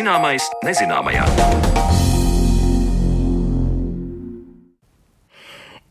Zināmais 0.00 0.46
nezināmajā. 0.64 1.26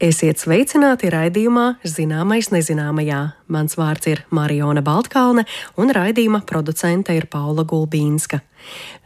Esiet 0.01 0.41
sveicināti 0.41 1.11
raidījumā 1.13 1.75
Zināmais 1.85 2.49
nezināmajā. 2.49 3.19
Mans 3.49 3.77
vārds 3.79 4.05
ir 4.11 4.21
Mariona 4.29 4.83
Baltkalne 4.85 5.45
un 5.81 5.89
raidījuma 5.95 6.43
producente 6.45 7.15
ir 7.17 7.25
Paula 7.33 7.65
Gulbīnska. 7.65 8.43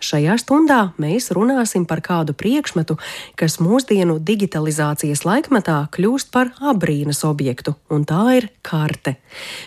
Šajā 0.04 0.36
stundā 0.42 0.80
mēs 1.00 1.30
runāsim 1.36 1.86
par 1.88 2.02
kādu 2.04 2.34
priekšmetu, 2.36 2.98
kas 3.40 3.60
mūsdienu 3.64 4.18
digitalizācijas 4.20 5.24
laikmetā 5.24 5.78
kļūst 5.96 6.32
par 6.34 6.52
abrīnas 6.60 7.24
objektu, 7.28 7.76
un 7.94 8.04
tā 8.08 8.24
ir 8.40 8.50
karte. 8.66 9.16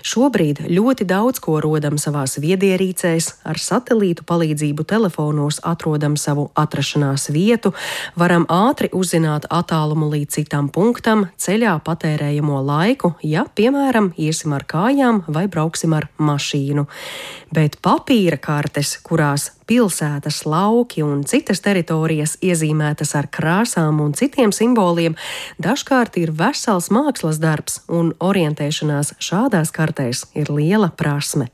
Šobrīd 0.04 0.66
ļoti 0.68 1.06
daudz 1.08 1.40
ko 1.42 1.56
rodam 1.64 1.96
savās 2.02 2.36
viedierīcēs, 2.42 3.30
ar 3.48 3.60
satelītu 3.62 4.26
palīdzību 4.28 4.84
telefonos 4.84 5.62
atrodam 5.64 6.18
savu 6.20 6.50
atrašanās 6.58 7.30
vietu, 7.32 7.72
varam 8.18 8.44
ātri 8.52 8.92
uzzināt 8.92 9.48
attālumu 9.48 10.10
līdz 10.12 10.40
citam 10.40 10.68
punktam, 10.68 11.28
ceļā 11.40 11.78
patērējamo 11.86 12.60
laiku, 12.66 13.14
ja, 13.24 13.46
piemēram, 13.56 14.12
iesim 14.20 14.52
ar 14.52 14.65
kājām 14.68 15.22
vai 15.32 15.46
brauksim 15.48 15.94
ar 15.96 16.08
mašīnu. 16.18 16.86
Bet 17.54 17.78
papīra 17.84 18.38
kartes, 18.42 18.96
kurās 19.06 19.50
pilsētas, 19.66 20.44
lauki 20.46 21.02
un 21.06 21.24
citas 21.26 21.62
teritorijas 21.64 22.36
iezīmētas 22.44 23.14
ar 23.18 23.30
krāsām 23.32 24.00
un 24.04 24.14
citiem 24.18 24.52
simboliem, 24.54 25.16
dažkārt 25.62 26.20
ir 26.22 26.34
vesels 26.36 26.90
mākslas 26.94 27.40
darbs, 27.42 27.82
un 27.88 28.14
orientēšanās 28.20 29.16
šādās 29.18 29.74
kartēs 29.74 30.26
ir 30.34 30.52
liela 30.52 30.92
prasme. 30.94 31.50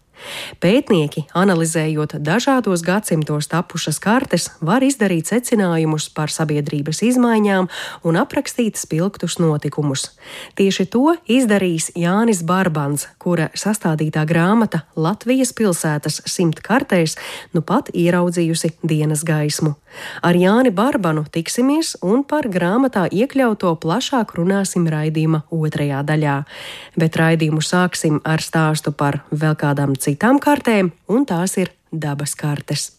Pētnieki, 0.62 1.26
analizējot 1.36 2.16
dažādos 2.22 2.84
gadsimtos 2.86 3.48
tapušas 3.52 3.98
kartes, 4.02 4.48
var 4.60 4.84
izdarīt 4.86 5.30
secinājumus 5.30 6.08
par 6.14 6.32
sabiedrības 6.32 7.02
izmaiņām 7.06 7.68
un 8.08 8.18
aprakstīt 8.20 8.80
spilgtus 8.80 9.38
notikumus. 9.42 10.08
Tieši 10.58 10.86
to 10.92 11.16
izdarījis 11.26 11.92
Jānis 11.98 12.42
Barbans, 12.46 13.08
kura 13.22 13.50
sastādītā 13.58 14.24
grāmata 14.28 14.84
Latvijas 14.96 15.52
pilsētas 15.56 16.22
simt 16.30 16.62
kartēs 16.64 17.18
nu 17.52 17.62
pat 17.66 17.90
ieraudzījusi 17.92 18.76
dienas 18.86 19.26
gaismu. 19.26 19.74
Ar 20.24 20.36
Jāni 20.38 20.72
Barbanu 20.72 21.26
tiksimies 21.28 21.96
un 22.00 22.22
par 22.24 22.48
grāmatā 22.48 23.04
iekļauto 23.12 23.74
plašāk 23.82 24.32
runāsim 24.38 24.86
raidījuma 24.88 25.42
otrajā 25.52 26.00
daļā. 26.08 26.36
Bet 26.96 27.18
raidījumu 27.20 27.60
sāksim 27.60 28.20
ar 28.24 28.40
stāstu 28.40 28.94
par 28.96 29.20
vēl 29.30 29.56
kādām 29.60 29.92
citām 29.92 30.11
citām 30.12 30.40
kartēm, 30.42 30.90
un 31.08 31.24
tās 31.24 31.56
ir 31.56 31.72
dabas 31.92 32.34
kartes. 32.36 32.90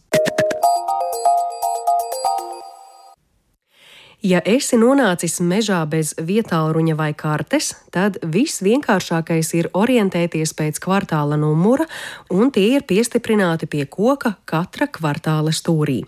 Ja 4.23 4.39
esi 4.47 4.77
nonācis 4.79 5.41
mežā 5.43 5.81
bez 5.91 6.13
vietāluņa 6.15 6.95
vai 6.95 7.09
kartes, 7.11 7.73
tad 7.91 8.21
viss 8.23 8.63
vienkāršākais 8.63 9.51
ir 9.59 9.67
orientēties 9.75 10.55
pēc 10.55 10.79
kvartāla 10.79 11.35
numura, 11.35 11.85
un 12.31 12.53
tie 12.55 12.69
ir 12.77 12.87
piestiprināti 12.87 13.67
pie 13.67 13.83
koka 13.83 14.37
katra 14.47 14.87
kvartāla 14.87 15.51
stūrī. 15.51 15.99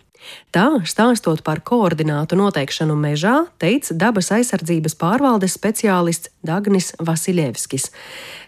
Tā, 0.56 0.80
stāstot 0.88 1.42
par 1.44 1.60
koordinātu 1.66 2.38
noteikšanu 2.40 2.96
mežā, 2.96 3.46
teica 3.60 3.96
dabas 4.00 4.32
aizsardzības 4.32 4.96
pārvaldes 5.00 5.58
speciālists 5.58 6.32
Dagnis 6.46 6.94
Vasiljevskis. 7.00 7.90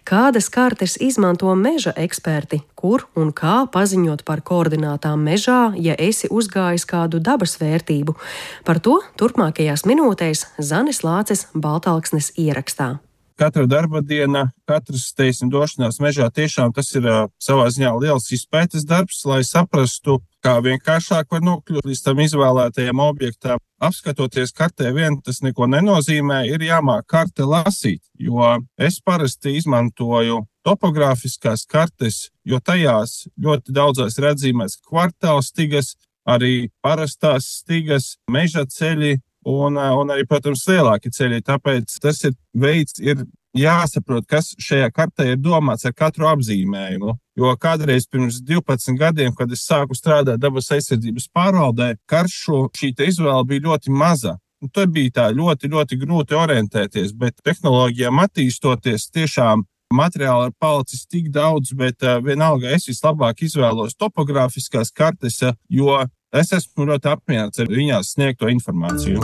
Kādas 0.08 0.48
kartes 0.54 0.96
izmanto 1.04 1.52
meža 1.56 1.92
eksperti, 2.00 2.62
kur 2.80 3.04
un 3.16 3.34
kā 3.36 3.66
paziņot 3.74 4.24
par 4.28 4.44
koordinātām 4.46 5.26
mežā, 5.28 5.74
ja 5.76 5.98
esi 6.00 6.30
uzgājis 6.32 6.88
kādu 6.88 7.20
dabas 7.20 7.58
vērtību? 7.60 8.16
Par 8.64 8.80
to 8.80 9.02
turpmākajās 9.20 9.84
minūtēs 9.90 10.48
Zanis 10.60 11.04
Lācis 11.04 11.48
Baltalksnes 11.54 12.32
ierakstā 12.40 12.96
katra 13.38 13.66
darba 13.70 14.02
diena, 14.02 14.48
katrs, 14.68 15.12
teiksim, 15.18 15.52
došanās 15.54 16.02
mežā 16.04 16.28
tiešām 16.34 16.74
tas 16.76 16.90
ir 16.98 17.06
savā 17.42 17.68
ziņā 17.74 17.94
liels 18.02 18.32
izpētes 18.36 18.86
darbs, 18.88 19.22
lai 19.30 19.44
saprastu, 19.48 20.20
kā 20.44 20.58
vienkāršāk 20.64 21.32
var 21.32 21.44
nokļūt 21.46 21.88
līdz 21.88 22.04
tam 22.06 22.22
izvēlētajam 22.24 23.02
objektam. 23.04 23.62
Apskatoties 23.84 24.54
kartē, 24.58 24.90
vien 24.96 25.20
tas 25.22 25.44
neko 25.46 25.68
nenozīmē, 25.70 26.44
ir 26.50 26.66
jāmāk 26.66 27.06
karte 27.10 27.46
lasīt, 27.46 28.02
jo 28.18 28.56
es 28.78 29.00
parasti 29.06 29.58
izmantoju 29.60 30.42
topogrāfiskās 30.68 31.68
kartes, 31.70 32.28
jo 32.46 32.60
tajās 32.60 33.28
ļoti 33.38 33.76
daudzās 33.76 34.18
ir 34.18 34.32
atzīmēts 34.34 34.82
kvartāla 34.82 35.46
stigas, 35.46 35.94
arī 36.28 36.70
parastās 36.84 37.48
stigas, 37.62 38.16
meža 38.32 38.66
ceļi, 38.68 39.18
un, 39.48 39.78
eh, 39.78 39.92
un 39.96 40.12
arī, 40.12 40.26
protams, 40.28 40.66
lielāki 40.68 41.12
ceļi. 41.14 41.44
Tāpēc 41.48 42.00
tas 42.04 42.24
ir 42.28 42.34
veids, 42.56 43.00
ir 43.00 43.24
jāsaprot, 43.58 44.28
kas 44.28 44.52
šajā 44.62 44.90
kartē 44.92 45.32
ir 45.32 45.38
domāts 45.42 45.88
ar 45.88 45.94
katru 45.96 46.28
apzīmējumu. 46.30 47.16
Jo 47.38 47.54
kādreiz 47.56 48.08
pirms 48.10 48.42
12 48.42 48.98
gadiem, 49.00 49.34
kad 49.38 49.52
es 49.52 49.66
sāku 49.66 49.96
strādāt 49.96 50.42
dabas 50.44 50.70
aizsardzības 50.74 51.30
pārvaldē, 51.34 51.96
karšu 52.10 52.68
šī 52.76 52.94
izvēle 53.08 53.46
bija 53.48 53.66
ļoti 53.70 53.94
maza. 53.94 54.38
Un 54.62 54.70
tur 54.74 54.88
bija 54.90 55.14
tā 55.14 55.26
ļoti, 55.38 55.70
ļoti 55.70 56.00
grūti 56.02 56.34
orientēties, 56.34 57.14
bet 57.14 57.38
tehnoloģijām 57.46 58.24
attīstoties, 58.24 59.12
tiešām 59.14 59.64
materiāli 59.94 60.50
ir 60.50 60.56
palicis 60.60 61.06
tik 61.06 61.30
daudz, 61.32 61.76
bet 61.78 62.02
uh, 62.04 62.18
vienalga 62.26 62.74
es 62.74 62.90
vislabāk 62.90 63.46
izvēlos 63.46 63.96
topogrāfiskās 63.96 64.92
kartes, 64.92 65.44
uh, 65.46 65.54
jo 65.70 65.94
Es 66.36 66.50
esmu 66.52 66.90
ļoti 66.90 67.08
apmierināts 67.08 67.62
ar 67.64 67.70
viņās 67.72 68.10
sniegto 68.18 68.50
informāciju. 68.52 69.22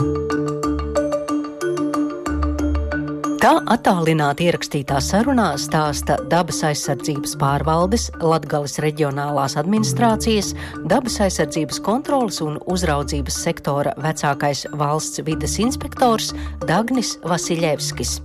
Tā 3.44 3.50
attālināti 3.68 4.46
ierakstītā 4.48 5.02
sarunā 5.04 5.50
stāsta 5.60 6.16
dabas 6.32 6.62
aizsardzības 6.64 7.36
pārvaldes, 7.36 8.08
Latgales 8.24 8.78
reģionālās 8.80 9.58
administrācijas, 9.60 10.54
dabas 10.88 11.20
aizsardzības 11.26 11.84
kontrolas 11.84 12.40
un 12.40 12.56
uzraudzības 12.64 13.42
sektora 13.44 13.92
vecākais 14.00 14.64
valsts 14.72 15.20
vides 15.28 15.60
inspektors 15.60 16.32
Dagnis 16.64 17.18
Vasiljevskis. 17.20 18.22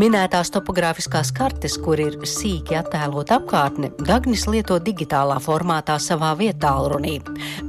Minētās 0.00 0.52
topogrāfiskās 0.54 1.32
kartes, 1.36 1.76
kur 1.80 2.00
ir 2.00 2.16
sīki 2.28 2.76
attēlot 2.78 3.32
apkārtne, 3.34 3.92
Dagnis 4.06 4.46
lieto 4.50 4.78
digitālā 4.82 5.36
formātā 5.42 5.98
savā 6.02 6.32
vietā 6.38 6.72
runī, 6.92 7.18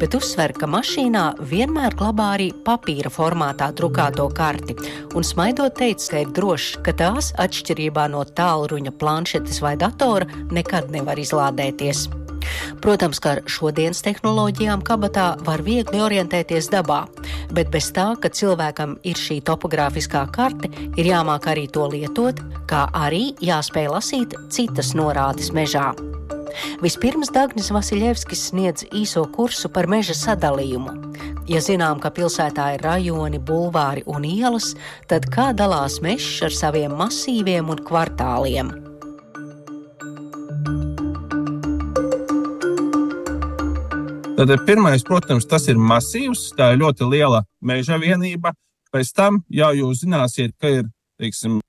bet 0.02 0.16
uzsver, 0.18 0.54
ka 0.58 0.70
mašīnā 0.70 1.26
vienmēr 1.52 1.98
glabā 2.00 2.32
arī 2.38 2.50
papīra 2.66 3.12
formātā 3.14 3.72
drukāto 3.76 4.30
karti, 4.36 4.78
un 5.16 5.28
smaidot 5.28 5.76
teica, 5.78 6.08
ka 6.14 6.24
ir 6.26 6.34
drošs, 6.38 6.80
ka 6.86 6.96
tās, 6.98 7.34
atšķirībā 7.42 8.08
no 8.14 8.24
tālruņa 8.26 8.96
planšetes 9.02 9.62
vai 9.66 9.76
datora, 9.80 10.30
nekad 10.52 10.92
nevar 10.94 11.20
izlādēties. 11.22 12.08
Protams, 12.82 13.20
ka 13.22 13.36
ar 13.36 13.42
šodienas 13.50 14.02
tehnoloģijām 14.06 14.84
kabatā 14.86 15.28
var 15.46 15.64
viegli 15.66 16.02
orientēties 16.02 16.72
dabā, 16.74 17.04
bet 17.54 17.72
bez 17.74 17.92
tā, 17.96 18.12
ka 18.22 18.32
cilvēkam 18.32 18.98
ir 19.08 19.20
šī 19.20 19.42
topogrāfiskā 19.48 20.26
karte, 20.34 20.72
ir 20.96 21.12
jāmāk 21.12 21.50
arī 21.52 21.68
to 21.72 21.88
lietot, 21.92 22.42
kā 22.70 22.88
arī 22.98 23.32
jāspēj 23.44 23.92
lasīt 23.92 24.38
citas 24.54 24.96
norādes 24.98 25.54
mežā. 25.56 25.92
Vispirms 26.82 27.32
Dagnis 27.32 27.72
Vasiljevskis 27.72 28.50
sniedz 28.50 28.86
īso 28.92 29.24
kursu 29.36 29.72
par 29.72 29.88
meža 29.88 30.16
sadalījumu. 30.18 30.98
Ja 31.50 31.62
zinām, 31.64 32.00
ka 32.04 32.12
pilsētā 32.14 32.74
ir 32.76 32.86
rajoni, 32.86 33.40
bulvāri 33.40 34.04
un 34.06 34.28
ielas, 34.28 34.74
tad 35.08 35.28
kā 35.34 35.52
dalās 35.58 36.00
mežs 36.04 36.42
ar 36.48 36.56
saviem 36.56 36.96
masīviem 37.00 37.72
un 37.72 37.84
kvartāliem? 37.88 38.91
Tad 44.42 44.50
pirmais, 44.66 45.04
protams, 45.06 45.46
tas 45.46 45.68
ir 45.70 45.78
masīvs, 45.78 46.48
tā 46.58 46.72
ir 46.74 46.80
ļoti 46.82 47.06
liela 47.06 47.44
meža 47.62 48.00
vienība. 48.02 48.56
Pēc 48.90 49.12
tam 49.14 49.36
jau 49.54 49.68
jūs 49.78 50.00
zināsiet, 50.02 50.56
ka 50.58 50.72
ir 50.80 50.88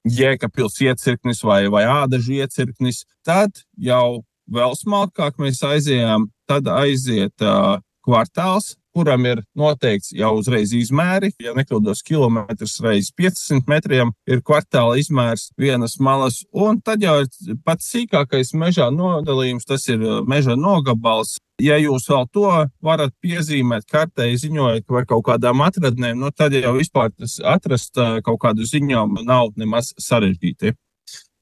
jēkapils 0.09 0.81
iecirknis 0.81 1.43
vai, 1.45 1.67
vai 1.69 1.83
ādažu 1.85 2.39
iecirknis. 2.39 3.03
Tad 3.29 3.61
jau 3.77 4.23
vēl 4.49 4.73
smalkāk 4.79 5.37
mēs 5.37 5.61
aizējām, 5.69 6.31
tad 6.49 6.71
aiziet 6.73 7.45
uh, 7.45 7.77
kvartāls, 8.09 8.79
kuram 8.95 9.27
ir 9.27 9.43
noteikts 9.59 10.13
jau 10.17 10.33
uzreiz 10.39 10.73
izmēri. 10.77 11.33
Ja 11.43 11.55
nekļūdos, 11.57 12.03
kilometrs 12.07 12.79
reizes 12.85 13.13
500 13.19 13.69
metriem 13.71 14.13
ir 14.29 14.43
kvartāla 14.45 14.99
izmērs 15.01 15.51
vienas 15.61 15.99
malas, 16.01 16.43
un 16.53 16.81
tad 16.85 17.05
jau 17.05 17.19
ir 17.23 17.57
pats 17.67 17.89
sīkākais 17.93 18.55
mežā 18.59 18.91
nodalījums, 18.95 19.69
tas 19.69 19.89
ir 19.93 20.05
uh, 20.05 20.21
meža 20.29 20.57
nogabals. 20.59 21.39
Ja 21.63 21.77
jūs 21.79 22.09
vēl 22.11 22.25
to 22.35 22.49
varat 22.83 23.13
piezīmēt 23.23 23.85
kartē, 23.91 24.27
ziņojot 24.41 24.87
par 24.89 25.07
kaut 25.07 25.27
kādām 25.29 25.63
atradnēm, 25.63 26.19
nu, 26.19 26.33
tad 26.35 26.57
jau 26.57 26.75
vispār 26.79 27.13
tas 27.15 27.39
atrast 27.45 28.01
uh, 28.01 28.19
kaut 28.25 28.41
kādu 28.43 28.67
ziņojumu 28.67 29.27
nav 29.29 29.53
nemaz 29.61 29.93
sarežģīti. 30.01 30.75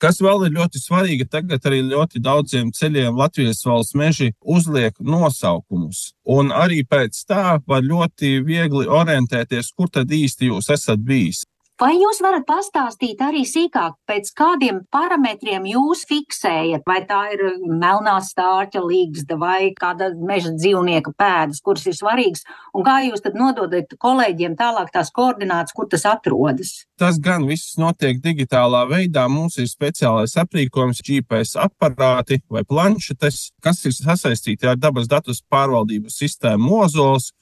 Kas 0.00 0.16
vēl 0.24 0.46
ir 0.46 0.54
ļoti 0.56 0.80
svarīgi, 0.80 1.26
tagad 1.28 1.66
arī 1.68 1.82
ļoti 1.90 2.22
daudziem 2.24 2.70
ceļiem 2.72 3.18
Latvijas 3.20 3.60
valsts 3.68 3.96
meži 4.00 4.30
uzliek 4.40 4.96
nosaukumus. 4.96 6.14
Un 6.24 6.54
arī 6.56 6.80
pēc 6.88 7.18
tā 7.28 7.58
var 7.68 7.84
ļoti 7.84 8.38
viegli 8.46 8.88
orientēties, 8.88 9.68
kur 9.76 9.92
tad 9.92 10.08
īsti 10.08 10.48
jūs 10.48 10.72
esat 10.72 11.04
bijis. 11.04 11.42
Vai 11.80 11.94
jūs 11.96 12.18
varat 12.20 12.44
pastāstīt 12.44 13.22
arī 13.24 13.40
sīkāk, 13.48 13.94
pēc 14.04 14.26
kādiem 14.36 14.82
parametriem 14.92 15.64
jūs 15.70 16.02
fiksējat, 16.10 16.82
vai 16.84 16.98
tā 17.08 17.20
ir 17.32 17.42
melnā 17.64 18.18
stārķa 18.20 18.82
līgsta 18.84 19.38
vai 19.40 19.70
kāda 19.78 20.10
meža 20.12 20.52
dzīvnieka 20.58 21.14
pēdas, 21.16 21.62
kuras 21.64 21.86
ir 21.88 21.96
svarīgas, 21.96 22.44
un 22.76 22.84
kā 22.84 22.98
jūs 23.06 23.24
tad 23.24 23.40
nododat 23.40 23.96
kolēģiem 23.96 24.58
tālāk 24.60 24.92
tās 24.92 25.08
koordinātas, 25.16 25.72
kur 25.72 25.88
tas 25.88 26.04
atrodas? 26.10 26.74
Tas 27.00 27.16
gan 27.16 27.48
viss 27.48 27.78
notiek 27.80 28.20
digitālā 28.20 28.84
veidā. 28.90 29.24
Mums 29.32 29.56
ir 29.56 29.72
speciālais 29.72 30.36
aprīkojums, 30.36 31.00
GPS 31.00 31.56
aparāti 31.64 32.42
vai 32.52 32.60
planšetes, 32.68 33.54
kas 33.64 33.86
ir 33.88 33.96
sasaistīti 33.96 34.68
ar 34.68 34.76
dabas 34.76 35.08
datus 35.08 35.40
pārvaldības 35.48 36.20
sistēmu 36.20 36.74
mozols 36.74 37.32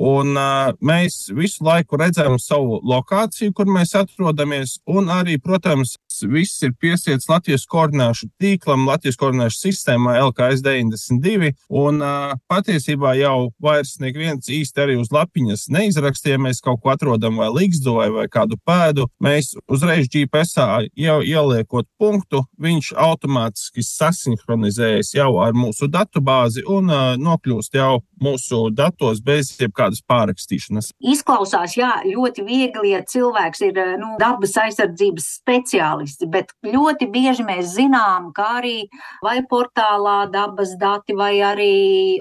Un, 0.00 0.32
uh, 0.38 0.72
mēs 0.80 1.26
visu 1.36 1.66
laiku 1.66 1.98
redzam 2.00 2.38
savu 2.40 2.78
lokāciju, 2.88 3.52
kur 3.52 3.68
mēs 3.68 3.92
atrodamies, 3.98 4.78
un 4.88 5.10
arī, 5.12 5.36
protams, 5.36 5.98
viss 6.28 6.62
ir 6.64 6.72
piesiets 6.80 7.28
Latvijas 7.28 7.66
koordināšu 7.68 8.30
tīklam, 8.40 8.86
Latvijas 8.88 9.18
koordināšu 9.20 9.58
sistēmai 9.66 10.16
LKS 10.22 10.62
92. 10.64 11.52
Un 11.82 12.00
uh, 12.00 12.32
patiesībā 12.48 13.14
jau 13.20 13.50
vairs 13.62 13.98
neviens 14.00 14.48
īsti 14.48 14.84
arī 14.84 14.96
uz 15.00 15.12
lapiņas 15.12 15.66
neizraksta, 15.72 16.32
ja 16.32 16.40
mēs 16.40 16.62
kaut 16.64 16.80
ko 16.82 16.92
atrodam 16.94 17.36
vai 17.40 17.50
līgstu 17.52 17.98
vai, 17.98 18.08
vai 18.14 18.26
kādu 18.32 18.56
pēdu. 18.64 19.08
Mēs 19.22 19.52
uzreiz 19.68 20.08
GPS 20.12 20.56
jau 20.96 21.18
ieliekot 21.20 21.88
punktu, 22.00 22.46
viņš 22.60 22.94
automātiski 22.96 23.84
sasinhronizējas 23.84 25.12
jau 25.18 25.34
ar 25.44 25.52
mūsu 25.56 25.90
datubāzi 25.92 26.64
un 26.64 26.88
uh, 26.88 27.12
nokļūst 27.20 27.76
jau 27.76 28.00
mūsu 28.22 28.68
datos 28.72 29.20
bez 29.24 29.52
jebkādas 29.60 29.81
pārrakstīšanas. 30.08 30.92
Izklausās, 31.12 31.76
jā, 31.78 31.92
ļoti 32.06 32.44
viegli, 32.46 32.92
ja 32.94 33.02
cilvēks 33.06 33.64
ir 33.68 33.80
nu, 34.00 34.14
dabas 34.20 34.56
aizsardzības 34.62 35.28
speciālists 35.40 36.28
bet 36.32 36.52
ļoti 36.66 37.08
bieži 37.12 37.44
mēs 37.46 37.74
zinām, 37.76 38.30
ka 38.36 38.48
arī 38.60 38.76
vai 39.24 39.40
portālā 39.48 40.26
dabas 40.32 40.76
dati 40.80 41.16
vai 41.18 41.34
arī 41.44 41.74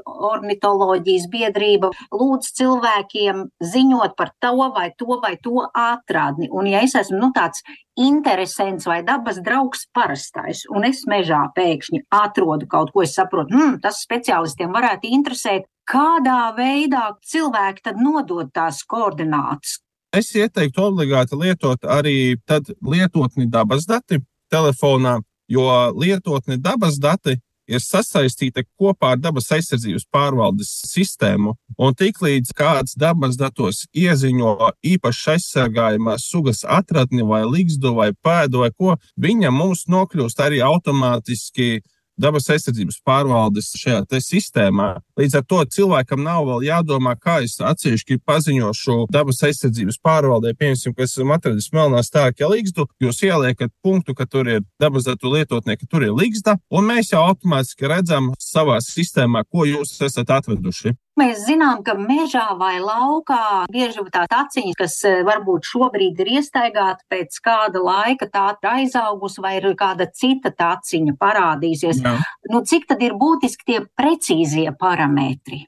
ornitoloģijas 0.05 1.27
biedrība 1.31 1.91
lūdz 2.11 2.51
cilvēkiem 2.59 3.45
ziņot 3.73 4.17
par 4.17 4.33
to 4.41 4.53
vai 4.75 4.89
to 4.97 5.19
vai 5.21 5.37
to 5.41 5.65
atradni. 5.71 6.49
Un 6.51 6.69
ja 6.71 6.83
es 6.85 6.95
esmu 6.97 7.19
nu, 7.21 7.31
tāds 7.35 7.63
interesants 7.99 8.87
vai 8.87 9.01
dabas 9.03 9.41
draugs 9.43 9.85
parastais, 9.93 10.63
un 10.71 10.85
es 10.87 11.03
mežā 11.09 11.41
pēkšņi 11.55 12.05
atrodu 12.15 12.67
kaut 12.71 12.93
ko, 12.93 13.03
es 13.03 13.15
saprotu, 13.17 13.53
hmm, 13.53 13.79
tas 13.83 13.99
speciālistiem 14.05 14.71
varētu 14.73 15.11
interesēt, 15.11 15.67
kādā 15.91 16.41
veidā 16.55 17.09
cilvēki 17.27 17.89
tad 17.89 17.99
nodod 17.99 18.51
tās 18.55 18.83
koordinātas, 18.87 19.79
Es 20.11 20.33
ieteiktu 20.35 20.83
obligāti 20.83 21.37
lietot 21.39 21.85
arī 21.87 22.35
lietotni 22.83 23.45
dabas 23.47 23.85
dati 23.87 24.19
telefonā, 24.51 25.21
jo 25.47 25.63
lietotni 25.95 26.57
dabas 26.59 26.97
dati 26.99 27.37
ir 27.71 27.79
sasaistīta 27.79 28.65
kopā 28.75 29.13
ar 29.13 29.21
dabas 29.23 29.47
aizsardzības 29.55 30.03
pārvaldes 30.11 30.73
sistēmu. 30.89 31.53
Un 31.79 31.95
tiklīdz 31.95 32.51
kāds 32.57 32.97
dabas 32.99 33.39
datos 33.39 33.85
ieziņo 33.95 34.57
īpaši 34.83 35.29
aizsargājumās 35.37 36.27
sugas 36.27 36.65
atradni 36.67 37.23
vai 37.23 37.45
līgstu 37.47 37.95
vai 37.95 38.11
pēdu 38.11 38.65
vai 38.65 38.71
ko, 38.75 38.97
viņa 39.15 39.53
mums 39.55 39.85
nokļūst 39.87 40.43
arī 40.43 40.59
automātiski 40.67 41.77
dabas 42.21 42.49
aizsardzības 42.53 43.01
pārvaldes 43.07 43.71
šajā 43.81 44.21
sistēmā. 44.21 44.93
Līdz 45.19 45.39
ar 45.39 45.45
to 45.47 45.61
cilvēkam 45.75 46.23
nav 46.25 46.45
vēl 46.47 46.65
jādomā, 46.69 47.15
kā 47.19 47.39
es 47.45 47.57
atsevišķi 47.59 48.19
paziņošu 48.27 48.97
dabas 49.13 49.41
aizsardzības 49.47 49.99
pārvaldē, 50.05 50.53
piemēram, 50.57 50.95
ka 50.95 51.05
esmu 51.07 51.35
atradis 51.35 51.71
melnā 51.75 52.03
stāvokļa 52.05 52.51
līgstu. 52.53 52.87
Jūs 53.03 53.21
ieliekat 53.27 53.73
punktu, 53.83 54.15
ka 54.17 54.27
tur 54.29 54.49
ir 54.49 54.65
dabas 54.81 55.07
datu 55.09 55.33
lietotnie, 55.33 55.77
ka 55.77 55.89
tur 55.89 56.05
ir 56.07 56.15
līgsta, 56.15 56.57
un 56.71 56.89
mēs 56.89 57.13
jau 57.13 57.23
automātiski 57.27 57.89
redzam 57.91 58.31
savā 58.39 58.79
sistēmā, 58.85 59.45
ko 59.49 59.67
jūs 59.69 59.97
esat 60.05 60.33
atveduši. 60.39 60.95
Mēs 61.19 61.41
zinām, 61.43 61.81
ka 61.83 61.97
mežā 61.99 62.45
vai 62.55 62.77
laukā 62.79 63.67
bieži 63.71 64.05
tā 64.13 64.23
taciņa, 64.31 64.75
kas 64.79 64.95
eh, 65.09 65.19
varbūt 65.27 65.67
šobrīd 65.67 66.21
ir 66.23 66.31
iestaigāta, 66.37 67.03
pēc 67.11 67.35
kāda 67.43 67.81
laika 67.83 68.29
tā 68.31 68.45
ir 68.55 68.69
aizaugusi 68.71 69.43
vai 69.43 69.57
ir 69.59 69.67
kāda 69.75 70.07
cita 70.07 70.53
taciņa 70.55 71.17
parādīsies. 71.19 71.99
Jā. 72.05 72.15
Nu, 72.51 72.63
cik 72.63 72.87
tad 72.87 73.03
ir 73.03 73.17
būtiski 73.19 73.67
tie 73.67 73.83
precīzie 73.99 74.71
parametri? 74.79 75.65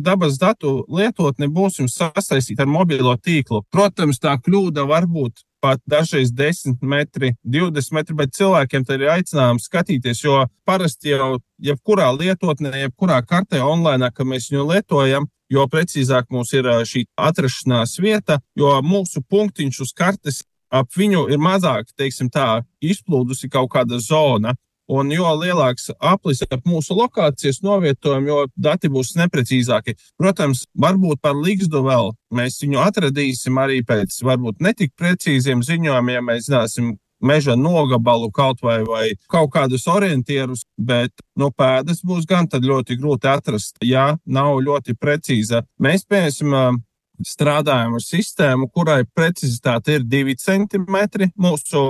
dabas 0.00 0.38
datu 0.40 0.86
lietotne 0.88 1.48
būs 1.52 1.82
jums 1.82 1.96
sasaistīta 1.98 2.64
ar 2.64 2.70
mobilo 2.70 3.14
tīklu. 3.20 3.64
Protams, 3.70 4.16
tā 4.22 4.32
kļūda 4.40 4.86
var 4.88 5.04
būt 5.04 5.44
pat 5.64 5.80
dažreiz 5.88 6.32
10 6.36 6.82
metri, 6.84 7.32
20 7.44 7.96
metri, 7.96 8.16
bet 8.18 8.34
cilvēkiem 8.36 8.84
tad 8.84 9.00
ir 9.00 9.12
aicinājums 9.14 9.68
skatīties, 9.70 10.24
jo 10.26 10.42
parasti 10.68 11.14
jau 11.14 11.38
jebkurā 11.64 12.10
lietotnē, 12.12 12.74
jebkurā 12.84 13.22
kartē 13.24 13.62
online, 13.64 14.10
ka 14.12 14.26
mēs 14.28 14.50
viņu 14.52 14.66
lietojam, 14.72 15.28
jo 15.52 15.64
precīzāk 15.72 16.28
mums 16.34 16.52
ir 16.56 16.68
šī 16.88 17.06
atrašanās 17.16 17.96
vieta, 18.02 18.40
jo 18.58 18.74
mūsu 18.84 19.24
punktiņš 19.30 19.80
uz 19.86 19.94
kartes 19.96 20.42
ap 20.74 20.90
viņu 20.98 21.28
ir 21.32 21.40
mazāk, 21.40 21.88
teiksim 21.96 22.30
tā, 22.32 22.64
izplūdusi 22.82 23.50
kaut 23.52 23.70
kāda 23.72 24.00
zona. 24.02 24.56
Un 24.92 25.08
jo 25.12 25.30
lielāks 25.40 25.88
aplis 25.96 26.42
ap 26.44 26.66
mūsu 26.68 26.96
lokācijas 26.98 27.62
novietojumu, 27.64 28.28
jo 28.28 28.40
dati 28.56 28.90
būs 28.92 29.14
neprecīzāki. 29.16 29.96
Protams, 30.20 30.66
varbūt 30.76 31.22
par 31.24 31.38
līgstu 31.38 31.80
vēl 31.86 32.12
mēs 32.34 32.60
viņu 32.60 32.82
atradīsim 32.84 33.56
arī 33.60 33.80
pēc 33.86 34.18
varbūt 34.26 34.60
netik 34.60 34.92
precīziem 35.00 35.64
ziņojumiem, 35.64 36.14
ja 36.18 36.26
mēs 36.28 36.50
zināsim 36.50 36.92
meža 37.24 37.56
nogabalu 37.56 38.30
kaut 38.30 38.60
vai, 38.62 38.82
vai 38.84 39.04
kaut 39.32 39.52
kādus 39.54 39.86
orientierus, 39.88 40.66
bet 40.76 41.12
no 41.36 41.48
nu, 41.48 41.54
pēdas 41.56 42.02
būs 42.04 42.28
gan 42.28 42.48
ļoti 42.48 42.98
grūti 43.00 43.30
atrast, 43.30 43.78
ja 43.80 44.18
nav 44.26 44.60
ļoti 44.60 44.96
precīza. 45.00 45.64
Mēs, 45.80 46.04
piemēram, 46.04 46.82
strādājam 47.22 47.94
ar 47.98 48.02
sistēmu, 48.02 48.68
kurai 48.74 49.04
precizitāte 49.06 49.98
ir 49.98 50.06
2 50.10 50.34
cm 50.40 51.28
mūsu 51.38 51.82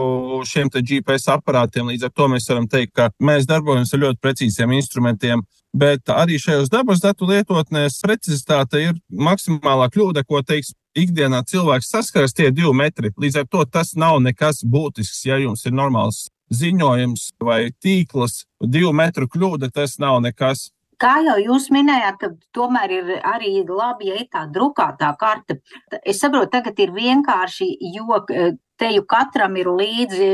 šiem 0.49 0.71
GPS 0.75 1.31
aparātiem. 1.33 1.89
Līdz 1.89 2.09
ar 2.09 2.15
to 2.15 2.29
mēs 2.29 2.49
varam 2.51 2.69
teikt, 2.69 2.95
ka 2.95 3.11
mēs 3.23 3.49
darbojamies 3.49 3.95
ar 3.95 4.03
ļoti 4.05 4.21
precīziem 4.23 4.75
instrumentiem. 4.77 5.45
Bet 5.75 6.07
arī 6.13 6.37
šajos 6.39 6.71
dabas 6.71 7.01
datu 7.03 7.27
lietotnēs 7.27 7.99
precizitāte 8.05 8.79
ir 8.79 8.95
maksimālā 9.11 9.89
kļūda, 9.91 10.23
ko 10.29 10.43
teiks 10.47 10.71
ikdienā 10.95 11.43
cilvēks 11.51 11.91
saskaras 11.91 12.37
tie 12.37 12.53
divi 12.55 12.71
metri. 12.77 13.11
Līdz 13.19 13.41
ar 13.43 13.49
to 13.51 13.65
tas 13.67 13.97
nav 13.99 14.21
nekas 14.23 14.63
būtisks. 14.63 15.25
Ja 15.27 15.41
jums 15.43 15.67
ir 15.67 15.75
normāls 15.75 16.29
ziņojums 16.55 17.33
vai 17.43 17.73
tīkls, 17.83 18.45
divu 18.61 18.93
metru 18.95 19.27
kļūda, 19.31 19.73
tas 19.75 19.99
nav 19.99 20.21
nekas. 20.23 20.69
Kā 21.01 21.15
jau 21.25 21.37
jūs 21.41 21.71
minējāt, 21.75 22.19
ka 22.21 22.31
tomēr 22.55 22.93
ir 22.99 23.15
arī 23.27 23.55
labi, 23.69 24.11
ja 24.11 24.19
ir 24.21 24.29
tā 24.33 24.45
drukātā 24.51 25.15
karte. 25.19 25.61
Es 26.03 26.21
saprotu, 26.23 26.53
tagad 26.53 26.79
ir 26.83 26.93
vienkārši, 26.95 27.69
jo 27.95 28.21
eh, 28.31 28.55
te 28.79 28.91
jau 28.91 29.05
katram 29.09 29.57
ir 29.59 29.71
līdzi, 29.71 30.29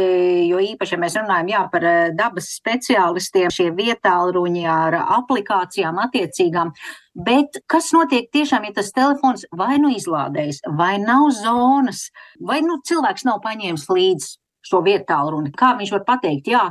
jo 0.48 0.60
īpaši, 0.64 0.96
ja 0.96 1.00
mēs 1.00 1.16
runājam 1.20 1.52
jā, 1.52 1.62
par 1.72 1.86
eh, 1.90 2.00
dabas 2.16 2.50
speciālistiem, 2.56 3.52
šie 3.54 3.70
vietālruņi 3.76 4.66
ar 4.70 4.98
aplikācijām 5.02 6.00
attiecīgām. 6.06 6.74
Bet 7.14 7.60
kas 7.70 7.92
notiek 7.96 8.30
tiešām, 8.32 8.68
ja 8.68 8.76
tas 8.80 8.92
telefons 8.96 9.46
vai 9.56 9.78
nu 9.82 9.92
izlādējas, 9.94 10.62
vai 10.78 10.94
nav 11.02 11.30
zonas, 11.36 12.08
vai 12.40 12.60
nu 12.66 12.80
cilvēks 12.86 13.28
nav 13.28 13.42
paņēmis 13.46 13.88
līdzi 13.92 14.39
šo 14.66 14.82
vietālu 14.86 15.34
runu. 15.34 15.52
Kā 15.56 15.72
viņš 15.78 15.92
var 15.96 16.06
pateikt, 16.08 16.50
jā, 16.52 16.62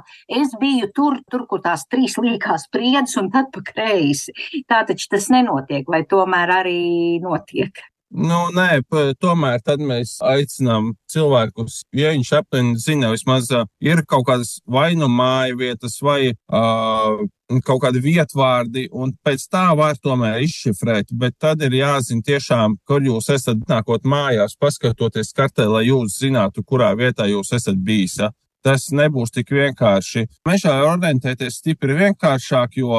es 0.41 0.53
biju 0.61 0.89
tur, 0.95 1.19
tur 1.31 1.45
kur 1.49 1.63
tās 1.65 1.87
trīs 1.89 2.17
līkās 2.21 2.67
spriedzes, 2.69 3.17
un 3.21 3.31
tad 3.33 3.51
pa 3.53 3.63
kreisi. 3.65 4.35
Tā 4.69 4.83
taču 4.89 5.09
tas 5.15 5.29
nenotiek, 5.33 5.87
vai 5.89 6.03
tomēr 6.09 6.59
arī 6.61 6.81
notiek. 7.23 7.88
Nu, 8.09 8.37
nē, 8.57 8.81
tomēr 9.21 9.59
tad 9.61 9.83
mēs 9.85 10.15
aicinām 10.25 10.95
cilvēkus, 11.13 11.83
ja 11.93 12.09
viņš 12.15 12.31
aptuveni 12.39 12.79
zina, 12.81 13.11
vismaz 13.13 13.51
ir 13.85 14.01
kaut 14.09 14.25
kādas 14.25 14.55
vai 14.65 14.95
nu 14.97 15.05
māju 15.13 15.59
vietas, 15.59 15.99
vai 16.01 16.31
uh, 16.33 17.21
kaut 17.65 17.83
kādi 17.83 18.01
vietvārdi, 18.01 18.87
un 18.89 19.13
pēc 19.25 19.45
tā 19.53 19.67
var 19.77 20.01
tomēr 20.01 20.41
izšifrēt. 20.41 21.13
Bet 21.21 21.37
tad 21.37 21.61
ir 21.61 21.77
jāzina 21.77 22.25
tiešām, 22.25 22.79
kur 22.89 23.05
jūs 23.05 23.29
esat 23.35 23.61
nākot 23.69 24.01
mājās, 24.09 24.57
paskatoties 24.57 25.29
kartē, 25.37 25.69
lai 25.69 25.85
jūs 25.91 26.17
zinātu, 26.17 26.65
kurā 26.65 26.95
vietā 26.97 27.29
jūs 27.29 27.53
esat 27.53 27.77
bijis. 27.77 28.17
Ja? 28.23 28.33
Tas 28.65 28.89
nebūs 28.89 29.37
tik 29.37 29.53
vienkārši. 29.53 30.25
Mežā 30.49 30.79
orientēties 30.89 31.61
stipri 31.61 31.93
vienkāršāk, 32.01 32.81
jo 32.81 32.97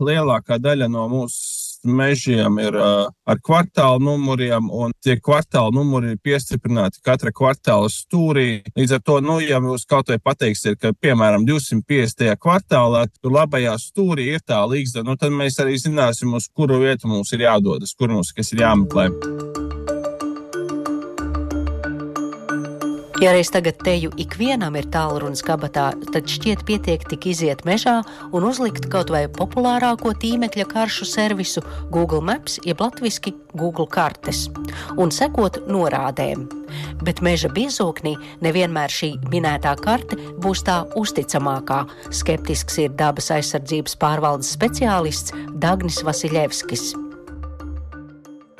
lielākā 0.00 0.56
daļa 0.62 0.88
no 0.88 1.04
mūsu 1.12 1.67
mežiem 1.84 2.58
ir 2.62 2.76
uh, 2.78 3.10
ar 3.28 3.40
kvartāla 3.44 4.00
numuriem, 4.02 4.70
un 4.72 4.94
tie 5.04 5.18
kvartāla 5.20 5.72
numuri 5.74 6.14
ir 6.14 6.22
piestiprināti 6.24 7.02
katra 7.04 7.32
kvartāla 7.34 7.90
stūrī. 7.92 8.62
Līdz 8.78 8.96
ar 8.98 9.04
to, 9.04 9.20
nu, 9.24 9.38
ja 9.44 9.60
jūs 9.62 9.86
kaut 9.88 10.12
vai 10.12 10.18
pateiksiet, 10.22 10.80
ka, 10.80 10.94
piemēram, 10.96 11.46
250. 11.48 12.34
kvartālā 12.42 13.06
tur 13.20 13.36
labajā 13.36 13.76
stūrī 13.82 14.32
ir 14.34 14.44
tā 14.46 14.62
līgsta, 14.68 15.04
nu, 15.06 15.18
tad 15.20 15.34
mēs 15.34 15.60
arī 15.62 15.78
zināsim, 15.80 16.34
uz 16.38 16.50
kuru 16.54 16.82
vietu 16.84 17.10
mums 17.10 17.32
ir 17.36 17.46
jādodas, 17.48 17.94
kur 17.98 18.12
mums 18.14 18.34
kas 18.36 18.54
ir 18.54 18.66
jāmeklē. 18.66 19.57
Ja 23.18 23.32
reiz 23.34 23.48
tagad 23.50 23.80
teju 23.82 24.12
ikvienam 24.14 24.76
ir 24.78 24.86
tālrunis 24.94 25.40
kabatā, 25.42 25.88
tad 26.14 26.28
šķiet 26.30 26.60
pietiek 26.68 27.02
tik 27.10 27.24
iziet 27.32 27.64
mežā 27.66 27.96
un 28.30 28.46
uzlikt 28.46 28.86
kaut 28.92 29.10
vai 29.10 29.24
populārāko 29.26 30.12
tīmekļa 30.22 30.66
karšu 30.70 31.08
servisu 31.10 31.64
Google 31.90 32.22
Maps, 32.22 32.60
jeb 32.62 32.78
latviski 32.78 33.32
Google 33.58 33.88
kartes, 33.90 34.44
un 34.94 35.10
sekot 35.10 35.58
norādēm. 35.66 36.46
Bet 37.02 37.18
meža 37.18 37.50
biezoknī 37.50 38.14
nevienmēr 38.46 38.94
šī 39.00 39.10
minētā 39.34 39.74
karte 39.82 40.20
būs 40.38 40.62
tā 40.70 40.84
uzticamākā. 41.02 41.82
Skeptisks 42.14 42.78
ir 42.86 42.94
dabas 43.02 43.32
aizsardzības 43.34 43.98
pārvaldes 43.98 44.54
speciālists 44.54 45.34
Dagnis 45.58 46.04
Vasiljevskis. 46.06 46.92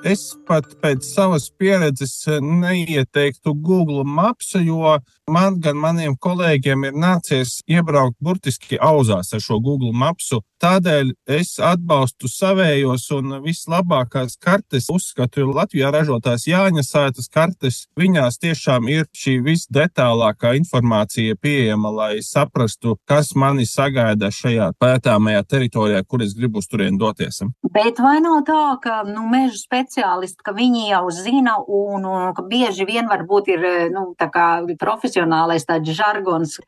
Es 0.07 0.37
pat 0.47 0.67
pēc 0.79 1.03
savas 1.03 1.49
pieredzes 1.59 2.13
neieteiktu 2.43 3.55
Google 3.55 4.05
Maps, 4.07 4.53
jo 4.63 4.99
man 5.29 5.59
gan 5.63 5.79
maniem 5.79 6.17
kolēģiem 6.21 6.89
ir 6.89 6.99
nācies 6.99 7.59
iebraukt 7.69 8.19
burtiski 8.25 8.79
auzās 8.81 9.33
ar 9.35 9.43
šo 9.45 9.61
Google 9.63 9.93
Mapsu. 9.93 10.43
Tādēļ 10.59 11.13
es 11.31 11.53
atbalstu 11.63 12.27
savējos 12.27 13.05
un 13.15 13.37
vislabākās 13.45 14.35
kartes 14.43 14.89
uzskatu 14.91 15.45
ir 15.45 15.53
Latvijā 15.55 15.93
ražotās 15.95 16.49
Jāņa 16.51 16.83
sētas 16.83 17.31
kartes. 17.31 17.85
Viņās 17.99 18.41
tiešām 18.43 18.89
ir 18.91 19.07
šī 19.15 19.37
visdetālākā 19.47 20.57
informācija 20.59 21.37
pieejama, 21.39 21.93
lai 21.95 22.11
saprastu, 22.27 22.97
kas 23.07 23.31
mani 23.39 23.69
sagaida 23.71 24.33
šajā 24.35 24.73
pētāmajā 24.83 25.45
teritorijā, 25.47 26.03
kur 26.09 26.27
es 26.27 26.35
gribu 26.35 26.59
uz 26.59 26.67
turieni 26.67 26.99
doties. 26.99 27.45
Bet 27.71 28.03
vai 28.03 28.17
nav 28.25 28.41
tā, 28.49 28.65
ka 28.83 29.05
nu, 29.07 29.29
meža 29.31 29.61
speciālisti, 29.61 30.43
ka 30.43 30.57
viņi 30.57 30.89
jau 30.89 31.05
zina 31.15 31.55
un, 31.63 32.03
un 32.03 32.35
ka 32.35 32.43
bieži 32.51 32.89
vien 32.89 33.07
varbūt 33.07 33.55
ir 33.55 33.69
nu, 33.95 34.09
profesionāli 34.19 35.18
profesionālais 35.19 35.67
tāds 35.67 35.91
žargons. 35.97 36.59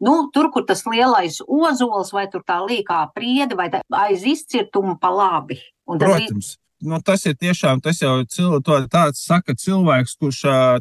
Nu, 0.00 0.30
tur, 0.32 0.50
kur 0.50 0.64
tas 0.66 0.84
lielais 0.86 1.40
ozols 1.46 2.12
vai 2.12 2.26
tā 2.28 2.60
līkā 2.64 3.12
priede 3.14 3.54
vai 3.56 3.70
aiz 3.90 4.24
izcirtuma 4.24 4.98
pa 4.98 5.10
labi. 5.10 5.60
Protams. 5.86 6.58
Nu, 6.80 6.96
tas 7.04 7.26
ir 7.28 7.34
tiešām 7.36 7.82
tas 7.84 7.98
jau 8.00 8.22
cil, 8.24 8.54
to, 8.64 8.78
tāds 8.88 9.20
saka 9.26 9.52
cilvēks, 9.52 10.14
kurš 10.20 10.38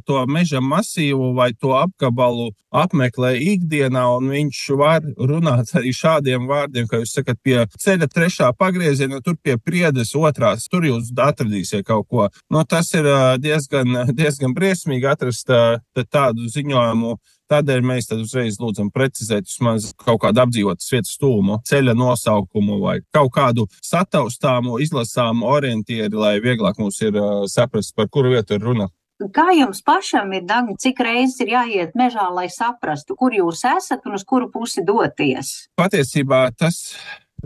to 0.08 0.22
meža 0.32 0.62
masīvu 0.64 1.34
vai 1.36 1.50
to 1.52 1.74
apgabalu 1.76 2.54
apmeklē 2.72 3.34
ikdienā, 3.42 4.06
un 4.16 4.30
viņš 4.32 4.60
var 4.80 5.04
runāt 5.18 5.74
arī 5.76 5.92
šādiem 5.96 6.46
vārdiem, 6.48 6.88
ka 6.88 7.02
jūs 7.02 7.18
sakat, 7.18 7.42
pie 7.44 7.66
ceļa 7.84 8.08
trešā 8.14 8.52
pagrieziena, 8.56 9.20
tur 9.26 9.36
pie 9.44 9.58
priedes 9.60 10.14
otrās, 10.16 10.70
tur 10.72 10.88
jūs 10.88 11.12
atradīsiet 11.12 11.84
kaut 11.90 12.08
ko. 12.08 12.30
Nu, 12.48 12.64
tas 12.64 12.94
ir 12.96 13.10
diezgan, 13.44 14.06
diezgan 14.16 14.56
briesmīgi 14.56 15.10
atrast 15.12 15.52
tādu 15.52 16.48
ziņojumu 16.48 17.18
Tādēļ 17.50 17.82
mēs 17.82 18.10
tad 18.10 18.22
uzreiz 18.22 18.60
lūdzam 18.62 18.92
precizēt 18.94 19.48
vismaz 19.50 19.90
kaut 19.98 20.22
kādu 20.22 20.44
apdzīvotas 20.44 20.92
vietas 20.94 21.16
stūmu, 21.18 21.58
ceļa 21.66 21.96
nosaukumu 21.98 22.78
vai 22.84 23.00
kaut 23.16 23.32
kādu 23.34 23.66
sataustāmu, 23.82 24.78
izlasāmu 24.84 25.50
orientieri, 25.50 26.14
lai 26.14 26.38
vieglāk 26.44 26.78
mums 26.78 27.02
ir 27.02 27.18
saprast, 27.50 27.96
par 27.98 28.10
kuru 28.14 28.36
vietu 28.36 28.58
ir 28.58 28.66
runa. 28.66 28.90
Kā 29.36 29.50
jums 29.52 29.82
pašam 29.84 30.30
ir, 30.32 30.46
Dagni, 30.48 30.78
cik 30.80 31.02
reizes 31.04 31.42
ir 31.44 31.50
jāiet 31.52 31.98
mežā, 32.00 32.30
lai 32.32 32.46
saprastu, 32.54 33.18
kur 33.20 33.34
jūs 33.36 33.66
esat 33.68 34.06
un 34.08 34.16
uz 34.16 34.24
kuru 34.24 34.48
pusi 34.54 34.86
doties? 34.88 35.50
Patiesībā 35.76 36.46
tas 36.56 36.78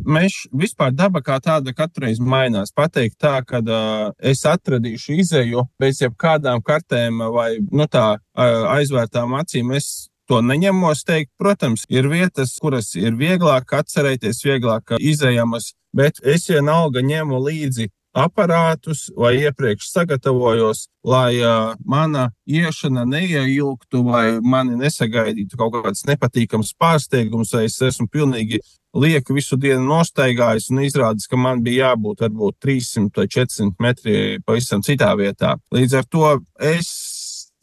Mēs 0.01 0.43
vispār 0.51 0.93
daba 0.95 1.21
kā 1.23 1.37
tāda 1.43 1.73
katru 1.75 2.07
reizi 2.07 2.23
mainās. 2.25 2.73
Pateikt 2.75 3.19
tā, 3.21 3.37
ka 3.45 3.61
uh, 3.61 4.09
es 4.19 4.43
atradīšu 4.49 5.17
izēju 5.21 5.67
bez 5.79 6.01
jebkādām 6.01 6.63
kartēm 6.65 7.21
vai 7.33 7.57
nu, 7.71 7.87
tā, 7.87 8.17
uh, 8.17 8.65
aizvērtām 8.73 9.35
acīm. 9.39 9.71
Es 9.77 10.09
to 10.27 10.41
neņemos 10.41 11.05
teikt. 11.07 11.31
Protams, 11.39 11.85
ir 11.89 12.09
vietas, 12.11 12.57
kuras 12.61 12.93
ir 12.99 13.17
vieglāk 13.19 13.75
atcerēties, 13.79 14.43
vieglāk 14.45 14.95
izējamas, 14.99 15.73
bet 15.95 16.19
es 16.23 16.49
vienalga 16.49 17.03
ņemu 17.05 17.43
līdzi 17.47 17.89
aparātus 18.13 19.07
vai 19.17 19.33
iepriekš 19.41 19.87
sagatavojos, 19.89 20.85
lai 21.05 21.39
uh, 21.41 21.73
mana 21.85 22.29
iešana 22.45 23.07
neieilgtu 23.09 24.03
vai 24.05 24.37
mani 24.41 24.77
nesagaidītu 24.77 25.57
kaut 25.57 25.79
kāds 25.79 26.05
nepatīkams 26.09 26.75
pārsteigums, 26.77 27.55
vai 27.57 27.65
es 27.69 27.79
esmu 27.81 28.07
pilnīgi 28.13 28.61
lieki 28.93 29.35
visu 29.35 29.57
dienu 29.57 29.83
nostaigājis 29.87 30.69
un 30.71 30.83
izrādījis, 30.85 31.29
ka 31.29 31.39
man 31.39 31.63
bija 31.65 31.89
jābūt 31.89 32.23
varbūt 32.25 32.59
300 32.63 33.23
vai 33.23 33.27
400 33.37 33.83
metri 33.83 34.15
pavisam 34.45 34.85
citā 34.85 35.13
vietā. 35.19 35.57
Līdz 35.73 35.99
ar 35.99 36.07
to 36.09 36.29
es 36.61 36.93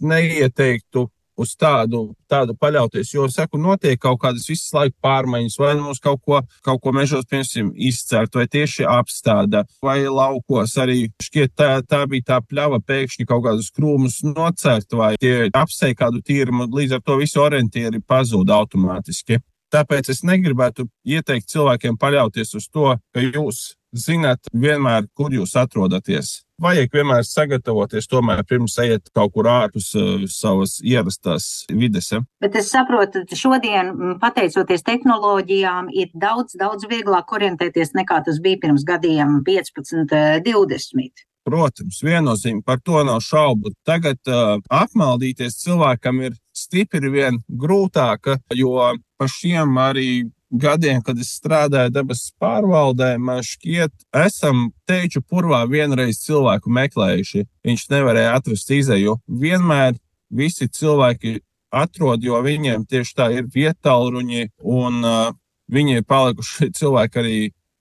neieteiktu 0.00 1.06
uz 1.40 1.54
tādu, 1.56 2.02
tādu 2.28 2.54
paļauties. 2.60 3.12
Jo, 3.14 3.26
saku, 3.32 3.58
notiek 3.60 3.98
kaut 4.00 4.20
kādas 4.20 4.44
visas 4.50 4.68
laika 4.76 4.96
pārmaiņas, 5.04 5.56
vai 5.60 5.72
nu 5.78 5.86
mums 5.86 6.02
kaut 6.02 6.20
ko, 6.26 6.40
kaut 6.66 6.82
ko 6.84 6.92
mežos, 6.96 7.24
piemēram, 7.30 7.72
izcērt, 7.90 8.36
vai 8.36 8.46
tieši 8.50 8.84
apstāda, 8.88 9.64
vai 9.84 10.02
laukos 10.04 10.76
arī 10.82 11.06
šķiet, 11.22 11.54
tā, 11.56 11.70
tā 11.88 12.02
bija 12.10 12.28
tā 12.34 12.40
pļava 12.44 12.82
pēkšņi 12.84 13.28
kaut 13.30 13.46
kādus 13.46 13.70
krūmus 13.76 14.20
nocērt, 14.26 14.92
vai 15.00 15.14
apsēja 15.62 16.02
kādu 16.04 16.20
tīrumu, 16.26 16.68
līdz 16.76 16.98
ar 16.98 17.06
to 17.06 17.20
visi 17.22 17.40
orientieri 17.40 18.02
pazūd 18.04 18.52
automātiski. 18.52 19.40
Tāpēc 19.70 20.10
es 20.10 20.24
negribētu 20.26 20.88
ieteikt 21.06 21.50
cilvēkiem 21.52 21.98
paļauties 22.00 22.56
uz 22.58 22.66
to, 22.72 22.96
ka 23.14 23.22
jūs 23.22 23.76
zināt 23.96 24.50
vienmēr, 24.54 25.06
kur 25.14 25.32
jūs 25.34 25.56
atrodaties. 25.58 26.40
Vajag 26.60 26.92
vienmēr 26.92 27.24
sagatavoties, 27.24 28.08
tomēr 28.10 28.42
pirms 28.44 28.74
ejiet 28.82 29.08
kaut 29.16 29.32
kur 29.32 29.48
ārpus 29.48 29.88
uh, 29.96 30.26
savas 30.28 30.76
ierastās 30.84 31.64
vides. 31.72 32.10
Ja? 32.12 32.20
Bet 32.44 32.58
es 32.60 32.68
saprotu, 32.74 33.22
ka 33.28 33.38
šodien, 33.38 33.94
pateicoties 34.20 34.84
tehnoloģijām, 34.84 35.88
ir 35.96 36.12
daudz, 36.12 36.58
daudz 36.60 36.84
vieglāk 36.90 37.32
orientēties 37.32 37.94
nekā 37.96 38.20
tas 38.26 38.42
bija 38.44 38.60
pirms 38.66 38.84
gadiem 38.84 39.40
15, 39.46 40.12
20. 40.44 41.26
Protams, 41.48 42.02
viennozīmīgi 42.04 42.66
par 42.66 42.82
to 42.84 43.00
nav 43.08 43.22
šaubu. 43.24 43.72
Tagad 43.88 44.20
uh, 44.28 44.58
apmaldīties 44.68 45.56
cilvēkam 45.62 46.20
ir 46.28 46.36
stipri 46.70 47.10
vien 47.10 47.40
grūtāka, 47.50 48.38
jo 48.54 48.78
pa 49.18 49.26
šiem 49.28 49.74
arī 49.82 50.10
gadiem, 50.50 51.02
kad 51.02 51.18
es 51.18 51.32
strādāju 51.38 51.92
dabas 51.94 52.28
pārvaldē, 52.40 53.16
man 53.18 53.42
šķiet, 53.46 53.92
esam 54.22 54.70
teiču 54.88 55.22
purvā 55.22 55.62
vienreiz 55.70 56.22
cilvēku 56.24 56.70
meklējuši. 56.74 57.46
Viņš 57.66 57.86
nevarēja 57.92 58.34
atrast 58.38 58.70
izēju. 58.74 59.18
Vienmēr 59.26 59.98
visi 60.30 60.66
cilvēki 60.66 61.38
atrod, 61.70 62.22
jo 62.26 62.40
viņiem 62.42 62.86
tieši 62.90 63.14
tā 63.14 63.30
ir 63.38 63.46
vietāluņi, 63.54 64.48
un 64.66 65.04
uh, 65.06 65.32
viņi 65.70 66.00
ir 66.00 66.06
palikuši 66.06 66.70
cilvēki 66.78 67.22
arī 67.22 67.40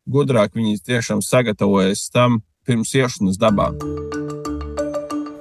gudrāk. 0.10 0.54
Viņi 0.58 0.82
tiešām 0.86 1.26
sagatavojas 1.26 2.10
tam 2.14 2.44
pirms 2.70 2.94
iešanas 2.94 3.42
dabā. 3.42 3.74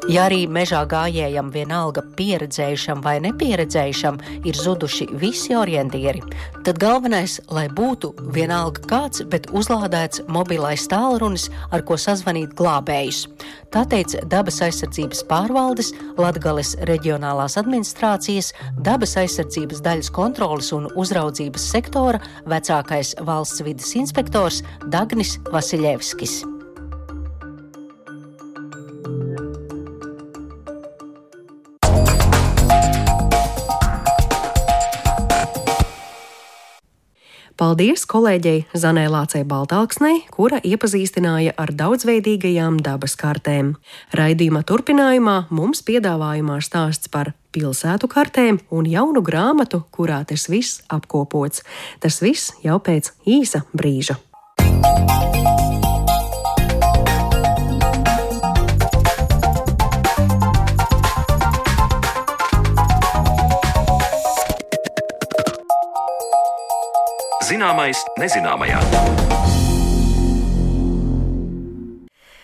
Ja 0.08 0.22
arī 0.24 0.46
mežā 0.48 0.78
gājējam 0.88 1.50
vienalga 1.52 2.00
pieredzējušam 2.16 3.02
vai 3.04 3.18
nepieredzējušam 3.26 4.16
ir 4.48 4.56
zuduši 4.56 5.10
visi 5.20 5.52
orientieri, 5.52 6.22
tad 6.64 6.80
galvenais, 6.80 7.34
lai 7.52 7.66
būtu 7.68 8.14
vienalga 8.32 8.86
kāds, 8.88 9.20
bet 9.28 9.50
uzlādēts 9.52 10.24
mobilais 10.32 10.88
tālrunis, 10.88 11.50
ar 11.68 11.84
ko 11.84 12.00
sazvanīt 12.00 12.56
glābējus. 12.56 13.26
Tā 13.68 13.84
teica 13.92 14.24
dabas 14.32 14.62
aizsardzības 14.64 15.26
pārvaldes, 15.28 15.92
Latgales 16.16 16.72
reģionālās 16.88 17.60
administrācijas, 17.60 18.54
dabas 18.80 19.12
aizsardzības 19.20 19.84
daļas 19.84 20.14
kontrolas 20.16 20.72
un 20.72 20.88
uzraudzības 20.96 21.68
sektora 21.76 22.24
vecākais 22.48 23.12
valsts 23.28 23.60
vidas 23.66 23.92
inspektors 24.00 24.64
Dagnis 24.88 25.36
Vasiljevskis. 25.52 26.40
Paldies 37.58 38.04
kolēģei 38.06 38.68
Zanē 38.78 39.08
Lācei 39.10 39.40
Baltāksnei, 39.42 40.20
kura 40.30 40.60
iepazīstināja 40.62 41.56
ar 41.58 41.72
daudzveidīgajām 41.74 42.76
dabas 42.86 43.16
kartēm. 43.18 43.72
Raidījuma 44.14 44.62
turpinājumā 44.62 45.34
mums 45.50 45.82
piedāvājumā 45.88 46.60
stāsts 46.62 47.10
par 47.10 47.32
pilsētu 47.50 48.06
kartēm 48.14 48.60
un 48.70 48.86
jaunu 48.86 49.24
grāmatu, 49.26 49.82
kurā 49.90 50.20
tas 50.30 50.46
viss 50.46 50.84
apkopots. 50.86 51.66
Tas 51.98 52.22
viss 52.22 52.54
jau 52.62 52.78
pēc 52.78 53.10
īsa 53.26 53.66
brīža. 53.74 54.20
Zināmais 67.49 67.97
nezināmajā. 68.21 68.76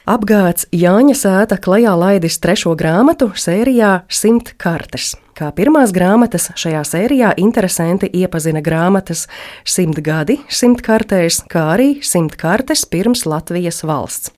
Apgāds 0.09 0.65
Jāņa 0.73 1.17
Sēta 1.19 1.59
klajā 1.61 1.93
laidis 1.99 2.39
trešo 2.41 2.73
grāmatu 2.79 3.29
sērijā 3.37 3.91
Simt 4.09 4.55
kartes. 4.61 5.11
Kā 5.37 5.51
pirmās 5.53 5.93
grāmatas 5.93 6.51
šajā 6.57 6.81
sērijā 6.89 7.35
interesanti 7.43 8.09
iepazina 8.17 8.63
grāmatas 8.65 9.27
Simt 9.69 10.01
gadi, 10.05 10.39
simt 10.49 10.81
kartēs, 10.87 11.43
kā 11.53 11.67
arī 11.75 11.91
simt 12.01 12.39
kartes 12.41 12.87
pirms 12.89 13.27
Latvijas 13.29 13.83
valsts. 13.85 14.33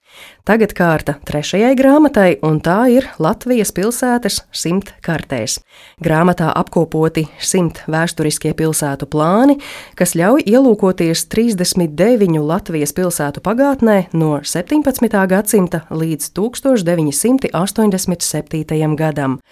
Tagad 0.46 0.70
kārta 0.78 1.16
trešajai 1.26 1.72
grāmatai, 1.74 2.38
un 2.46 2.62
tā 2.62 2.86
ir 2.94 3.02
Latvijas 3.18 3.74
pilsētas 3.74 4.46
simt 4.54 4.94
kartēs. 5.02 5.58
Grāmatā 5.98 6.54
apkopoti 6.54 7.26
simt 7.42 7.82
vēsturiskie 7.90 8.54
pilsētu 8.54 9.10
plāni, 9.10 9.58
kas 9.98 10.14
ļauj 10.14 10.46
ielūkoties 10.46 11.26
39 11.34 12.38
Latvijas 12.46 12.94
pilsētu 12.94 13.42
pagātnē 13.42 14.06
no 14.14 14.38
17. 14.46 14.86
gadsimta 15.34 15.82
līdz 15.90 16.30
1987. 16.38 18.94
gadam. 18.94 19.42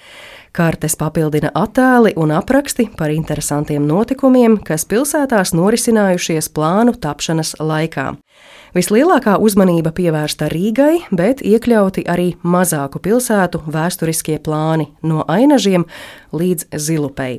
Kartes 0.55 0.95
papildina 0.95 1.51
attēli 1.59 2.15
un 2.15 2.31
apraksti 2.31 2.95
par 2.95 3.11
interesantiem 3.11 3.83
notikumiem, 3.91 4.63
kas 4.63 4.87
pilsētās 4.87 5.51
norisinājušies 5.59 6.55
plānu 6.55 6.95
tapšanas 6.95 7.59
laikā. 7.59 8.15
Vislielākā 8.75 9.37
uzmanība 9.39 9.93
pievērsta 9.95 10.49
Rīgai, 10.51 11.05
bet 11.15 11.39
iekļauti 11.47 12.03
arī 12.11 12.33
mazāku 12.43 12.99
pilsētu 12.99 13.61
vēsturiskie 13.71 14.41
plāni 14.43 14.89
no 15.07 15.23
Ainažiem 15.31 15.85
līdz 16.35 16.67
Zilupei. 16.83 17.37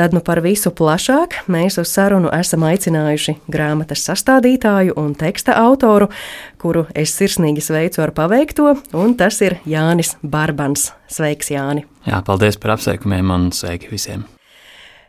Tad 0.00 0.16
nu 0.16 0.24
par 0.24 0.40
visu 0.40 0.72
plašāk 0.72 1.42
mēs 1.52 1.76
uz 1.84 1.92
sarunu 1.92 2.32
esam 2.32 2.64
aicinājuši 2.64 3.36
grāmatas 3.52 4.06
sastādītāju 4.08 4.96
un 4.96 5.12
teksta 5.20 5.60
autoru, 5.60 6.08
kuru 6.56 6.86
es 6.96 7.12
sirsnīgi 7.12 7.60
sveicu 7.60 8.00
ar 8.00 8.16
paveikto, 8.16 8.78
un 8.96 9.18
tas 9.20 9.44
ir 9.44 9.60
Jānis 9.68 10.16
Barbans. 10.24 10.94
Sveiks, 11.12 11.52
Jāni! 11.52 11.84
Jā, 12.08 12.24
paldies 12.24 12.56
par 12.56 12.78
apsveikumiem 12.78 13.36
un 13.36 13.50
sveiki 13.52 13.92
visiem! 13.92 14.24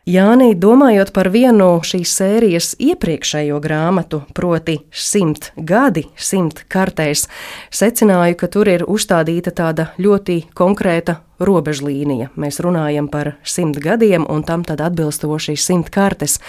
Jānī, 0.10 0.56
domājot 0.58 1.12
par 1.14 1.28
vienu 1.30 1.76
šīs 1.86 2.10
sērijas 2.18 2.72
iepriekšējo 2.82 3.60
grāmatu, 3.62 4.24
proti, 4.34 4.80
simt 4.90 5.52
gadi, 5.54 6.08
simt 6.18 6.64
kartēs, 6.74 7.28
secināju, 7.70 8.40
ka 8.40 8.50
tur 8.50 8.72
ir 8.72 8.86
uzstādīta 8.90 9.54
tāda 9.54 9.92
ļoti 10.02 10.40
konkrēta 10.58 11.20
robežlīnija. 11.38 12.32
Mēs 12.34 12.58
runājam 12.66 13.12
par 13.14 13.36
simt 13.46 13.78
gadiem, 13.78 14.26
un 14.26 14.42
tam 14.42 14.66
tad 14.66 14.82
atbilstoši 14.82 15.54
simt 15.54 15.94
kartes. 15.94 16.40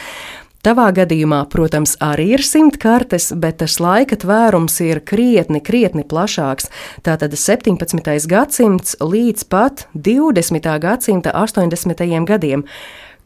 Tavā 0.65 0.89
gadījumā, 0.97 1.43
protams, 1.53 1.99
arī 2.01 2.31
ir 2.39 2.47
simt 2.47 2.81
kartes, 2.81 3.35
bet 3.37 3.61
tas 3.61 3.77
laika 3.83 4.17
tvērums 4.17 4.81
ir 4.81 5.05
krietni, 5.05 5.61
krietni 5.61 6.09
plašāks. 6.09 6.73
Tātad 7.05 7.37
17. 7.37 8.29
gadsimts 8.33 8.97
līdz 9.03 9.49
pat 9.53 9.89
20. 9.93 10.75
gadsimta 10.81 11.37
80. 11.37 12.07
gadiem. 12.25 12.65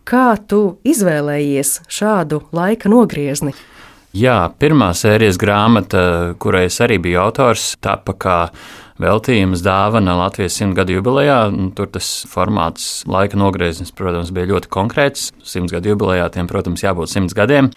Kā 0.07 0.37
tu 0.39 0.77
izvēlējies 0.87 1.81
šādu 1.91 2.45
laika 2.55 2.87
nogriezni? 2.87 3.51
Jā, 4.15 4.53
pirmā 4.55 4.93
sērijas 4.95 5.35
grāmata, 5.43 6.03
kurai 6.39 6.69
es 6.69 6.79
arī 6.85 7.01
biju 7.03 7.19
autors, 7.25 7.73
tapa 7.83 8.15
kā 8.15 8.37
veltījums 9.03 9.65
dāvana 9.67 10.15
Latvijas 10.21 10.61
simtgadu 10.61 10.95
jubilejā. 10.95 11.41
Tur 11.75 11.91
tas 11.99 12.13
formāts, 12.31 13.03
laika 13.11 13.35
nogrieznis, 13.35 13.91
protams, 13.91 14.31
bija 14.31 14.53
ļoti 14.55 14.71
konkrēts. 14.79 15.33
Simtgadu 15.43 15.97
jubilejā 15.97 16.31
tiem, 16.39 16.47
protams, 16.55 16.87
jābūt 16.87 17.11
simts 17.11 17.35
gadiem. 17.35 17.75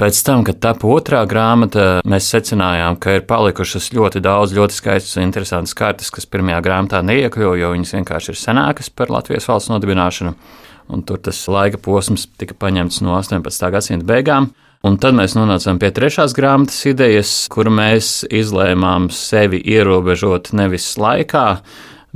Pēc 0.00 0.20
tam, 0.24 0.44
kad 0.44 0.60
tapa 0.60 0.84
otrā 0.84 1.24
grāmata, 1.28 2.02
mēs 2.04 2.28
secinājām, 2.28 3.00
ka 3.00 3.16
ir 3.16 3.28
palikušas 3.28 3.88
ļoti 3.96 4.20
daudz 4.24 4.52
ļoti 4.56 4.76
skaistas 4.76 5.16
un 5.16 5.26
interesantas 5.26 5.72
kartes, 5.76 6.12
kas 6.12 6.28
pirmajā 6.28 6.60
grāmatā 6.64 7.00
neiekļuva, 7.08 7.56
jo 7.60 7.72
viņas 7.72 7.96
vienkārši 7.98 8.34
ir 8.34 8.44
senākas 8.44 8.92
par 8.92 9.12
Latvijas 9.12 9.48
valsts 9.48 9.72
nodibināšanu 9.72 10.36
un 10.92 11.04
tur 11.06 11.20
tas 11.22 11.38
laika 11.50 11.80
posms 11.82 12.26
tika 12.40 12.56
paņemts 12.58 13.00
no 13.06 13.16
18. 13.18 13.70
gadsimta 13.74 14.06
beigām. 14.08 14.50
Un 14.86 14.96
tad 14.96 15.12
mēs 15.12 15.34
nonācām 15.36 15.76
pie 15.80 15.90
trešās 15.92 16.32
grāmatas 16.32 16.78
idejas, 16.88 17.34
kur 17.52 17.68
mēs 17.68 18.22
izlēmām 18.32 19.10
sevi 19.12 19.60
ierobežot 19.74 20.54
nevis 20.56 20.94
laikā, 20.96 21.46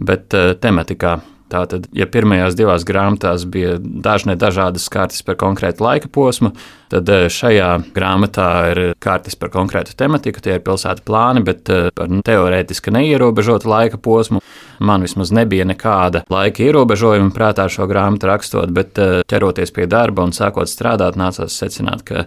bet 0.01 0.33
uh, 0.33 0.55
tematikā. 0.57 1.19
Tātad, 1.55 1.87
ja 1.95 2.07
pirmajās 2.11 2.57
divās 2.59 2.83
grāmatās 2.87 3.45
bija 3.47 3.77
dažne 3.79 4.35
dažādas 4.39 4.89
kartes 4.91 5.23
par 5.23 5.37
konkrētu 5.39 5.85
laika 5.85 6.09
posmu, 6.11 6.51
tad 6.91 7.11
eh, 7.15 7.27
šajā 7.31 7.69
grāmatā 7.95 8.49
ir 8.73 8.81
kartes 9.03 9.39
par 9.39 9.53
konkrētu 9.55 9.95
tematiku, 9.99 10.43
tie 10.43 10.57
ir 10.59 10.65
pilsētu 10.67 11.05
plāni, 11.07 11.45
bet 11.47 11.71
eh, 11.71 11.91
par 11.95 12.11
teorētiski 12.27 12.95
neierobežotu 12.97 13.71
laika 13.71 14.01
posmu. 14.03 14.43
Man 14.85 15.07
vismaz 15.07 15.31
nebija 15.35 15.67
nekāda 15.69 16.25
laika 16.33 16.65
ierobežojuma 16.67 17.31
prātā 17.37 17.69
šo 17.71 17.87
grāmatu 17.91 18.33
rakstot, 18.33 18.75
bet 18.75 18.99
eh, 18.99 19.21
ķeroties 19.31 19.75
pie 19.77 19.87
darba 19.91 20.27
un 20.27 20.35
sākot 20.35 20.71
strādāt, 20.71 21.21
nācās 21.21 21.55
secināt, 21.55 22.03
ka 22.09 22.27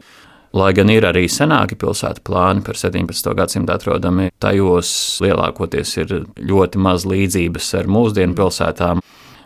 Lai 0.58 0.72
gan 0.74 0.90
ir 0.90 1.06
arī 1.06 1.28
senāki 1.30 1.76
pilsētu 1.78 2.24
plāni 2.26 2.64
par 2.66 2.78
17. 2.80 3.28
gadsimtu 3.38 3.74
atrodami, 3.76 4.32
tajos 4.42 4.90
lielākoties 5.22 5.92
ir 6.02 6.14
ļoti 6.40 6.82
maz 6.82 7.06
līdzības 7.06 7.68
ar 7.78 7.90
mūsdienu 7.94 8.34
pilsētām. 8.38 9.04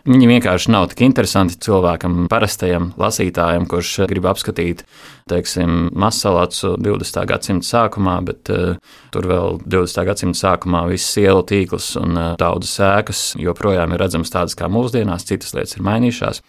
Viņi 0.08 0.28
vienkārši 0.30 0.72
nav 0.72 0.88
tik 0.90 1.02
interesanti 1.04 1.58
cilvēkam, 1.62 2.24
parastajam 2.32 2.88
lasītājam, 2.98 3.68
kurš 3.70 3.90
grib 4.10 4.24
apskatīt, 4.32 4.86
teiksim, 5.30 5.92
Masalācu 5.92 6.72
20. 6.80 7.20
gadsimta 7.28 7.68
sākumā, 7.68 8.16
bet 8.26 8.50
uh, 8.50 8.80
tur 9.14 9.28
vēl 9.30 9.60
20. 9.66 10.08
gadsimta 10.08 10.40
sākumā 10.40 10.86
viss 10.90 11.20
ielu 11.20 11.44
tīkls 11.46 11.92
un 12.00 12.16
uh, 12.16 12.32
daudzas 12.40 12.78
ēkas 12.88 13.26
joprojām 13.42 13.92
ir 13.92 14.02
redzamas 14.02 14.32
tādas 14.32 14.56
kā 14.58 14.72
mūsdienās, 14.72 15.28
citas 15.28 15.52
lietas 15.58 15.76
ir 15.76 15.86
mainījušās 15.86 16.42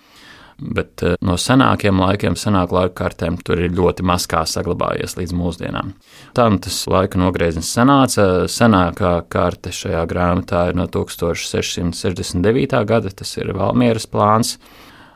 bet 0.58 1.04
eh, 1.04 1.16
no 1.22 1.38
senākiem 1.40 2.00
laikiem, 2.04 2.38
senāku 2.40 2.78
laika 2.78 2.96
kartēm, 3.04 3.40
tur 3.46 3.62
ir 3.64 3.74
ļoti 3.76 4.06
maz 4.06 4.28
kā 4.30 4.44
saglabājies 4.50 5.18
līdz 5.20 5.36
mūsdienām. 5.38 5.94
Tā 6.38 6.48
nu 6.52 6.62
tas 6.64 6.80
laika 6.92 7.20
nogrieznis 7.22 7.72
sanāca. 7.74 8.46
Senākā 8.52 9.16
karte 9.34 9.74
šajā 9.74 10.06
grāmatā 10.10 10.68
ir 10.72 10.80
no 10.80 10.88
1669. 10.92 12.82
gada, 12.90 13.14
tas 13.14 13.38
ir 13.38 13.54
Valmieras 13.58 14.10
plāns 14.10 14.58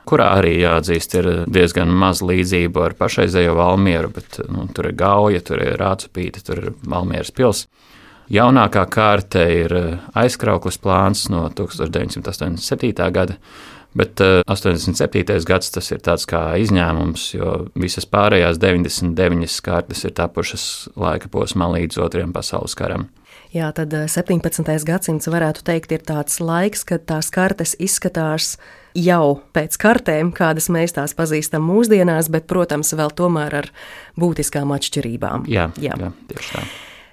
kurā 0.07 0.29
arī 0.39 0.53
jāatzīst, 0.61 1.17
ir 1.19 1.25
diezgan 1.51 1.91
maz 1.91 2.21
līdzību 2.23 2.79
ar 2.79 2.95
pašreizējo 2.95 3.57
Valmieru, 3.57 4.13
bet 4.15 4.39
nu, 4.47 4.63
tur 4.71 4.87
ir 4.87 4.95
Gauja, 4.95 5.41
tur 5.43 5.59
ir 5.59 5.75
Rācupīte, 5.81 6.43
tur 6.47 6.61
ir 6.61 6.77
Valmieras 6.87 7.33
pilsēta. 7.35 7.73
Jaunākā 8.27 8.81
kārta 8.91 9.45
ir 9.47 9.71
aizkrauklis 10.19 10.75
plāns 10.83 11.29
no 11.31 11.45
1987. 11.55 13.05
gada, 13.15 13.37
Bet 13.97 14.21
uh, 14.21 14.41
87. 14.45 15.23
gads 15.47 15.71
tas 15.73 15.91
ir 15.93 16.01
tāds 16.05 16.27
kā 16.29 16.41
izņēmums, 16.61 17.27
jo 17.33 17.53
visas 17.79 18.05
pārējās 18.09 18.59
99 18.61 19.61
kārtas 19.65 20.03
ir 20.05 20.13
tapušas 20.17 20.65
laika 20.99 21.31
posmā 21.33 21.71
līdz 21.73 21.97
otriem 22.05 22.35
pasaules 22.35 22.77
karam. 22.77 23.07
Jā, 23.55 23.71
tad 23.73 23.93
17. 24.11 24.67
gadsimts 24.85 25.29
varētu 25.31 25.63
teikt 25.65 25.93
ir 25.95 26.03
tāds 26.05 26.41
laiks, 26.43 26.83
kad 26.85 27.05
tās 27.09 27.31
kartes 27.33 27.77
izskatās 27.79 28.57
jau 28.97 29.39
pēc 29.55 29.77
kartēm, 29.81 30.33
kādas 30.35 30.67
mēs 30.73 30.97
tās 30.97 31.15
pazīstam 31.17 31.63
mūsdienās, 31.65 32.29
bet, 32.33 32.45
protams, 32.49 32.93
vēl 32.97 33.13
tomēr 33.17 33.61
ar 33.61 33.71
būtiskām 34.19 34.75
atšķirībām. 34.77 35.47
Jā, 35.49 35.71
jā. 35.81 35.95
jā 35.95 36.11
tieši 36.33 36.53
tā. 36.53 36.67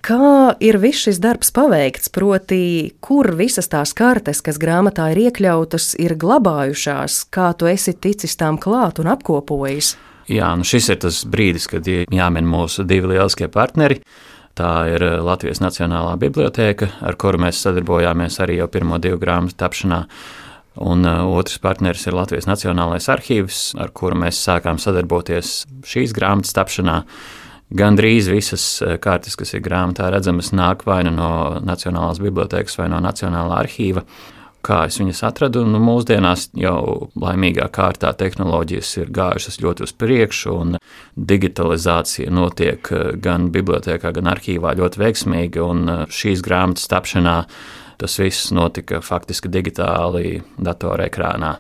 Kā 0.05 0.53
ir 0.61 0.77
viss 0.83 1.07
šis 1.07 1.17
darbs 1.17 1.49
paveikts, 1.57 2.11
proti, 2.13 2.93
kur 3.01 3.31
visas 3.39 3.71
tās 3.73 3.95
kartes, 3.97 4.43
kas 4.45 4.59
grāmatā 4.61 5.07
ir 5.15 5.23
iekļautas, 5.31 5.95
ir 5.97 6.13
glabājušās, 6.21 7.23
kā 7.33 7.55
tu 7.57 7.71
esi 7.71 7.95
ticis 7.97 8.37
tām 8.37 8.59
klāt 8.61 9.01
un 9.01 9.09
apkopojis? 9.15 9.95
Jā, 10.29 10.51
nu 10.61 10.67
šis 10.69 10.91
ir 10.93 10.99
tas 11.07 11.23
brīdis, 11.25 11.71
kad 11.73 11.89
jāmin 11.89 12.45
mūsu 12.45 12.85
divi 12.85 13.15
lieliskie 13.15 13.49
partneri. 13.49 14.03
Tā 14.55 14.73
ir 14.93 15.07
eh, 15.07 15.15
Latvijas 15.25 15.63
Nacionālā 15.65 16.19
biblioteka, 16.21 16.91
ar 17.01 17.17
kuru 17.17 17.41
mēs 17.47 17.63
sadarbojāmies 17.65 18.37
arī 18.45 18.59
jau 18.61 18.69
pirmo 18.69 19.01
divu 19.01 19.17
grāmatu 19.23 19.57
tapšanā. 19.65 20.03
Un 20.85 21.07
uh, 21.07 21.23
otrs 21.39 21.61
partneris 21.63 22.05
ir 22.11 22.17
Latvijas 22.19 22.49
Nacionālais 22.51 23.07
arhīvs, 23.09 23.61
ar 23.79 23.93
kuru 23.95 24.19
mēs 24.25 24.41
sākām 24.43 24.81
sadarboties 24.83 25.63
šīs 25.87 26.13
grāmatas 26.17 26.53
tapšanā. 26.57 26.97
Gandrīz 27.73 28.29
visas 28.29 28.65
eh, 28.85 28.99
kartes, 29.01 29.37
kas 29.41 29.55
ir 29.57 29.65
grāmatā 29.65 30.11
redzamas, 30.13 30.53
nāk 30.53 30.85
vai 30.87 31.03
nu 31.07 31.15
no 31.17 31.31
Nacionālās 31.65 32.21
bibliotekas 32.23 32.77
vai 32.79 32.91
no 32.93 33.01
Nacionālā 33.03 33.63
arhīva. 33.65 34.05
Kā 34.65 34.87
es 34.89 34.97
viņas 34.97 35.19
atradu, 35.29 35.61
nu, 35.69 35.77
mūsdienās 35.85 36.47
jau 36.57 37.11
laimīgā 37.21 37.67
kārtā 37.73 38.15
tehnoloģijas 38.17 38.93
ir 39.03 39.11
gājušas 39.13 39.61
ļoti 39.61 39.85
uz 39.85 39.93
priekšu, 40.01 40.55
un 40.57 40.79
digitalizācija 41.17 42.33
notiek 42.33 42.93
eh, 42.93 43.07
gan 43.25 43.49
bibliotekā, 43.55 44.13
gan 44.13 44.31
arhīvā 44.35 44.77
ļoti 44.81 45.01
veiksmīgi. 45.01 45.65
Eh, 45.65 46.05
šīs 46.13 46.45
grāmatas 46.45 46.89
tapšanā 46.93 47.39
tas 47.99 48.21
viss 48.21 48.53
notika 48.53 49.01
faktiski 49.05 49.49
digitāli, 49.49 50.43
datorekrānā. 50.61 51.57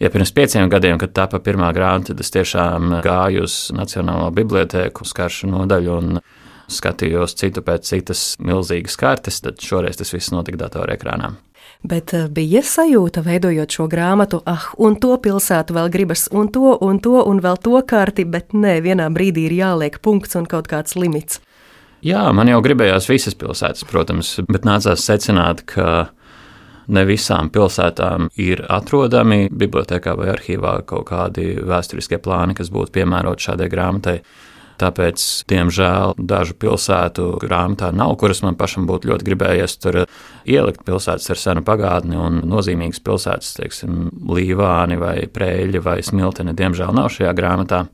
Ja 0.00 0.10
pirms 0.12 0.32
pieciem 0.36 0.68
gadiem, 0.68 0.98
kad 1.00 1.14
tapa 1.16 1.38
pirmā 1.40 1.70
grāmata, 1.72 2.12
tad 2.12 2.20
es 2.20 2.32
tiešām 2.34 2.98
gāju 3.04 3.46
uz 3.46 3.54
Nacionālo 3.72 4.28
bibliotēku, 4.36 5.06
uz 5.06 5.14
karšu 5.16 5.48
nodaļu 5.48 5.94
un 5.94 6.18
skatījos 6.68 7.36
citu 7.38 7.62
pēc 7.64 7.88
citas 7.88 8.24
milzīgas 8.42 8.98
kartes, 9.00 9.40
tad 9.40 9.62
šoreiz 9.62 9.96
tas 9.96 10.12
viss 10.12 10.34
notika 10.34 10.66
datorekrānā. 10.66 11.32
Bet 11.86 12.12
eh, 12.16 12.26
bija 12.32 12.60
sajūta, 12.64 13.22
veidojot 13.24 13.72
šo 13.72 13.86
grāmatu, 13.88 14.42
ah, 14.48 14.68
un 14.82 14.98
to 15.00 15.16
pilsētu 15.22 15.76
vēl 15.76 15.88
gribas, 15.92 16.26
un 16.32 16.50
to, 16.52 16.74
un 16.82 17.00
to, 17.00 17.16
un 17.24 17.40
vēl 17.44 17.56
to 17.62 17.80
karti, 17.88 18.26
bet 18.28 18.52
nē, 18.56 18.78
vienā 18.84 19.08
brīdī 19.14 19.46
ir 19.48 19.56
jāliek 19.60 19.96
punkts 20.02 20.36
un 20.36 20.48
kaut 20.50 20.68
kāds 20.68 20.96
limits. 20.98 21.40
Jā, 22.04 22.26
man 22.36 22.50
jau 22.52 22.60
gribējās 22.62 23.08
visas 23.08 23.36
pilsētas, 23.38 23.86
protams, 23.88 24.36
bet 24.50 24.68
nācās 24.68 25.08
secināt, 25.08 25.64
ka 25.72 26.10
ne 26.88 27.04
visām 27.08 27.50
pilsētām 27.52 28.30
ir 28.40 28.64
atrodami 28.72 29.46
bibliotekā 29.50 30.16
vai 30.18 30.32
arhīvā 30.34 30.78
kaut 30.88 31.08
kādi 31.10 31.56
vēsturiskie 31.62 32.18
plāni, 32.22 32.56
kas 32.58 32.70
būtu 32.74 32.94
piemēroti 32.98 33.50
šādai 33.50 33.70
grāmatai. 33.72 34.20
Tāpēc, 34.76 35.22
diemžēl, 35.48 36.18
dažu 36.20 36.52
pilsētu 36.60 37.30
grāmatā 37.40 37.88
nav, 37.96 38.12
kuras 38.20 38.42
man 38.44 38.58
pašam 38.60 38.84
būtu 38.88 39.08
ļoti 39.08 39.24
gribējies 39.24 39.78
tur 39.80 40.02
ielikt. 40.44 40.82
Pilsētas 40.84 41.30
ar 41.32 41.40
senu 41.40 41.62
pagātni 41.64 42.18
un 42.20 42.42
nozīmīgas 42.44 43.00
pilsētas, 43.06 43.54
teiksim, 43.56 44.10
Līvāni 44.28 45.00
vai 45.00 45.16
Prēļi 45.32 45.80
vai 45.80 46.02
Smiltene, 46.04 46.52
diemžēl 46.56 46.92
nav 46.96 47.08
šajā 47.14 47.32
grāmatā. 47.38 47.86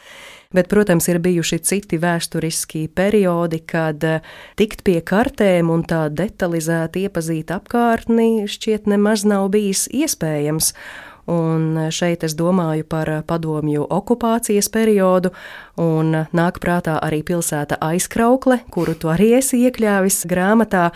Bet, 0.51 0.67
protams, 0.67 1.07
ir 1.07 1.21
bijuši 1.23 1.61
citi 1.63 1.99
vēsturiski 2.01 2.87
periodi, 2.95 3.61
kad 3.63 4.03
eh, 4.03 4.25
tikt 4.59 4.83
pie 4.83 4.99
kartēm 4.99 5.71
un 5.71 5.85
tā 5.87 6.07
detalizēti 6.11 7.05
iepazīt 7.07 7.53
apkārtni 7.55 8.49
šķiet 8.51 8.89
nemaz 8.91 9.23
nav 9.27 9.47
bijis 9.53 9.87
iespējams. 9.95 10.73
Un 11.31 11.77
šeit 11.93 12.25
es 12.25 12.33
domāju 12.35 12.83
par 12.89 13.09
padomju 13.29 13.85
okupācijas 13.93 14.67
periodu, 14.73 15.29
un 15.79 16.25
nāk 16.35 16.57
prātā 16.59 16.97
arī 16.99 17.21
pilsēta 17.23 17.77
aizkraukle, 17.79 18.63
kuru 18.73 18.97
tu 18.97 19.11
arī 19.13 19.35
esi 19.37 19.61
iekļāvis 19.69 20.25
grāmatā. 20.27 20.89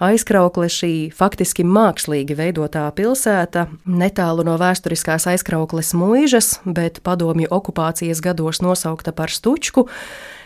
Aizkraukle 0.00 0.64
šī 0.72 1.10
faktiski 1.12 1.60
mākslīgi 1.68 2.32
veidotā 2.32 2.86
pilsēta, 2.96 3.66
netālu 3.84 4.46
no 4.48 4.54
vēsturiskās 4.56 5.26
aizkraukles 5.28 5.92
mūžas, 5.92 6.54
bet 6.64 7.02
padomju 7.04 7.50
okupācijas 7.52 8.22
gados 8.24 8.62
nosaukta 8.64 9.12
par 9.12 9.28
Stučku. 9.28 9.84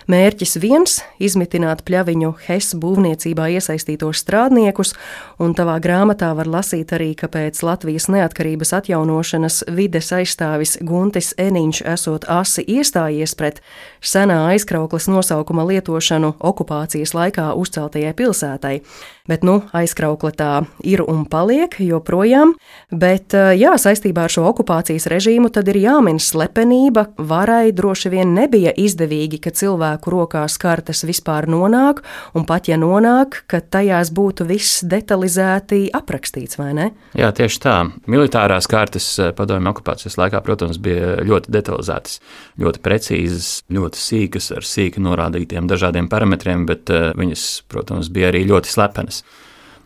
Mērķis 0.05 0.59
viens- 0.61 0.99
izmitināt 1.27 1.81
pļaviņu 1.89 2.35
Hess 2.45 2.75
būvniecībā 2.77 3.47
iesaistītos 3.57 4.21
strādniekus, 4.21 4.93
un 5.39 5.55
tavā 5.55 5.81
grāmatā 5.81 6.35
var 6.37 6.45
lasīt 6.45 6.93
arī, 6.93 7.17
ka 7.17 7.27
pēc 7.27 7.63
Latvijas 7.63 8.11
neatkarības 8.13 8.73
atjaunošanas 8.73 9.65
vides 9.69 10.13
aizstāvis 10.13 10.77
Guntis 10.85 11.33
Eniņš 11.39 11.83
esot 11.87 12.25
asi 12.29 12.65
iestājies 12.65 13.35
pret 13.35 13.61
senā 14.03 14.53
aizkrauklas 14.53 15.09
nosaukuma 15.09 15.65
lietošanu 15.65 16.35
okupācijas 16.39 17.15
laikā 17.15 17.55
uzceltajai 17.57 18.13
pilsētai. 18.13 18.81
Bet, 19.25 19.41
nu, 19.41 19.63
aizkraukla 19.73 20.31
tā 20.37 20.49
ir 20.85 21.01
un 21.01 21.23
paliek 21.25 21.73
joprojām. 21.81 22.51
Bet, 22.93 23.33
eh, 23.33 23.55
jā, 23.57 23.73
saistībā 23.81 24.27
ar 24.27 24.29
šo 24.29 24.45
okupācijas 24.51 25.09
režīmu 25.09 25.49
tad 25.49 25.69
ir 25.73 25.81
jāmin 25.81 26.21
slepenība. 26.21 27.07
Varai 27.17 27.73
droši 27.73 28.11
vien 28.13 28.35
nebija 28.35 28.75
izdevīgi, 28.77 29.41
ka 29.41 29.51
cilvēku 29.95 30.11
rokās 30.11 30.59
kartes 30.59 31.05
vispār 31.05 31.47
nonāk, 31.47 32.03
un 32.35 32.45
pat 32.45 32.69
ja 32.69 32.77
nonāk, 32.77 33.45
ka 33.47 33.61
tajās 33.61 34.11
būtu 34.11 34.47
viss 34.47 34.85
detalizēti 34.85 35.91
aprakstīts, 35.93 36.59
vai 36.59 36.75
ne? 36.75 36.91
Jā, 37.15 37.33
tieši 37.33 37.61
tā. 37.61 37.77
Militārās 38.07 38.67
kartes 38.67 39.19
eh, 39.19 39.33
padomju 39.33 39.71
okupācijas 39.71 40.19
laikā, 40.19 40.43
protams, 40.43 40.79
bija 40.79 41.23
ļoti 41.25 41.51
detalizētas, 41.51 42.21
ļoti 42.59 42.83
precīzas, 42.83 43.65
ļoti 43.71 43.99
sīkas, 43.99 44.51
ar 44.57 44.65
sīki 44.65 45.01
norādītiem 45.01 45.69
dažādiem 45.69 46.09
parametriem, 46.09 46.67
bet 46.67 46.91
eh, 46.91 47.13
viņas, 47.15 47.65
protams, 47.69 48.11
bija 48.11 48.33
arī 48.33 48.45
ļoti 48.49 48.71
slepenas. 48.71 49.23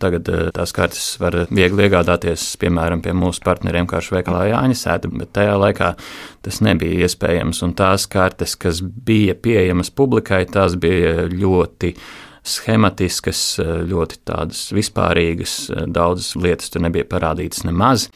Tagad 0.02 0.28
eh, 0.32 0.44
tās 0.54 0.72
kartes 0.76 1.06
var 1.22 1.37
viegli 1.50 1.87
iegādāties, 1.87 2.44
piemēram, 2.62 3.02
pie 3.04 3.14
mūsu 3.16 3.42
partneriem, 3.46 3.88
kā 3.90 4.00
Šveikalā 4.04 4.46
Jāņa 4.52 4.78
sēta, 4.78 5.11
bet 5.12 5.32
tajā 5.37 5.56
laikā 5.58 5.92
tas 6.46 6.62
nebija 6.64 7.08
iespējams. 7.08 7.62
Un 7.66 7.74
tās 7.78 8.06
kartes, 8.11 8.56
kas 8.61 8.82
bija 8.82 9.37
pieejamas 9.38 9.90
publikai, 9.90 10.44
tās 10.50 10.78
bija 10.80 11.28
ļoti 11.32 11.94
schematiskas, 12.48 13.42
ļoti 13.61 14.22
tādas 14.28 14.68
vispārīgas, 14.72 15.58
daudzas 15.92 16.32
lietas 16.38 16.72
tur 16.72 16.87
nebija 16.87 17.08
parādītas 17.11 17.66
nemaz. 17.68 18.08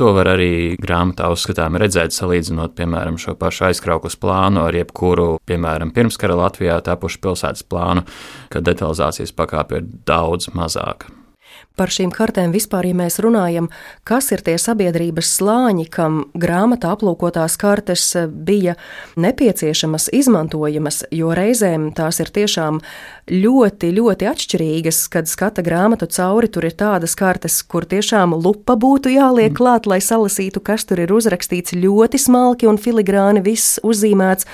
To 0.00 0.12
var 0.16 0.30
arī 0.34 0.76
grāmatā 0.80 1.28
uzskatām 1.32 1.76
redzēt, 1.80 2.14
salīdzinot, 2.16 2.76
piemēram, 2.78 3.18
šo 3.20 3.36
pašu 3.38 3.68
aizkrauklas 3.68 4.16
plānu 4.20 4.64
ar 4.66 4.76
jebkuru, 4.76 5.36
piemēram, 5.48 5.92
pirmskara 5.96 6.38
Latvijā 6.38 6.80
tapušu 6.84 7.20
pilsētas 7.24 7.66
plānu, 7.68 8.06
kad 8.52 8.68
detalizācijas 8.68 9.34
pakāpe 9.36 9.82
ir 9.82 9.90
daudz 10.08 10.48
mazāka 10.56 11.21
par 11.76 11.92
šīm 11.92 12.12
kartēm 12.14 12.52
vispār, 12.54 12.86
ja 12.90 12.96
mēs 12.96 13.18
runājam, 13.22 13.68
kas 14.08 14.30
ir 14.34 14.42
tie 14.44 14.58
sabiedrības 14.60 15.30
slāņi, 15.38 15.86
kam 15.92 16.22
grāmatā 16.38 16.92
aplūkotās 16.92 17.56
kartes 17.60 18.04
bija 18.28 18.76
nepieciešamas, 19.20 20.10
izmantojamas, 20.12 21.02
jo 21.14 21.32
reizēm 21.36 21.90
tās 21.96 22.20
ir 22.22 22.32
tiešām 22.34 22.80
ļoti, 23.32 23.92
ļoti 23.96 24.28
atšķirīgas, 24.28 25.00
kad 25.12 25.30
skata 25.30 25.64
grāmatu 25.64 26.08
cauri, 26.12 26.50
tur 26.52 26.66
ir 26.68 26.76
tādas 26.78 27.16
kartes, 27.18 27.60
kur 27.62 27.86
tiešām 27.88 28.34
lupa 28.36 28.76
būtu 28.76 29.12
jāliek 29.14 29.54
klāt, 29.56 29.88
lai 29.90 30.00
salasītu, 30.04 30.62
kas 30.64 30.86
tur 30.88 31.02
ir 31.02 31.12
uzrakstīts 31.14 31.76
ļoti 31.78 32.20
smalki 32.20 32.68
un 32.70 32.80
filigrāni 32.80 33.44
viss 33.44 33.78
uzzīmēts, 33.86 34.48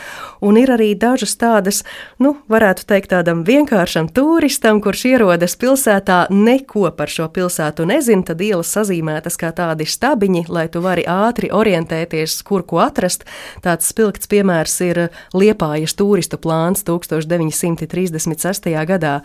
un 0.44 0.60
ir 0.60 0.72
arī 0.74 0.92
dažas 0.98 1.34
tādas, 1.40 1.82
nu, 2.22 2.36
varētu 2.50 2.86
teikt 2.88 3.12
tādam 3.14 3.44
vienkāršam 3.48 4.10
turistam, 4.14 4.82
kurš 4.84 5.06
ierodas 5.12 5.56
pilsētā 5.58 6.26
neko 6.34 6.90
par 6.96 7.07
par 7.08 7.14
šo 7.14 7.28
pilsētu 7.32 7.86
nezina, 7.88 8.22
tad 8.28 8.42
ielas 8.44 8.68
sazīmētas 8.76 9.38
kā 9.40 9.48
tādi 9.56 9.86
stabiņi, 9.88 10.44
lai 10.52 10.66
tu 10.68 10.82
vari 10.84 11.06
ātri 11.08 11.48
orientēties, 11.48 12.42
kur 12.44 12.66
ko 12.68 12.82
atrast. 12.84 13.24
Tāds 13.64 13.88
spilgts 13.88 14.28
piemērs 14.28 14.76
ir 14.84 15.08
Liepājas 15.32 15.96
turistu 15.96 16.36
plāns 16.36 16.84
1936. 16.84 18.72
gadā. 18.92 19.20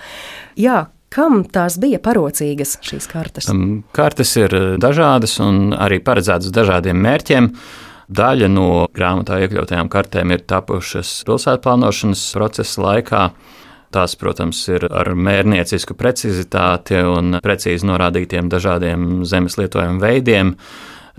Jā, 0.56 0.88
Kam 1.14 1.44
tās 1.46 1.76
bija 1.78 2.00
parocīgas 2.02 2.80
šīs 2.82 3.06
kartes? 3.06 3.46
Kartes 3.94 4.32
ir 4.34 4.56
dažādas 4.82 5.36
un 5.46 5.76
arī 5.78 6.00
paredzētas 6.02 6.50
dažādiem 6.50 6.98
mērķiem. 7.06 7.52
Daļa 8.10 8.50
no 8.50 8.88
grāmatā 8.98 9.38
iekļautajām 9.44 9.92
kartēm 9.94 10.34
ir 10.34 10.42
tapušas 10.50 11.20
pilsētplānošanas 11.28 12.24
procesa 12.34 12.82
laikā. 12.88 13.22
Tās, 13.94 14.16
protams, 14.18 14.58
ir 14.74 14.88
ar 14.90 15.12
mērniecisku 15.14 15.94
precizitāti 15.98 16.98
un 17.06 17.38
precīzi 17.44 17.86
norādītiem 17.86 18.50
dažādiem 18.50 19.22
zemes 19.30 19.60
lietojuma 19.60 20.02
veidiem, 20.02 20.56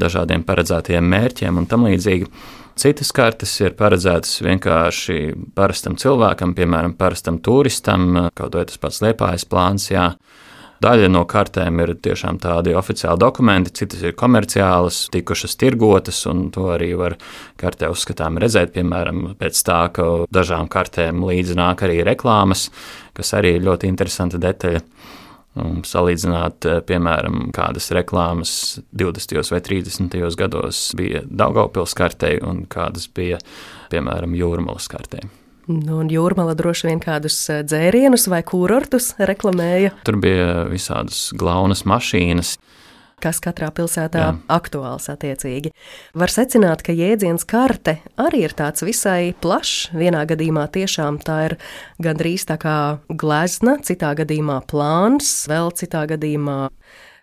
dažādiem 0.02 0.42
paredzētiem 0.46 1.06
mērķiem 1.06 1.60
un 1.60 1.68
tam 1.70 1.87
līdzīgi. 1.87 2.26
Citas 2.74 3.12
kartes 3.14 3.52
ir 3.62 3.76
paredzētas 3.78 4.40
vienkārši 4.42 5.18
parastam 5.54 5.94
cilvēkam, 6.00 6.56
piemēram, 6.58 6.96
parastam 6.98 7.38
turistam, 7.38 8.26
kaut 8.34 8.58
vai 8.58 8.64
tas 8.66 8.80
pats 8.82 8.98
liepājas 9.04 9.46
plāns. 9.46 9.87
Jā. 9.92 10.08
Daļa 10.82 11.08
no 11.12 11.22
kartēm 11.30 11.78
ir 11.84 11.94
tiešām 12.02 12.38
tādi 12.42 12.74
oficiāli 12.76 13.20
dokumenti, 13.22 13.72
citas 13.78 14.02
ir 14.04 14.16
komerciālas, 14.18 15.04
tikušas 15.14 15.54
tirgotas, 15.60 16.18
un 16.30 16.48
to 16.54 16.66
arī 16.74 16.90
var 16.98 17.16
kartē 17.60 17.90
uzskatām 17.92 18.40
redzēt. 18.42 18.74
Piemēram, 18.74 19.37
pēc 19.40 19.60
tā, 19.66 19.80
ka 19.94 20.08
dažām 20.34 20.68
kartēm 20.72 21.22
līdzi 21.24 21.56
nāk 21.58 21.87
arī 21.87 22.02
reklāmas, 22.06 22.68
kas 23.16 23.34
arī 23.38 23.56
ir 23.58 23.68
ļoti 23.68 23.90
interesanta 23.92 24.40
detaļa. 24.42 24.82
Un 25.54 25.84
salīdzināt, 25.87 26.66
piemēram, 26.88 27.52
kādas 27.54 27.92
reklāmas 27.94 28.80
20. 28.90 29.38
vai 29.54 29.60
30. 29.62 30.18
gados 30.40 30.88
bija 30.98 31.22
Daugaupils 31.30 31.94
kartei 31.94 32.40
un 32.42 32.64
kādas 32.66 33.06
bija, 33.06 33.38
piemēram, 33.94 34.34
Jūrmalas 34.34 34.90
kartei. 34.90 35.22
Nu, 35.64 36.00
un 36.03 36.11
jūrmala 36.12 36.53
droši 36.59 36.90
vien 36.90 37.00
kādus 37.00 37.38
dzērienus 37.64 38.29
vai 38.29 38.42
kurortus 38.44 39.14
reklamēja. 39.16 39.94
Tur 40.05 40.18
bija 40.20 40.66
visādas 40.68 41.31
glaunas 41.37 41.87
mašīnas 41.88 42.59
kas 43.24 43.40
katrā 43.42 43.70
pilsētā 43.74 44.20
Jā. 44.20 44.33
aktuāls 44.53 45.09
attiecīgi. 45.12 45.72
Var 46.18 46.33
secināt, 46.33 46.85
ka 46.85 46.94
jēdziens 46.96 47.46
karte 47.48 47.98
arī 48.20 48.44
ir 48.48 48.57
tāds 48.57 48.85
visai 48.85 49.33
plašs. 49.40 49.94
Vienā 49.96 50.24
gadījumā 50.29 50.66
tiešām 50.74 51.20
tā 51.24 51.38
ir 51.48 51.57
gandrīz 52.05 52.46
tā 52.50 52.59
kā 52.61 52.77
glezna, 53.09 53.79
citā 53.87 54.12
gadījumā 54.18 54.61
plāns, 54.70 55.33
vēl 55.50 55.72
citā 55.79 56.05
gadījumā 56.11 56.59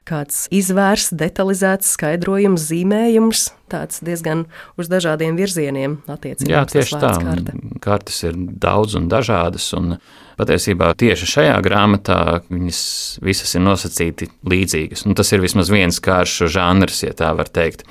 kāds 0.07 0.47
izvērsts, 0.53 1.13
detalizēts 1.17 1.91
skaidrojums, 1.95 2.63
zīmējums, 2.71 3.43
tāds 3.71 4.01
diezgan 4.03 4.45
uz 4.81 4.89
dažādiem 4.91 5.37
virzieniem 5.37 5.99
attiecībā. 6.09 6.51
Jā, 6.51 6.63
tieši 6.69 6.97
tā. 7.01 7.13
Karte. 7.21 7.55
Kartes 7.83 8.17
ir 8.25 8.37
daudz 8.37 8.97
un 8.99 9.07
dažādas, 9.11 9.67
un 9.77 9.95
patiesībā 10.41 10.91
tieši 10.97 11.29
šajā 11.35 11.59
grāmatā 11.65 12.21
viņas 12.49 12.81
visas 13.23 13.53
ir 13.55 13.65
nosacīti 13.67 14.31
līdzīgas. 14.41 15.05
Un 15.05 15.17
tas 15.17 15.31
ir 15.35 15.43
vismaz 15.43 15.71
viens 15.73 16.01
kāršu 16.03 16.49
žanrs, 16.51 17.03
ja 17.05 17.13
tā 17.17 17.31
var 17.37 17.51
teikt. 17.53 17.85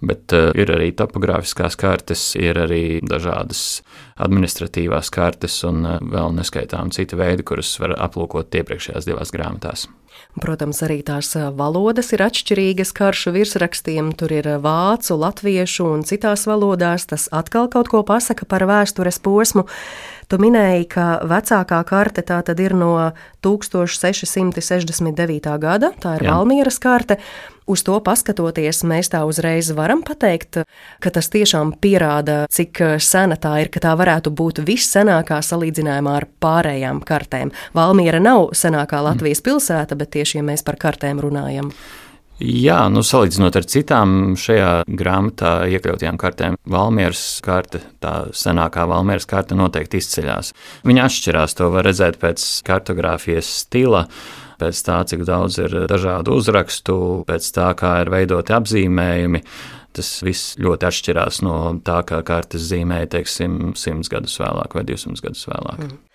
Bet 0.00 0.34
uh, 0.36 0.50
ir 0.54 0.70
arī 0.70 0.92
topogrāfiskās 0.94 1.74
kartes, 1.78 2.30
ir 2.38 2.60
arī 2.60 3.00
dažādas 3.02 3.82
administratīvās 4.22 5.10
kartes 5.14 5.60
un 5.66 5.82
uh, 5.84 5.98
vēl 6.02 6.36
neskaitām 6.38 6.92
citi 6.94 7.18
veidi, 7.18 7.46
kurus 7.46 7.74
var 7.82 7.96
aplūkot 7.98 8.54
iepriekšējās 8.60 9.08
divās 9.08 9.34
grāmatās. 9.34 9.88
Protams, 10.38 10.80
arī 10.86 11.00
tās 11.06 11.32
valodas 11.56 12.12
ir 12.14 12.22
atšķirīgas 12.22 12.92
karšu 12.94 13.32
virsrakstiem. 13.34 14.12
Tur 14.18 14.34
ir 14.36 14.48
vācu, 14.62 15.16
latviešu 15.18 15.88
un 15.88 16.04
citās 16.06 16.46
valodās. 16.46 17.08
Tas 17.10 17.26
atkal 17.34 17.70
kaut 17.72 17.90
ko 17.90 18.04
pasaka 18.06 18.46
par 18.46 18.66
vēstures 18.68 19.18
posmu. 19.24 19.66
Tu 20.28 20.36
minēji, 20.36 20.84
ka 20.92 21.24
vecākā 21.24 21.78
karte 21.88 22.20
tā 22.26 22.42
tad 22.44 22.58
ir 22.60 22.74
no 22.76 23.12
1669. 23.40 25.54
gada, 25.62 25.88
tā 25.96 26.18
ir 26.18 26.26
Jā. 26.26 26.34
Valmieras 26.36 26.76
karte. 26.84 27.16
Uz 27.68 27.82
to 27.84 27.96
paskatoties, 28.00 28.80
mēs 28.88 29.10
tā 29.12 29.20
uzreiz 29.28 29.68
varam 29.76 30.02
pateikt, 30.04 30.58
ka 31.04 31.10
tas 31.12 31.28
tiešām 31.32 31.74
pierāda, 31.80 32.46
cik 32.52 32.80
sena 33.00 33.36
tā 33.40 33.58
ir, 33.64 33.68
ka 33.72 33.80
tā 33.84 33.92
varētu 33.96 34.32
būt 34.32 34.60
vissenākā 34.68 35.40
salīdzinājumā 35.44 36.12
ar 36.20 36.26
pārējām 36.44 37.00
kartēm. 37.08 37.52
Valmiera 37.76 38.20
nav 38.20 38.50
senākā 38.56 39.00
Latvijas 39.04 39.40
pilsēta, 39.44 39.96
bet 39.96 40.12
tieši 40.16 40.40
ja 40.40 40.44
mēs 40.44 40.64
par 40.64 40.76
kartēm 40.80 41.20
runājam. 41.24 41.72
Jā, 42.38 42.84
nu, 42.92 43.02
salīdzinot 43.02 43.56
ar 43.58 43.64
citām 43.66 44.10
šajā 44.38 44.84
grāmatā 44.86 45.52
iekļautajām 45.74 46.18
kartēm, 46.20 46.58
Valmieras 46.70 47.22
karte, 47.42 47.80
tā 47.98 48.28
senākā 48.30 48.84
Valmieras 48.86 49.26
karte 49.26 49.58
noteikti 49.58 49.98
izceļas. 49.98 50.52
Viņa 50.86 51.08
atšķirās, 51.08 51.56
to 51.58 51.72
var 51.74 51.88
redzēt 51.88 52.20
pēc 52.22 52.44
kartogrāfijas 52.68 53.50
stila 53.64 54.04
pēc 54.58 54.82
tā, 54.86 55.00
cik 55.10 55.24
daudz 55.26 55.58
ir 55.62 55.74
dažādu 55.90 56.34
uzrakstu, 56.38 56.98
pēc 57.26 57.50
tā, 57.54 57.72
kā 57.78 57.98
ir 58.04 58.12
veidoti 58.14 58.54
apzīmējumi. 58.54 59.42
Tas 59.98 60.10
viss 60.22 60.54
ļoti 60.62 60.86
atšķirās 60.86 61.40
no 61.46 61.56
tā, 61.86 62.04
kā 62.06 62.20
kartes 62.26 62.68
zīmēja, 62.70 63.10
teiksim, 63.16 63.72
simts 63.78 64.10
gadus 64.12 64.38
vēlāk 64.38 64.78
vai 64.78 64.86
divsimt 64.86 65.22
gadus 65.24 65.46
vēlāk. 65.50 65.88
Mm 65.88 66.07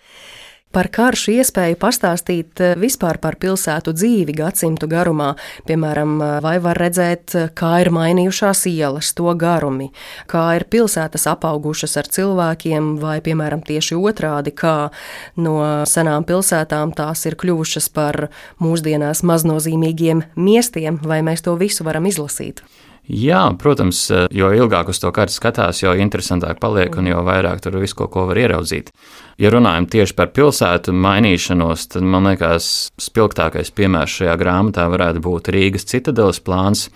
par 0.74 0.88
karšu 0.90 1.36
iespēju 1.38 1.76
pastāstīt 1.78 2.60
eh, 2.62 2.74
vispār 2.80 3.20
par 3.22 3.36
pilsētu 3.40 3.94
dzīvi 3.94 4.34
gadsimtu 4.40 4.88
garumā. 4.90 5.30
Piemēram, 5.68 6.14
eh, 6.18 6.32
vai 6.42 6.56
var 6.62 6.80
redzēt, 6.82 7.34
eh, 7.38 7.48
kā 7.54 7.76
ir 7.84 7.92
mainījušās 7.94 8.64
ielas, 8.72 9.12
to 9.14 9.30
garumi, 9.38 9.90
kā 10.30 10.44
ir 10.58 10.66
pilsētas 10.70 11.28
apaugušas 11.30 11.96
ar 12.02 12.10
cilvēkiem, 12.16 12.94
vai, 12.98 13.20
piemēram, 13.24 13.62
tieši 13.64 13.98
otrādi, 13.98 14.54
kā 14.54 14.90
no 15.36 15.84
senām 15.86 16.26
pilsētām 16.26 16.94
tās 16.94 17.26
ir 17.30 17.38
kļuvušas 17.38 17.90
par 17.94 18.28
mūsdienās 18.60 19.22
maznozīmīgiem 19.22 20.24
miestiem, 20.36 20.98
vai 21.02 21.22
mēs 21.22 21.46
to 21.46 21.54
visu 21.60 21.86
varam 21.86 22.10
izlasīt. 22.10 22.64
Jā, 23.04 23.42
protams, 23.60 23.98
jo 24.32 24.48
ilgāk 24.56 24.88
uz 24.88 24.96
to 25.02 25.10
kartu 25.12 25.34
skatās, 25.34 25.82
jo 25.82 25.90
interesantāk 25.92 26.56
paliek 26.60 26.94
un 26.96 27.10
jo 27.10 27.18
vairāk 27.26 27.60
tur 27.60 27.76
visu 27.82 27.98
ko, 27.98 28.06
ko 28.08 28.22
var 28.30 28.40
ieraudzīt. 28.40 28.94
Ja 29.36 29.50
runājam 29.52 29.84
tieši 29.92 30.16
par 30.16 30.30
pilsētu 30.32 30.94
mainīšanos, 30.96 31.84
tad 31.92 32.06
man 32.08 32.30
liekas, 32.30 32.70
spilgtākais 32.96 33.74
piemērs 33.76 34.16
šajā 34.22 34.38
grāmatā 34.40 34.88
varētu 34.88 35.20
būt 35.20 35.52
Rīgas 35.52 35.84
citadeles 35.90 36.40
plāns. 36.40 36.86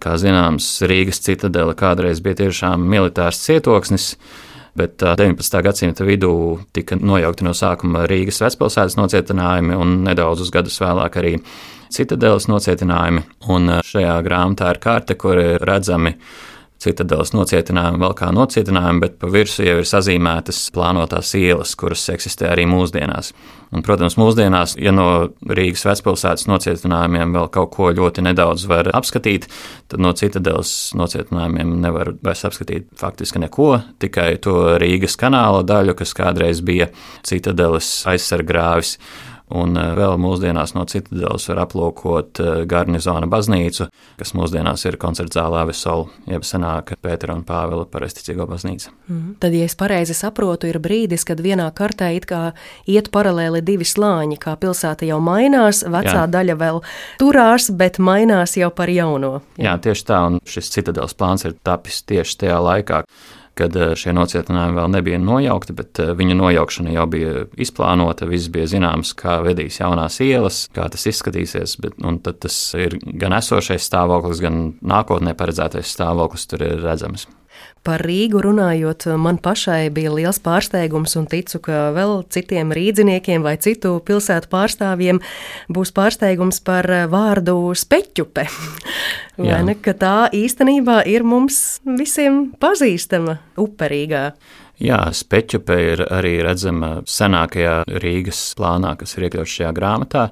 Kā 0.00 0.16
zināms, 0.20 0.70
Rīgas 0.88 1.20
citadele 1.20 1.76
kādreiz 1.76 2.24
bija 2.24 2.40
tiešām 2.40 2.88
militārs 2.88 3.42
cietoksnis, 3.44 4.14
bet 4.76 5.04
19. 5.04 5.62
gadsimta 5.68 6.08
vidū 6.08 6.32
tika 6.72 6.96
nojaukti 6.96 7.44
no 7.44 7.52
sākuma 7.52 8.08
Rīgas 8.08 8.40
vecpilsētas 8.40 8.96
nocietinājumi 8.96 9.76
un 9.76 9.98
nedaudzus 10.08 10.48
gadus 10.54 10.80
vēlāk 10.80 11.20
arī 11.20 11.36
citadeles 11.94 12.48
nocietinājumi. 12.50 13.24
Un 13.52 13.78
šajā 13.86 14.18
grāmatā 14.26 14.74
ir 14.74 14.82
karte, 14.82 15.18
kur 15.20 15.40
ir 15.40 15.64
redzami 15.64 16.16
citadeles 16.82 17.32
nocietinājumi 17.32 18.00
vēl 18.02 18.14
kā 18.16 18.28
nocietinājumi, 18.36 19.00
bet 19.00 19.14
pa 19.20 19.30
virsmu 19.32 19.64
jau 19.64 19.76
ir 19.80 19.88
sazīmētas 19.88 20.58
plānotās 20.74 21.32
ielas, 21.38 21.72
kuras 21.78 22.04
eksistē 22.12 22.50
arī 22.52 22.66
mūsdienās. 22.68 23.32
Un, 23.74 23.82
protams, 23.86 24.18
mūsdienās, 24.20 24.76
ja 24.78 24.92
no 24.94 25.06
Rīgas 25.48 25.86
vecpilsētas 25.88 26.46
nocietinājumiem 26.50 27.32
vēl 27.34 27.48
kaut 27.54 27.72
ko 27.74 27.90
ļoti 27.96 28.22
nedaudz 28.28 28.66
var 28.70 28.90
apskatīt, 28.94 29.48
tad 29.90 30.04
no 30.04 30.12
citadeles 30.16 30.74
nocietinājumiem 30.98 31.72
nevar 31.82 32.12
vairs 32.24 32.44
apskatīt 32.46 32.90
faktiski 33.00 33.42
neko, 33.42 33.72
tikai 34.02 34.34
to 34.44 34.76
Rīgas 34.82 35.16
kanāla 35.20 35.64
daļu, 35.66 35.96
kas 35.98 36.14
kādreiz 36.18 36.60
bija 36.66 36.90
citadeles 37.26 37.88
aizsargrāvis. 38.12 38.98
Un 39.54 39.78
eh, 39.78 39.92
vēl 39.94 40.16
mūsdienās 40.18 40.72
no 40.74 40.82
citadeles 40.90 41.44
var 41.52 41.60
aplūkot 41.62 42.40
eh, 42.42 42.52
garnizona 42.66 43.28
baznīcu, 43.30 43.86
kas 44.18 44.34
mūsdienās 44.34 44.82
ir 44.88 44.98
koncerta 44.98 45.44
zālē 45.44 45.62
Vesola, 45.68 46.08
jeb 46.26 46.46
senāka 46.46 46.98
Pētera 47.02 47.36
un 47.36 47.44
Pāvila 47.46 47.86
paresticīgo 47.90 48.48
baznīca. 48.50 48.90
Mm. 49.06 49.36
Tad, 49.42 49.54
ja 49.54 49.68
es 49.68 49.78
pareizi 49.78 50.16
saprotu, 50.18 50.66
ir 50.70 50.80
brīdis, 50.82 51.26
kad 51.28 51.42
vienā 51.44 51.68
kartē 51.76 52.10
it 52.16 52.26
kā 52.26 52.42
iet 52.90 53.12
paralēli 53.14 53.62
divi 53.66 53.86
slāņi, 53.86 54.40
kā 54.42 54.56
pilsēta 54.58 55.06
jau 55.06 55.20
mainās, 55.22 55.84
vecā 55.86 56.24
Jā. 56.24 56.26
daļa 56.26 56.58
vēl 56.58 56.82
turās, 57.22 57.70
bet 57.70 58.02
mainās 58.02 58.58
jau 58.58 58.72
par 58.74 58.90
jauno. 58.90 59.36
Jā, 59.54 59.70
Jā 59.70 59.78
tieši 59.86 60.08
tā, 60.10 60.22
un 60.26 60.42
šis 60.42 60.74
citadeles 60.74 61.14
plāns 61.14 61.46
ir 61.46 61.54
tapis 61.62 62.02
tieši 62.02 62.42
tajā 62.42 62.58
laikā 62.66 63.04
kad 63.56 63.76
eh, 63.76 63.94
šie 63.98 64.12
nocietinājumi 64.16 64.76
vēl 64.76 64.92
nebija 64.92 65.20
nojaukti, 65.22 65.74
bet 65.76 66.00
eh, 66.02 66.12
viņa 66.16 66.36
nojaukšana 66.38 66.92
jau 66.96 67.06
bija 67.10 67.46
izplānota. 67.60 68.28
Viss 68.28 68.50
bija 68.52 68.68
zināms, 68.70 69.14
kā 69.18 69.38
vedīs 69.46 69.80
jaunās 69.80 70.20
ielas, 70.24 70.64
kā 70.76 70.88
tas 70.92 71.06
izskatīsies. 71.08 71.78
Bet, 71.82 71.96
tas 72.44 72.58
ir 72.78 72.98
gan 73.20 73.36
esošais 73.36 73.88
stāvoklis, 73.88 74.42
gan 74.44 74.60
nākotnē 74.84 75.36
paredzētais 75.38 75.96
stāvoklis, 75.96 76.46
tur 76.50 76.66
ir 76.66 76.78
redzams. 76.84 77.26
Par 77.86 78.02
Rīgu 78.02 78.40
runājot, 78.42 79.04
man 79.22 79.36
pašai 79.38 79.92
bija 79.94 80.10
liels 80.10 80.40
pārsteigums, 80.42 81.12
un 81.20 81.28
ticu, 81.30 81.60
ka 81.62 81.92
vēl 81.94 82.24
citiem 82.34 82.72
rīdziniekiem 82.74 83.44
vai 83.46 83.54
citu 83.62 84.00
pilsētu 84.02 84.50
pārstāvjiem 84.50 85.20
būs 85.70 85.94
pārsteigums 85.94 86.58
par 86.66 86.88
vārdu 87.12 87.54
speķupe. 87.78 88.48
Vai 89.36 89.58
ne, 89.68 89.74
ka 89.76 89.92
tā 89.92 90.14
īstenībā 90.32 91.02
ir 91.12 91.20
mums 91.28 91.82
visiem 91.84 92.54
pazīstama 92.56 93.34
uperīgā. 93.60 94.30
Jā, 94.80 95.02
speķupe 95.12 95.76
ir 95.92 96.02
arī 96.08 96.38
redzama 96.44 97.02
senākajā 97.08 97.82
Rīgas 98.00 98.40
plānā, 98.56 98.96
kas 98.96 99.14
ir 99.16 99.28
iekļauts 99.28 99.58
šajā 99.60 99.74
grāmatā. 99.76 100.24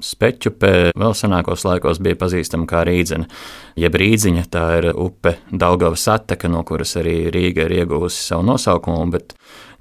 Speķupe 0.00 0.70
vēl 0.96 1.14
senākos 1.16 1.64
laikos 1.66 2.00
bija 2.02 2.18
pazīstama 2.20 2.68
kā 2.68 2.82
rīdzene. 2.88 3.28
Jeb 3.80 3.98
rīdziņa 4.00 4.44
tā 4.52 4.64
ir 4.78 4.90
upe 4.94 5.36
Daugavas 5.52 6.06
atteka, 6.08 6.48
no 6.48 6.62
kuras 6.68 6.96
arī 7.00 7.28
Rīga 7.32 7.68
ir 7.68 7.80
ieguvusi 7.82 8.22
savu 8.30 8.46
nosaukumu, 8.48 9.10
bet 9.12 9.34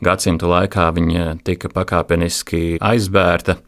gadsimtu 0.04 0.52
laikā 0.52 0.90
viņa 0.96 1.40
tika 1.48 1.72
pakāpeniski 1.74 2.80
aizbērta. 2.84 3.60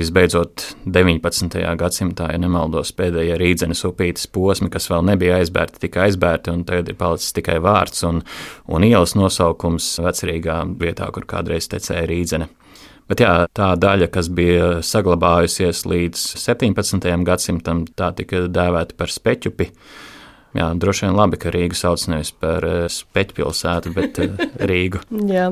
Visbeidzot, 0.00 0.62
19. 0.86 1.58
gadsimtā, 1.76 2.30
ja 2.32 2.38
nemaldos, 2.40 2.92
pēdējie 2.96 3.34
rīdzenes 3.40 3.82
upītes 3.84 4.28
posmi, 4.32 4.70
kas 4.72 4.86
vēl 4.88 5.02
nebija 5.10 5.40
aizbērti, 5.42 5.82
tika 5.82 6.06
aizbērti, 6.06 6.54
un 6.54 6.62
tagad 6.64 6.88
ir 6.88 6.96
palicis 6.96 7.34
tikai 7.36 7.58
vārds 7.60 8.06
un, 8.08 8.22
un 8.70 8.86
ielas 8.86 9.12
nosaukums 9.18 9.90
vecrīgā 10.00 10.62
vietā, 10.80 11.10
kur 11.12 11.26
kādreiz 11.28 11.68
tecēja 11.68 12.06
rīdzene. 12.08 12.48
Bet 13.10 13.24
jā, 13.24 13.32
tā 13.56 13.72
daļa, 13.80 14.06
kas 14.14 14.28
bija 14.30 14.66
saglabājusies 14.86 15.82
līdz 15.90 16.20
17. 16.38 17.08
gadsimtam, 17.26 17.82
tā 17.98 18.12
tika 18.14 18.44
dēvēta 18.46 18.94
par 18.98 19.10
speķupi. 19.10 19.66
Jā, 20.54 20.68
droši 20.78 21.06
vien 21.06 21.18
labi, 21.18 21.38
ka 21.38 21.50
Rīga 21.54 21.78
sauc 21.78 22.04
nevis 22.10 22.30
par 22.34 22.66
uh, 22.66 22.84
speķpilsētu, 22.90 23.92
bet 23.94 24.18
uh, 24.22 24.40
Rīgu. 24.70 25.02
Jā. 25.30 25.50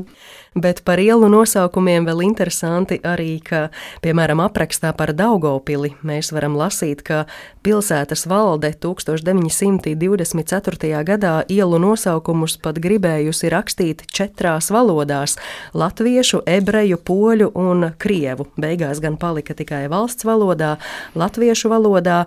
Bet 0.59 0.81
par 0.83 0.99
ielu 0.99 1.29
nosaukumiem 1.31 2.03
vēl 2.09 2.25
interesanti 2.27 2.99
arī, 3.07 3.38
ka, 3.44 3.68
piemēram, 4.03 4.40
aprakstā 4.42 4.90
par 4.99 5.12
Daugopili 5.14 5.92
mēs 6.03 6.33
varam 6.35 6.59
lasīt, 6.59 7.07
ka 7.07 7.31
pilsētas 7.62 8.27
valde 8.27 8.73
1924. 8.83 11.05
gadā 11.07 11.47
ielu 11.47 11.79
nosaukumus 11.79 12.59
pat 12.64 12.81
gribējusi 12.83 13.47
rakstīt 13.55 14.03
četrās 14.11 14.71
valodās- 14.75 15.38
latviešu, 15.83 16.42
ebreju, 16.47 16.99
poļu 16.99 17.51
un 17.55 17.92
krievu. 17.99 18.47
Beigās 18.59 19.01
gan 19.01 19.16
palika 19.16 19.55
tikai 19.55 19.88
valsts 19.88 20.25
valodā, 20.25 20.77
latviešu 21.14 21.68
valodā 21.71 22.27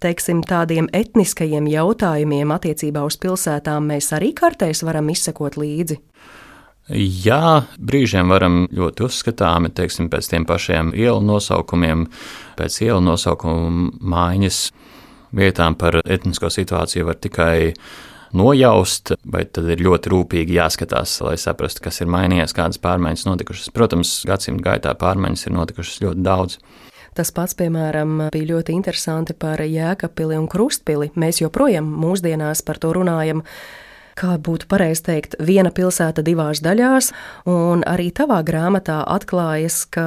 teiksim, 0.00 0.42
tādiem 0.46 0.86
etniskajiem 0.94 1.66
jautājumiem 1.66 2.54
attiecībā 2.54 3.04
uz 3.06 3.16
pilsētām 3.16 3.82
mēs 3.92 4.12
arī 4.16 4.32
kartēs 4.32 4.86
varam 4.86 5.08
izsekot 5.08 5.56
līdzi. 5.58 5.98
Jā, 6.88 7.68
brīžiem 7.76 8.30
varam 8.32 8.62
ļoti 8.72 9.04
uzskatāmi, 9.04 9.68
teiksim, 9.76 10.08
pēc 10.08 10.30
tiem 10.30 10.46
pašiem 10.48 10.94
ielu 10.96 11.20
nosaukumiem, 11.20 12.06
pēc 12.56 12.78
ielu 12.86 13.02
nosaukumu 13.04 13.90
maiņas 14.00 14.60
vietām 15.36 15.76
par 15.76 16.00
etnisko 16.04 16.48
situāciju 16.48 17.10
var 17.10 17.18
tikai 17.20 17.74
nojaust, 18.36 19.12
bet 19.28 19.52
tad 19.56 19.68
ir 19.72 19.82
ļoti 19.84 20.12
rūpīgi 20.12 20.56
jāskatās, 20.56 21.18
lai 21.24 21.36
saprastu, 21.40 21.84
kas 21.84 22.00
ir 22.00 22.08
mainījies, 22.12 22.56
kādas 22.56 22.80
pārmaiņas 22.80 23.26
notikušas. 23.28 23.72
Protams, 23.76 24.22
gadsimta 24.28 24.70
gaitā 24.70 24.94
pārmaiņas 24.96 25.46
ir 25.48 25.56
notikušas 25.56 26.02
ļoti 26.04 26.24
daudz. 26.24 26.56
Tas 27.18 27.32
pats, 27.34 27.56
piemēram, 27.58 28.28
bija 28.32 28.52
ļoti 28.52 28.76
interesanti 28.76 29.34
par 29.34 29.60
Jēkabpili 29.64 30.36
un 30.38 30.46
Krustpili. 30.48 31.10
Mēs 31.18 31.40
joprojām 31.42 31.88
mūsdienās 31.98 32.62
par 32.64 32.78
to 32.78 32.92
runājam 32.94 33.42
kā 34.18 34.34
būtu 34.42 34.66
pareizi 34.70 35.04
teikt, 35.06 35.36
viena 35.38 35.70
pilsēta 35.74 36.24
divās 36.26 36.62
daļās, 36.64 37.12
un 37.48 37.84
arī 37.86 38.08
tavā 38.14 38.40
grāmatā 38.46 38.98
atklājas, 39.06 39.84
ka 39.94 40.06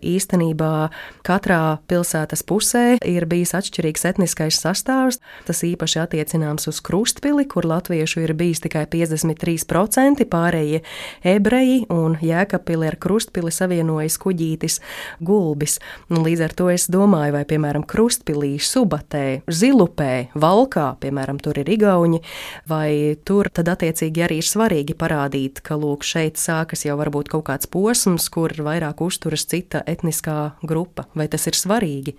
īstenībā 0.00 0.88
katrā 1.26 1.78
pilsētas 1.90 2.42
pusē 2.48 2.84
ir 3.06 3.26
bijis 3.30 3.52
atšķirīgs 3.58 4.06
etniskais 4.12 4.60
sastāvs. 4.62 5.20
Tas 5.48 5.60
īpaši 5.66 6.00
attiecināms 6.04 6.70
uz 6.70 6.80
Krustpili, 6.84 7.44
kur 7.50 7.68
latviešu 7.68 8.24
ir 8.24 8.34
bijis 8.38 8.64
tikai 8.64 8.86
53%, 8.90 10.24
pārējie 10.30 10.82
ebreji 11.34 11.84
un 11.92 12.16
Jēkabpili 12.24 12.88
ar 12.88 12.96
Krustpili 13.00 13.52
savienojas 13.52 14.16
kuģītis 14.22 14.80
Gulbis. 15.20 15.78
Un 16.10 16.24
līdz 16.24 16.46
ar 16.48 16.56
to 16.56 16.70
es 16.72 16.88
domāju, 16.92 17.36
vai 17.36 17.44
piemēram 17.48 17.84
Krustpilī, 17.88 18.54
Subatē, 18.62 19.42
Zilupē, 19.50 20.30
Valkā, 20.40 20.94
piemēram, 21.02 21.40
tur 21.42 21.60
ir 21.60 21.68
Igauņi, 21.76 22.22
vai 22.70 23.18
tur 23.26 23.49
tad 23.56 23.70
attiecīgi 23.72 24.24
arī 24.24 24.40
ir 24.40 24.46
svarīgi 24.46 24.96
parādīt, 24.98 25.62
ka 25.66 25.78
lūk, 25.80 26.06
šeit 26.06 26.40
sākas 26.40 26.84
jau 26.86 26.96
varbūt 27.00 27.30
kaut 27.32 27.46
kāds 27.50 27.70
posms, 27.70 28.28
kur 28.32 28.54
vairāk 28.54 29.02
uzturas 29.04 29.46
cita 29.50 29.82
etniskā 29.90 30.54
grupa. 30.62 31.06
Vai 31.14 31.28
tas 31.32 31.46
ir 31.50 31.58
svarīgi? 31.58 32.16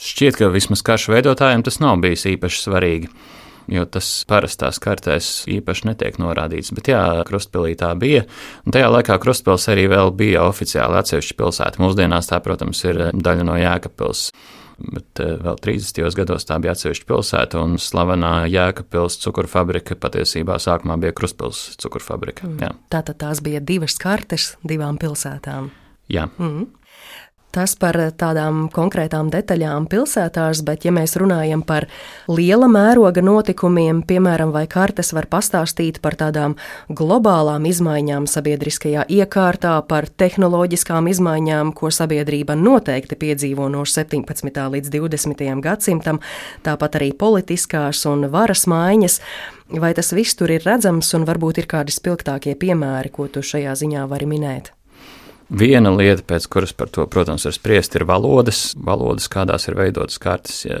Šķiet, 0.00 0.40
ka 0.40 0.50
vismaz 0.50 0.82
karšu 0.86 1.14
veidotājiem 1.14 1.62
tas 1.66 1.78
nav 1.82 2.00
bijis 2.02 2.26
īpaši 2.32 2.64
svarīgi. 2.66 3.10
Jo 3.72 3.86
tas 3.88 4.08
parastās 4.28 4.80
kartēs 4.82 5.44
īpaši 5.48 5.88
netiek 5.88 6.18
norādīts. 6.20 6.72
Bet, 6.76 6.90
jā, 6.92 7.04
Krustpilī 7.28 7.72
tā 7.80 7.92
bija. 7.96 8.26
Un 8.66 8.74
tajā 8.76 8.90
laikā 8.92 9.16
Krustpils 9.22 9.68
arī 9.72 9.86
bija 10.16 10.44
oficiāli 10.48 11.00
atsevišķa 11.00 11.38
pilsēta. 11.38 11.80
Mūsdienās 11.80 12.28
tā, 12.28 12.42
protams, 12.44 12.84
ir 12.84 13.08
daļa 13.14 13.48
no 13.48 13.56
Jēkabpils 13.60 14.28
bet 14.78 15.20
eh, 15.22 15.34
vēl 15.40 15.58
30. 15.62 16.02
gados 16.18 16.46
tā 16.48 16.58
bija 16.62 16.74
atsevišķa 16.74 17.08
pilsēta, 17.08 17.62
un 17.62 17.78
slavenā 17.80 18.32
Jēkabpils 18.50 19.18
cukurfabrika 19.22 19.96
patiesībā 20.00 20.58
sākumā 20.62 20.98
bija 21.02 21.14
Krustpils 21.16 21.76
cukurfabrika. 21.82 22.48
Mm. 22.48 22.80
Tātad 22.92 23.20
tās 23.22 23.42
bija 23.44 23.62
divas 23.64 23.96
kartes 24.00 24.54
divām 24.66 24.98
pilsētām. 25.00 25.70
Jā. 26.12 26.28
Mm. 26.38 26.66
Tas 27.54 27.76
par 27.78 27.94
tādām 28.18 28.64
konkrētām 28.74 29.28
detaļām 29.30 29.84
pilsētās, 29.86 30.64
bet, 30.66 30.82
ja 30.88 30.90
mēs 30.90 31.12
runājam 31.20 31.60
par 31.62 31.84
liela 32.26 32.66
mēroga 32.66 33.22
notikumiem, 33.22 34.00
piemēram, 34.02 34.50
vai 34.50 34.64
kartes 34.66 35.12
var 35.14 35.28
pastāstīt 35.30 36.00
par 36.02 36.16
tādām 36.18 36.56
globālām 36.90 37.70
izmaiņām 37.70 38.26
sabiedriskajā 38.26 39.06
iekārtā, 39.06 39.76
par 39.86 40.10
tehnoloģiskām 40.10 41.12
izmaiņām, 41.14 41.70
ko 41.78 41.94
sabiedrība 41.94 42.58
noteikti 42.58 43.22
piedzīvo 43.22 43.70
no 43.70 43.86
17. 43.86 44.50
līdz 44.74 44.94
20. 44.98 45.46
gadsimtam, 45.62 46.18
tāpat 46.66 46.98
arī 46.98 47.14
politiskās 47.14 48.02
un 48.10 48.32
varas 48.34 48.66
maiņas. 48.66 49.20
Vai 49.78 49.94
tas 49.94 50.10
viss 50.10 50.34
tur 50.34 50.50
ir 50.50 50.66
redzams, 50.66 51.14
un 51.14 51.22
varbūt 51.30 51.62
ir 51.62 51.70
kādi 51.70 51.94
spilgtākie 51.94 52.58
piemēri, 52.58 53.14
ko 53.14 53.30
tu 53.30 53.46
šajā 53.46 53.78
ziņā 53.78 54.10
vari 54.10 54.26
minēt? 54.26 54.74
Viena 55.54 55.92
lieta, 55.94 56.24
pēc 56.26 56.48
kuras 56.50 56.72
par 56.74 56.88
to, 56.90 57.04
protams, 57.06 57.44
var 57.46 57.54
spriest, 57.54 57.94
ir 57.94 58.06
valodas. 58.08 58.72
Valodas, 58.74 59.28
kādās 59.30 59.68
ir 59.68 59.76
veidotas 59.78 60.18
kartes, 60.18 60.56
ja 60.66 60.80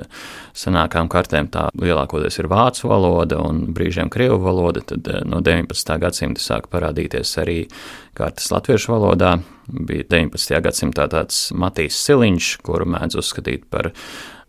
senākām 0.56 1.06
kartēm 1.12 1.46
tā 1.54 1.68
lielākoties 1.78 2.40
ir 2.40 2.48
vācu 2.50 2.90
valoda 2.90 3.38
un 3.44 3.68
brīžiem 3.76 4.10
krievu 4.10 4.40
valoda, 4.42 4.82
tad 4.82 5.06
eh, 5.12 5.22
no 5.28 5.38
19. 5.44 5.94
gadsimta 6.02 6.42
sāk 6.42 6.66
parādīties 6.74 7.36
arī 7.42 7.58
kartes 8.18 8.50
latviešu 8.50 8.96
valodā. 8.96 9.36
Bija 9.64 10.08
19. 10.10 10.58
gadsimtā 10.66 11.06
tāds 11.12 11.46
Matīs 11.56 11.96
Siliņš, 12.04 12.54
kuru 12.66 12.88
mēdz 12.96 13.20
uzskatīt 13.22 13.68
par 13.70 13.92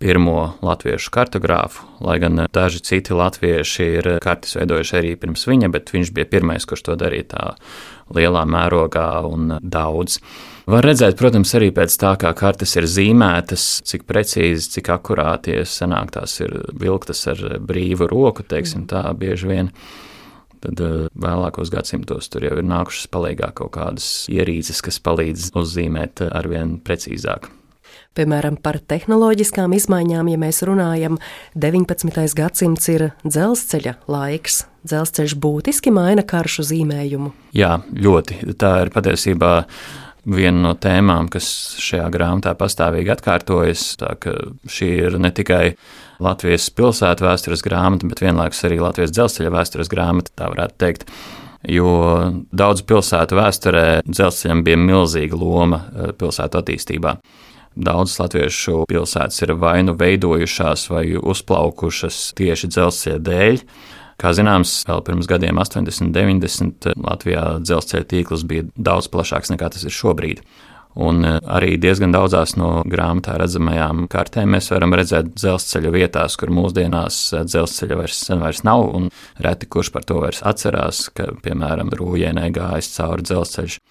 pirmo 0.01 0.55
latviešu 0.65 1.11
kartogrāfu, 1.13 1.85
lai 2.03 2.17
gan 2.19 2.47
daži 2.51 2.81
citi 2.83 3.15
latvieši 3.15 3.85
ir 3.99 4.09
kartes 4.23 4.57
veidojuši 4.57 4.97
arī 4.99 5.13
pirms 5.19 5.45
viņa, 5.47 5.69
bet 5.71 5.93
viņš 5.93 6.11
bija 6.17 6.27
pirmais, 6.33 6.65
kurš 6.67 6.83
to 6.89 6.97
darīja 6.99 7.29
tā 7.31 7.45
lielā 8.13 8.43
mērogā 8.49 9.07
un 9.27 9.57
daudz. 9.61 10.19
Var 10.69 10.85
redzēt, 10.85 11.17
protams, 11.19 11.51
arī 11.57 11.69
pēc 11.75 11.93
tā, 12.01 12.15
kā 12.21 12.31
kartes 12.37 12.73
ir 12.77 12.87
zīmētas, 12.89 13.65
cik 13.85 14.07
precīzi, 14.09 14.71
cik 14.77 14.89
akurāti 14.95 15.59
sanāk 15.69 16.15
tās 16.15 16.39
ir 16.41 16.55
vilktas 16.73 17.25
ar 17.33 17.43
brīvu 17.61 18.09
roku, 18.09 18.45
teiksim 18.45 18.87
tā, 18.89 19.03
bieži 19.17 19.51
vien. 19.51 19.71
Tad 20.65 20.81
eh, 20.81 20.95
vēlākos 21.21 21.69
gadsimtos 21.73 22.31
tur 22.33 22.47
jau 22.47 22.55
ir 22.57 22.65
nākušas 22.65 23.11
palīgā 23.13 23.51
kaut 23.57 23.75
kādas 23.77 24.09
ierīces, 24.33 24.81
kas 24.85 24.97
palīdz 25.05 25.51
uzzīmēt 25.53 26.25
arvien 26.31 26.79
precīzāk. 26.81 27.51
Piemēram, 28.15 28.55
par 28.63 28.79
tehnoloģiskām 28.79 29.75
izmaiņām, 29.75 30.29
ja 30.31 30.39
mēs 30.39 30.63
runājam, 30.65 31.19
19. 31.59 32.23
gadsimts 32.39 32.87
ir 32.93 33.09
dzelzceļa 33.27 33.99
laiks. 34.09 34.63
Dzelzceļš 34.85 35.35
būtiski 35.41 35.93
maina 35.93 36.23
karšu 36.25 36.65
zīmējumu. 36.69 37.31
Jā, 37.57 37.79
ļoti. 37.91 38.41
Tā 38.59 38.71
ir 38.85 38.91
patiesībā 38.93 39.53
viena 40.25 40.63
no 40.69 40.73
tēmām, 40.81 41.29
kas 41.33 41.47
šajā 41.81 42.07
grāmatā 42.13 42.55
pastāvīgi 42.57 43.13
atkārtojas. 43.13 43.87
Šī 44.71 44.91
ir 45.07 45.17
ne 45.21 45.31
tikai 45.35 45.75
Latvijas 46.23 46.69
pilsētu 46.73 47.25
vēstures 47.27 47.63
grāmata, 47.65 48.07
bet 48.09 48.23
vienlaikus 48.23 48.63
arī 48.67 48.79
Latvijas 48.81 49.13
dzelzceļa 49.15 49.53
vēstures 49.57 49.91
grāmata, 49.91 50.33
tā 50.37 50.49
varētu 50.53 50.79
teikt. 50.81 51.09
Jo 51.65 51.89
daudzu 52.53 52.85
pilsētu 52.85 53.37
vēsturē 53.39 53.85
dzelzceļam 54.05 54.61
bija 54.65 54.77
milzīga 54.77 55.37
loma 55.39 55.81
eh, 55.81 56.13
pilsētu 56.17 56.61
attīstībā. 56.61 57.15
Daudzas 57.75 58.21
latviešu 58.21 58.85
pilsētas 58.87 59.41
ir 59.43 59.51
vai 59.59 59.81
nu 59.83 59.97
veidojušās, 59.99 60.85
vai 60.93 61.09
uzplaukušas 61.19 62.19
tieši 62.37 62.69
dzelzceļa 62.71 63.23
dēļ. 63.25 63.57
Kā 64.21 64.31
zināms, 64.31 64.77
vēl 64.87 65.01
pirms 65.03 65.27
gadiem, 65.27 65.59
80, 65.59 66.13
90, 66.15 66.93
Latvijā 67.03 67.43
dzelzceļa 67.59 68.07
tīkls 68.13 68.45
bija 68.47 68.67
daudz 68.75 69.09
plašāks 69.11 69.51
nekā 69.51 69.69
tas 69.73 69.83
ir 69.83 69.95
šobrīd. 69.95 70.41
Un 70.95 71.25
eh, 71.27 71.37
arī 71.51 71.73
diezgan 71.81 72.15
daudzās 72.15 72.55
no 72.55 72.69
grāmatā 72.87 73.35
redzamajām 73.41 74.05
kartēm 74.11 74.55
mēs 74.55 74.71
varam 74.71 74.95
redzēt 74.95 75.33
dzelzceļa 75.35 75.91
vietās, 75.91 76.39
kur 76.39 76.53
mūsdienās 76.55 77.19
eh, 77.35 77.43
dzelzceļa 77.51 77.99
vairs, 77.99 78.23
vairs 78.45 78.63
nav, 78.67 78.87
un 78.95 79.09
reti 79.43 79.67
kurš 79.67 79.91
par 79.91 80.07
to 80.07 80.21
vairs 80.23 80.39
atcerās, 80.47 81.09
ka, 81.11 81.33
piemēram, 81.43 81.91
Rūjēnē 81.99 82.47
gājis 82.55 82.93
cauri 82.95 83.27
dzelzceļš, 83.27 83.81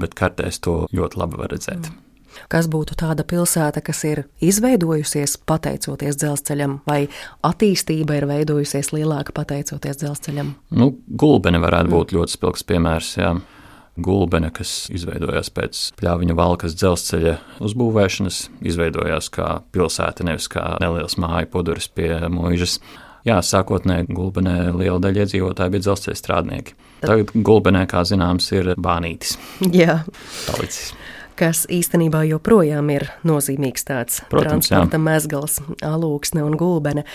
bet 0.00 0.16
kartēs 0.16 0.64
to 0.64 0.86
ļoti 0.96 1.20
labi 1.20 1.44
var 1.44 1.52
redzēt. 1.52 1.90
Mm 1.90 2.06
kas 2.50 2.68
būtu 2.70 2.96
tāda 2.98 3.24
pilsēta, 3.26 3.82
kas 3.84 4.02
ir 4.08 4.24
izveidojusies 4.42 5.36
pateicoties 5.48 6.18
dzelzceļam, 6.20 6.80
vai 6.88 7.04
attīstība 7.46 8.18
ir 8.18 8.26
veidojusies 8.30 8.92
lielāka 8.96 9.34
pateicoties 9.36 10.02
dzelzceļam? 10.02 10.54
Nu, 10.74 10.92
Gulbene 11.06 11.62
varētu 11.62 11.94
būt 11.94 12.14
ļoti 12.16 12.38
spilgts 12.38 12.66
piemērs. 12.68 13.14
Jā. 13.20 13.34
Gulbene, 14.00 14.48
kas 14.54 14.86
izveidojās 14.94 15.50
pēc 15.52 15.80
pļāviņa 15.98 16.34
valkas 16.38 16.76
dzelzceļa 16.78 17.34
uzbūvēšanas, 17.66 18.38
izveidojās 18.70 19.28
kā 19.34 19.48
pilsēta, 19.74 20.24
nevis 20.24 20.46
kā 20.48 20.62
neliels 20.80 21.18
māju 21.20 21.50
poduris 21.52 21.90
pie 21.92 22.14
mūžas. 22.32 22.78
Jā, 23.28 23.42
sākotnēji 23.44 24.08
Gulbenē 24.16 24.70
liela 24.72 24.96
daļa 25.02 25.26
iedzīvotāju 25.26 25.74
bija 25.74 25.84
dzelzceļa 25.88 26.16
strādnieki. 26.16 26.76
Tagad 27.02 27.34
Gulbenē, 27.34 27.84
kā 27.90 28.06
zināms, 28.08 28.48
ir 28.56 28.72
bānītis. 28.80 29.36
Jā, 29.74 30.00
palicis. 30.46 30.94
Kas 31.40 31.62
īstenībā 31.72 32.22
joprojām 32.28 32.90
ir 32.92 33.06
nozīmīgs 33.26 33.86
tāds 33.88 34.20
Protams, 34.28 34.68
transporta 34.68 34.98
jā. 34.98 35.04
mezgls, 35.06 35.60
alūksne 35.84 36.44
un 36.44 36.56
gulbene. 36.60 37.06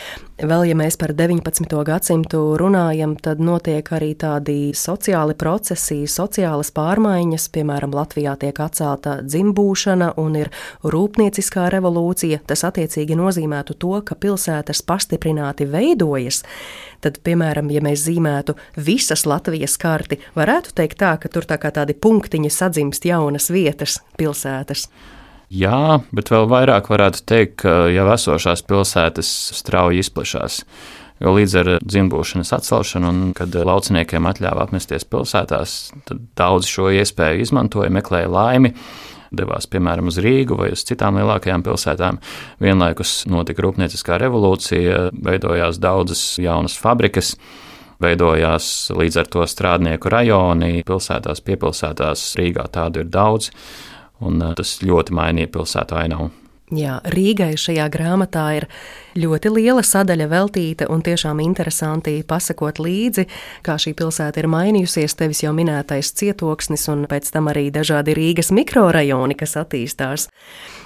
Vēl, 0.42 0.66
ja 0.72 0.78
mēs 0.78 0.98
par 1.00 1.14
19. 1.16 1.70
gadsimtu 1.88 2.42
runājam, 2.60 3.14
tad 3.22 3.40
notiek 3.44 3.88
arī 3.96 4.14
tādi 4.20 4.58
sociāli 4.76 5.38
procesi, 5.38 6.02
sociālas 6.12 6.74
pārmaiņas. 6.76 7.48
Piemēram, 7.56 7.94
Latvijā 7.96 8.36
tiek 8.42 8.60
atcelta 8.66 9.20
dzimbūšana 9.24 10.16
un 10.22 10.42
ir 10.42 10.52
rūpnieciskā 10.84 11.70
revolūcija. 11.76 12.42
Tas 12.50 12.66
attiecīgi 12.68 13.18
nozīmētu 13.20 13.78
to, 13.80 13.94
ka 14.06 14.18
pilsētas 14.20 14.82
pastiprināti 14.90 15.70
veidojas. 15.70 16.44
Tad, 17.04 17.20
piemēram, 17.26 17.70
ja 17.74 17.82
mēs 17.86 18.06
zīmētu 18.08 18.56
visas 18.78 19.26
Latvijas 19.30 19.78
karti, 19.82 20.20
varētu 20.38 20.76
teikt 20.78 21.00
tā, 21.02 21.16
ka 21.22 21.32
tur 21.32 21.48
tā 21.48 21.60
kā 21.62 21.74
tādi 21.76 21.98
punktiņi 21.98 22.52
sadzimst 22.54 23.08
jaunas 23.08 23.52
vietas, 23.54 24.00
pilsētas. 24.20 24.88
Jā, 25.54 26.02
bet 26.16 26.32
vēl 26.34 26.48
vairāk 26.50 26.90
varētu 26.90 27.22
teikt, 27.30 27.58
ka 27.64 27.86
jau 27.94 28.06
esošās 28.16 28.66
pilsētas 28.66 29.32
strauji 29.60 30.02
izplatās. 30.02 30.64
Jo 31.24 31.32
līdz 31.32 31.54
ar 31.62 31.68
dzimbūšanas 31.80 32.52
atcelšanu, 32.58 33.08
un 33.08 33.36
kad 33.38 33.54
lauciniekiem 33.56 34.26
atļāva 34.28 34.66
apmesties 34.66 35.06
pilsētās, 35.08 35.76
tad 36.10 36.26
daudzi 36.36 36.74
šo 36.74 36.90
iespēju 36.92 37.46
izmantoja, 37.46 37.94
meklēja 37.94 38.28
laimi, 38.34 38.74
devās 39.38 39.68
piemēram 39.72 40.10
uz 40.12 40.20
Rīgu 40.24 40.58
vai 40.60 40.72
uz 40.76 40.84
citām 40.88 41.20
lielākajām 41.20 41.64
pilsētām. 41.66 42.20
Vienlaikus 42.64 43.24
notika 43.32 43.66
rūpnieciskā 43.66 44.20
revolūcija, 44.22 45.10
veidojās 45.26 45.80
daudzas 45.84 46.24
jaunas 46.42 46.78
fabrikas. 46.80 47.36
Veidojās 48.04 48.92
līdz 48.92 49.22
ar 49.22 49.30
to 49.32 49.46
strādnieku 49.48 50.12
rajoni, 50.12 50.84
pilsētās, 50.88 51.40
piepilsētās, 51.46 52.26
Rīgā 52.36 52.66
tādu 52.76 53.06
ir 53.06 53.08
daudz, 53.08 53.54
un 54.20 54.42
eh, 54.44 54.52
tas 54.58 54.76
ļoti 54.84 55.16
mainīja 55.16 55.52
pilsētu 55.54 55.96
ainavu. 56.02 56.28
Jā, 56.76 56.98
Rīgai 57.14 57.54
šajā 57.62 57.86
grāmatā 57.94 58.46
ir 58.58 58.68
ļoti 59.16 59.52
liela 59.54 59.84
sadaļa 59.86 60.28
veltīta 60.32 60.88
un 60.92 61.04
tiešām 61.06 61.40
interesanti 61.44 62.18
pasakot 62.28 62.80
līdzi, 62.84 63.28
kā 63.66 63.78
šī 63.80 63.96
pilsēta 63.98 64.42
ir 64.42 64.50
mainījusies. 64.52 65.16
Tevis 65.16 65.44
jau 65.46 65.54
minētais 65.56 66.12
cietoksnis 66.20 66.88
un 66.92 67.06
pēc 67.10 67.32
tam 67.32 67.52
arī 67.52 67.70
dažādi 67.74 68.16
Rīgas 68.18 68.52
mikrorajoni, 68.56 69.38
kas 69.40 69.56
attīstās. 69.62 70.28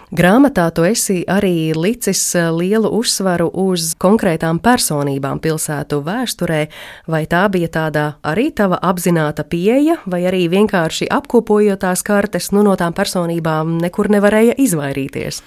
Grāmatā 0.09 0.63
tu 0.73 0.81
esi 0.89 1.19
arī 1.29 1.69
licis 1.77 2.21
lielu 2.33 2.89
uzsvaru 2.97 3.45
uz 3.61 3.91
konkrētām 4.01 4.57
personībām 4.57 5.37
pilsētu 5.43 5.99
vēsturē, 6.01 6.63
vai 7.05 7.23
tā 7.29 7.43
bija 7.53 7.69
tāda 7.75 8.05
arī 8.25 8.47
tava 8.49 8.81
apzināta 8.81 9.45
pieeja, 9.45 9.99
vai 10.09 10.23
arī 10.25 10.47
vienkārši 10.49 11.11
apkopojot 11.13 11.85
tās 11.85 12.01
kartes, 12.01 12.49
nu 12.49 12.65
no 12.65 12.73
tām 12.73 12.97
personībām 12.97 13.77
nekur 13.85 14.09
nevarēja 14.09 14.57
izvairīties. 14.57 15.43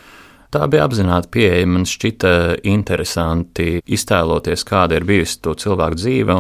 Tā 0.53 0.67
bija 0.69 0.85
apzināta 0.85 1.31
pieeja. 1.33 1.65
Man 1.65 1.87
šķita 1.89 2.33
interesanti 2.69 3.79
iztēloties, 3.89 4.67
kāda 4.69 4.99
ir 4.99 5.07
bijusi 5.09 5.39
to 5.45 5.55
cilvēku 5.57 5.97
dzīve. 5.97 6.37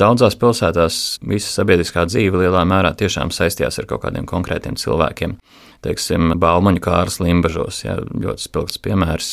Daudzās 0.00 0.36
pilsētās 0.40 0.96
visa 1.24 1.52
sabiedriskā 1.58 2.06
dzīve 2.08 2.40
lielā 2.42 2.64
mērā 2.68 2.94
tiešām 2.96 3.32
saistījās 3.32 3.80
ar 3.80 3.88
kaut 3.90 4.06
kādiem 4.06 4.24
konkrētiem 4.28 4.76
cilvēkiem. 4.80 5.36
Teiksim, 5.84 6.32
Baumaņa 6.40 6.82
kārs 6.84 7.20
Limbažos, 7.20 7.84
jā, 7.84 7.98
ļoti 8.08 8.48
spilgts 8.48 8.80
piemērs. 8.84 9.30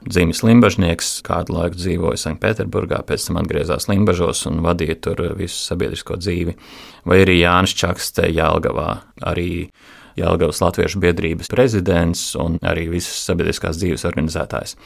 Dzīves 0.00 0.40
limbažnieks 0.46 1.08
kādu 1.26 1.58
laiku 1.58 1.76
dzīvoja 1.76 2.22
Sanktpēterburgā, 2.22 3.02
pēc 3.04 3.26
tam 3.26 3.42
atgriezās 3.42 3.90
Limbažos 3.90 4.46
un 4.48 4.62
vadīja 4.64 4.96
tur 5.04 5.26
visu 5.36 5.58
sabiedrisko 5.60 6.16
dzīvi. 6.22 6.54
Vai 7.10 7.18
arī 7.26 7.42
Jānis 7.42 7.74
Čakste 7.76 8.30
Jālgavā, 8.30 8.94
arī 9.28 9.66
Jālgavas 10.20 10.60
Latviešu 10.62 11.00
biedrības 11.02 11.50
prezidents 11.52 12.24
un 12.38 12.58
arī 12.66 12.86
visas 12.92 13.22
sabiedriskās 13.26 13.78
dzīves 13.80 14.06
organizētājs. 14.08 14.76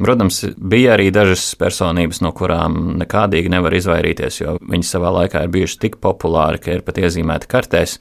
Protams, 0.00 0.42
bija 0.56 0.94
arī 0.96 1.10
dažas 1.14 1.44
personības, 1.60 2.22
no 2.24 2.32
kurām 2.36 2.96
nekādīgi 3.02 3.52
nevar 3.52 3.74
izvairīties, 3.76 4.40
jo 4.42 4.56
viņi 4.60 4.88
savā 4.88 5.12
laikā 5.20 5.44
ir 5.44 5.54
bijuši 5.54 5.80
tik 5.86 6.00
populāri, 6.02 6.62
ka 6.62 6.76
ir 6.76 6.84
pat 6.86 7.00
iezīmēti 7.02 7.50
kartēs. 7.50 7.98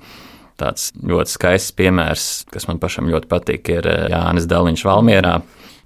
Tāds 0.60 0.90
ļoti 0.96 1.32
skaists 1.32 1.76
piemērs, 1.76 2.28
kas 2.52 2.68
man 2.68 2.82
pašam 2.82 3.08
ļoti 3.12 3.30
patīk, 3.32 3.72
ir 3.78 3.88
eh, 3.88 4.08
Jānis 4.12 4.48
Daliņš 4.50 4.86
Valmierā. 4.88 5.40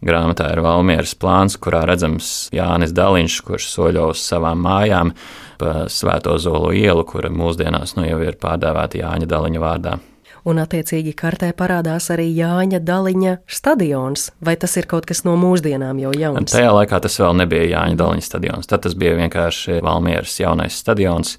Grāmatā 0.04 0.50
ir 0.52 0.60
Valmieras 0.66 1.14
plāns, 1.16 1.56
kurā 1.62 1.86
redzams 1.88 2.50
Jānis 2.52 2.92
Daliņš, 2.96 3.38
kurš 3.48 3.70
soļo 3.72 4.10
uz 4.12 4.24
savām 4.26 4.66
mājām 4.66 5.14
pa 5.62 5.86
Svēto 5.88 6.36
Zolu 6.42 6.74
ielu, 6.76 7.06
kura 7.08 7.32
mūsdienās 7.32 7.96
nu 7.96 8.10
jau 8.10 8.20
ir 8.26 8.40
pārdēvēta 8.42 9.00
Jāņa 9.00 9.30
Daliņa 9.32 9.64
vārdā 9.64 10.02
un 10.50 10.62
attiecīgi 10.64 11.14
kartē 11.18 11.52
parādās 11.58 12.10
arī 12.14 12.28
Jāņa 12.36 12.82
Daliņa 12.84 13.36
stadions. 13.48 14.30
Vai 14.44 14.56
tas 14.60 14.76
ir 14.80 14.88
kaut 14.90 15.08
kas 15.10 15.24
no 15.28 15.36
mūsdienām 15.40 16.02
jau 16.04 16.14
jauns? 16.18 16.52
Tajā 16.54 16.74
laikā 16.76 17.00
tas 17.04 17.20
vēl 17.22 17.38
nebija 17.44 17.70
Jāņa 17.76 18.00
Daliņa 18.00 18.28
stadions. 18.28 18.70
Tad 18.70 18.84
tas 18.88 18.98
bija 19.00 19.16
vienkārši 19.20 19.80
Valmieras 19.86 20.36
jaunais 20.42 20.80
stadions. 20.84 21.38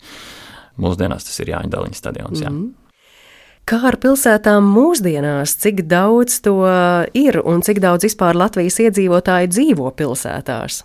Mūsdienās 0.81 1.29
tas 1.29 1.45
ir 1.45 1.53
Jāņa 1.55 1.75
Daliņa 1.77 2.01
stadions. 2.01 2.41
Jā. 2.43 2.53
Mm. 2.53 2.73
Kā 3.65 3.79
ar 3.89 3.97
pilsētām 3.97 4.67
mūsdienās, 4.69 5.55
cik 5.57 5.87
daudz 5.89 6.43
to 6.45 6.59
ir 7.17 7.39
un 7.41 7.63
cik 7.65 7.81
daudz 7.81 8.05
vispār 8.05 8.37
Latvijas 8.37 8.77
iedzīvotāji 8.85 9.49
dzīvo 9.55 9.89
pilsētās? 9.97 10.83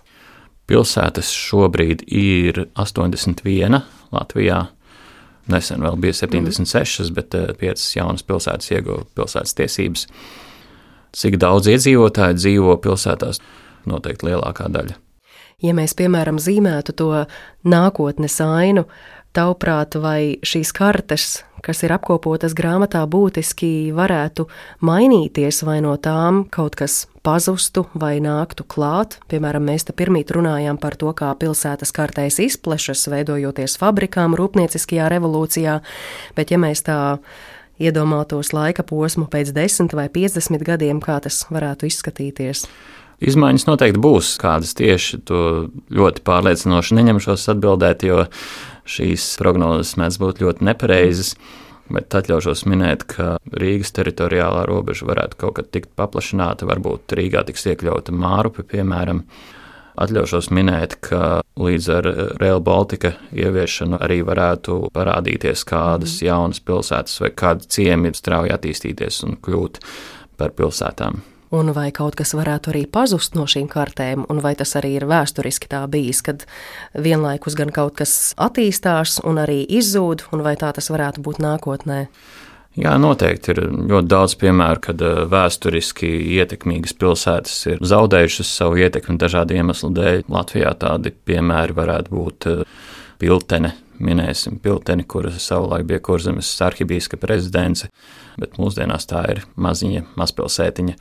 Pilsētas 0.70 1.28
šobrīd 1.34 2.06
ir 2.08 2.62
81 2.80 3.82
Latvijā. 4.14 4.62
Nesen 5.50 5.84
vēl 5.84 5.98
bija 6.00 6.16
76, 6.22 7.10
mm. 7.10 7.16
bet 7.16 7.36
5 7.60 7.70
eh, 7.70 7.84
jaunas 7.98 8.26
pilsētas 8.26 8.72
ieguva 8.74 9.04
pilsētas 9.18 9.56
tiesības. 9.58 10.06
Cik 11.16 11.40
daudz 11.42 11.70
iedzīvotāju 11.72 12.38
dzīvo 12.38 12.76
pilsētās? 12.84 13.40
Noteikti 13.90 14.28
lielākā 14.28 14.68
daļa. 14.70 14.98
Ja 15.60 15.74
mēs, 15.76 15.92
piemēram, 15.96 16.38
zīmētu 16.40 16.94
to 16.96 17.08
nākotnes 17.68 18.38
ainu, 18.44 18.86
tavuprāt, 19.36 19.96
vai 20.00 20.38
šīs 20.46 20.72
kartes, 20.76 21.40
kas 21.64 21.82
ir 21.84 21.92
apkopotas 21.94 22.54
grāmatā, 22.56 23.02
būtiski 23.10 23.92
varētu 23.94 24.46
mainīties, 24.86 25.62
vai 25.66 25.78
no 25.84 25.94
tām 26.00 26.44
kaut 26.50 26.78
kas 26.80 27.04
pazustu 27.26 27.86
vai 27.94 28.16
nāktu 28.24 28.64
klāt. 28.64 29.18
Piemēram, 29.30 29.68
mēs 29.70 29.86
te 29.88 29.94
pirmīt 29.96 30.32
runājām 30.34 30.80
par 30.80 30.96
to, 31.00 31.12
kā 31.16 31.32
pilsētas 31.38 31.92
kartēs 31.96 32.40
izplešas, 32.42 33.06
veidojoties 33.12 33.76
fabrikām 33.80 34.36
rūpnieciskajā 34.38 35.10
revolūcijā, 35.12 35.80
bet 36.38 36.54
ja 36.54 36.60
mēs 36.60 36.86
tā 36.88 37.00
iedomātos 37.80 38.54
laika 38.56 38.84
posmu 38.84 39.28
pēc 39.32 39.52
10 39.56 39.94
vai 39.96 40.08
50 40.12 40.64
gadiem, 40.66 41.00
kā 41.04 41.20
tas 41.24 41.44
varētu 41.52 41.88
izskatīties. 41.88 42.66
Izmaiņas 43.20 43.66
noteikti 43.68 44.00
būs 44.00 44.32
kādas 44.40 44.72
tieši 44.78 45.20
to 45.28 45.40
ļoti 45.92 46.22
pārliecinoši 46.24 46.96
neņemšos 46.96 47.50
atbildēt, 47.52 48.06
jo 48.08 48.24
šīs 48.90 49.26
prognozes 49.40 49.96
mēdz 50.00 50.18
būt 50.22 50.42
ļoti 50.44 50.66
nepareizas. 50.70 51.34
Bet 51.90 52.14
atļaušos 52.14 52.62
minēt, 52.70 53.02
ka 53.10 53.32
Rīgas 53.50 53.90
teritoriālā 53.96 54.62
robeža 54.68 55.08
varētu 55.08 55.38
kaut 55.40 55.56
kad 55.58 55.70
tikt 55.74 55.90
paplašināta, 55.98 56.68
varbūt 56.70 57.16
Rīgā 57.18 57.42
tiks 57.48 57.66
iekļauta 57.72 58.14
Mārupe, 58.14 58.62
piemēram. 58.62 59.24
Atļaušos 60.00 60.52
minēt, 60.54 60.94
ka 61.02 61.40
līdz 61.60 61.88
ar 61.96 62.08
Rail 62.40 62.62
Baltica 62.64 63.10
ieviešanu 63.34 63.98
arī 63.98 64.20
varētu 64.24 64.78
parādīties 64.94 65.66
kādas 65.68 66.14
jaunas 66.22 66.62
pilsētas 66.62 67.18
vai 67.24 67.34
kādi 67.42 67.68
ciemi 67.74 68.14
strauji 68.14 68.54
attīstīties 68.54 69.24
un 69.26 69.36
kļūt 69.42 69.82
par 70.38 70.54
pilsētām 70.56 71.20
un 71.50 71.72
vai 71.74 71.90
kaut 71.94 72.16
kas 72.18 72.32
varētu 72.38 72.72
arī 72.72 72.84
pazust 72.90 73.34
no 73.38 73.46
šīm 73.50 73.66
kartēm, 73.70 74.26
un 74.30 74.42
vai 74.44 74.54
tas 74.58 74.76
arī 74.78 74.94
ir 74.98 75.08
vēsturiski 75.10 75.70
tā 75.70 75.82
bijis, 75.90 76.22
kad 76.26 76.46
vienlaikus 76.94 77.58
gan 77.58 77.72
kaut 77.74 77.96
kas 77.98 78.34
attīstās 78.38 79.18
un 79.26 79.42
arī 79.42 79.64
izzūd, 79.66 80.28
un 80.34 80.44
vai 80.46 80.54
tā 80.60 80.70
tas 80.76 80.90
varētu 80.92 81.24
būt 81.26 81.42
nākotnē. 81.42 82.04
Jā, 82.78 82.92
noteikti 83.02 83.50
ir 83.50 83.64
ļoti 83.66 84.06
daudz 84.06 84.36
piemēru, 84.38 84.82
kad 84.84 85.02
eh, 85.02 85.24
vēsturiski 85.30 86.08
ietekmīgas 86.38 86.94
pilsētas 87.00 87.56
ir 87.72 87.82
zaudējušas 87.82 88.52
savu 88.60 88.78
ietekmi 88.84 89.18
dažādu 89.18 89.56
iemeslu 89.58 89.90
dēļ. 89.96 90.22
Latvijā 90.30 90.70
tādi 90.78 91.10
piemēri 91.10 91.74
varētu 91.74 92.14
būt 92.14 92.46
eh, 92.52 92.62
Piltene, 93.20 93.72
minēsim 93.98 94.60
Pilteni, 94.62 95.02
kuras 95.02 95.42
savulaik 95.42 95.88
bija 95.90 95.98
kurzemes 96.06 96.52
arhibīska 96.62 97.18
prezidence, 97.20 97.90
bet 98.38 98.54
mūsdienās 98.62 99.10
tā 99.10 99.26
ir 99.34 99.42
maziņa 99.58 100.06
mazpilsētiņa 100.22 100.94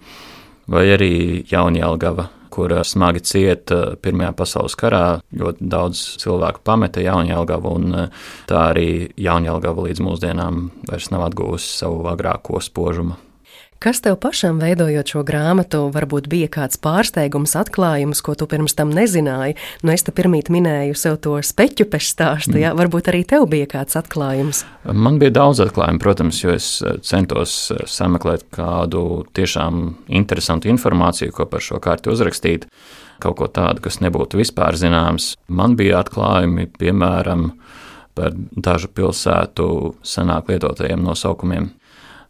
vai 0.69 0.85
arī 0.93 1.13
Jaunjēlgava, 1.49 2.27
kur 2.53 2.73
smagi 2.85 3.23
cieta 3.25 3.79
Pirmajā 4.01 4.33
pasaules 4.37 4.75
karā. 4.79 5.03
Ļoti 5.35 5.69
daudz 5.71 6.03
cilvēku 6.21 6.63
pameta 6.65 7.03
Jaunjēlgavu, 7.03 7.73
un 7.79 8.03
eh, 8.03 8.27
tā 8.49 8.69
arī 8.73 8.89
Jaunjēlgava 9.19 9.87
līdz 9.87 10.03
mūsdienām 10.05 10.67
vairs 10.89 11.09
nav 11.13 11.29
atguvusi 11.29 11.73
savu 11.81 12.05
agrāko 12.11 12.61
spožumu. 12.63 13.17
Kas 13.79 14.01
tev 14.03 14.17
pašam 14.19 14.57
veidojot 14.59 15.07
šo 15.07 15.21
grāmatu, 15.23 15.85
varbūt 15.95 16.25
bija 16.27 16.49
kāds 16.51 16.75
pārsteigums, 16.83 17.53
atklājums, 17.55 18.19
ko 18.19 18.33
tu 18.35 18.43
pirms 18.51 18.73
tam 18.75 18.89
nezināji? 18.91 19.55
Nu, 19.87 19.93
es 19.93 20.03
te 20.03 20.11
pirmīt 20.11 20.49
minēju 20.51 20.97
sev 20.99 21.15
to 21.23 21.37
speķu 21.39 21.87
pešu 21.87 22.09
stāstu, 22.11 22.57
mm. 22.57 22.59
jā, 22.65 22.73
varbūt 22.75 23.07
arī 23.07 23.21
tev 23.29 23.47
bija 23.47 23.69
kāds 23.71 23.95
atklājums. 23.95 24.65
Man 24.83 25.15
bija 25.21 25.31
daudz 25.37 25.63
atklājumu, 25.63 26.03
protams, 26.03 26.41
jo 26.43 26.51
es 26.57 26.67
eh, 26.83 26.99
centos 27.07 27.55
eh, 27.71 27.85
sameklēt 27.87 28.49
kādu 28.51 29.23
tiešām 29.39 29.87
interesantu 30.11 30.67
informāciju, 30.75 31.31
ko 31.39 31.47
par 31.47 31.63
šo 31.63 31.79
kārtu 31.79 32.11
uzrakstīt, 32.11 32.67
kaut 33.23 33.39
ko 33.39 33.47
tādu, 33.47 33.87
kas 33.87 34.01
nebūtu 34.03 34.43
vispār 34.43 34.75
zināms. 34.75 35.37
Man 35.47 35.79
bija 35.79 36.03
atklājumi, 36.03 36.67
piemēram, 36.83 37.53
par 38.19 38.35
dažu 38.35 38.91
pilsētu 38.91 39.71
senāk 40.03 40.51
lietotajiem 40.51 40.99
nosaukumiem. 40.99 41.77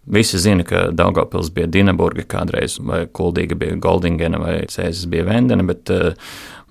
Visi 0.09 0.39
zina, 0.41 0.63
ka 0.65 0.87
Daugopils 0.91 1.51
bija 1.53 1.67
Dienaburga 1.69 2.23
kādreiz, 2.25 2.79
vai 2.81 3.03
Kuldīga 3.13 3.57
bija 3.59 3.75
Goldingena, 3.77 4.39
vai 4.41 4.55
Cēzis 4.69 5.05
bija 5.09 5.27
Vendena, 5.27 5.63
bet 5.67 5.91
uh, 5.93 6.15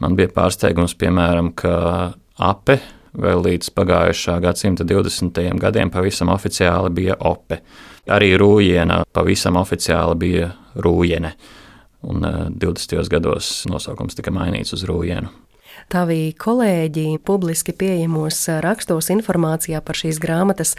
man 0.02 0.16
bija 0.18 0.32
pārsteigums, 0.34 0.96
piemēram, 0.98 1.52
ka 1.58 1.74
ape 2.42 2.80
vēl 3.18 3.44
līdz 3.46 3.70
pagājušā 3.78 4.40
gadsimta 4.42 4.86
20. 4.86 5.38
gadiem 5.62 5.90
pavisam 5.94 6.32
oficiāli 6.34 6.90
bija 6.98 7.18
ope. 7.30 7.60
Arī 8.10 8.32
rūjiena 8.40 9.04
pavisam 9.14 9.58
oficiāli 9.60 10.18
bija 10.18 10.50
rūjene, 10.82 11.34
un 12.10 12.26
uh, 12.26 12.40
eh, 12.48 12.54
20. 12.66 13.06
gados 13.12 13.52
nosaukums 13.70 14.18
tika 14.18 14.34
mainīts 14.34 14.74
uz 14.74 14.82
rūjienu. 14.88 15.30
Tavi 15.88 16.34
kolēģi 16.36 17.14
publiski 17.24 17.72
pieejamos 17.72 18.42
rakstos 18.60 19.06
informācijā 19.08 19.78
par 19.80 19.96
šīs 19.96 20.18
grāmatas 20.20 20.74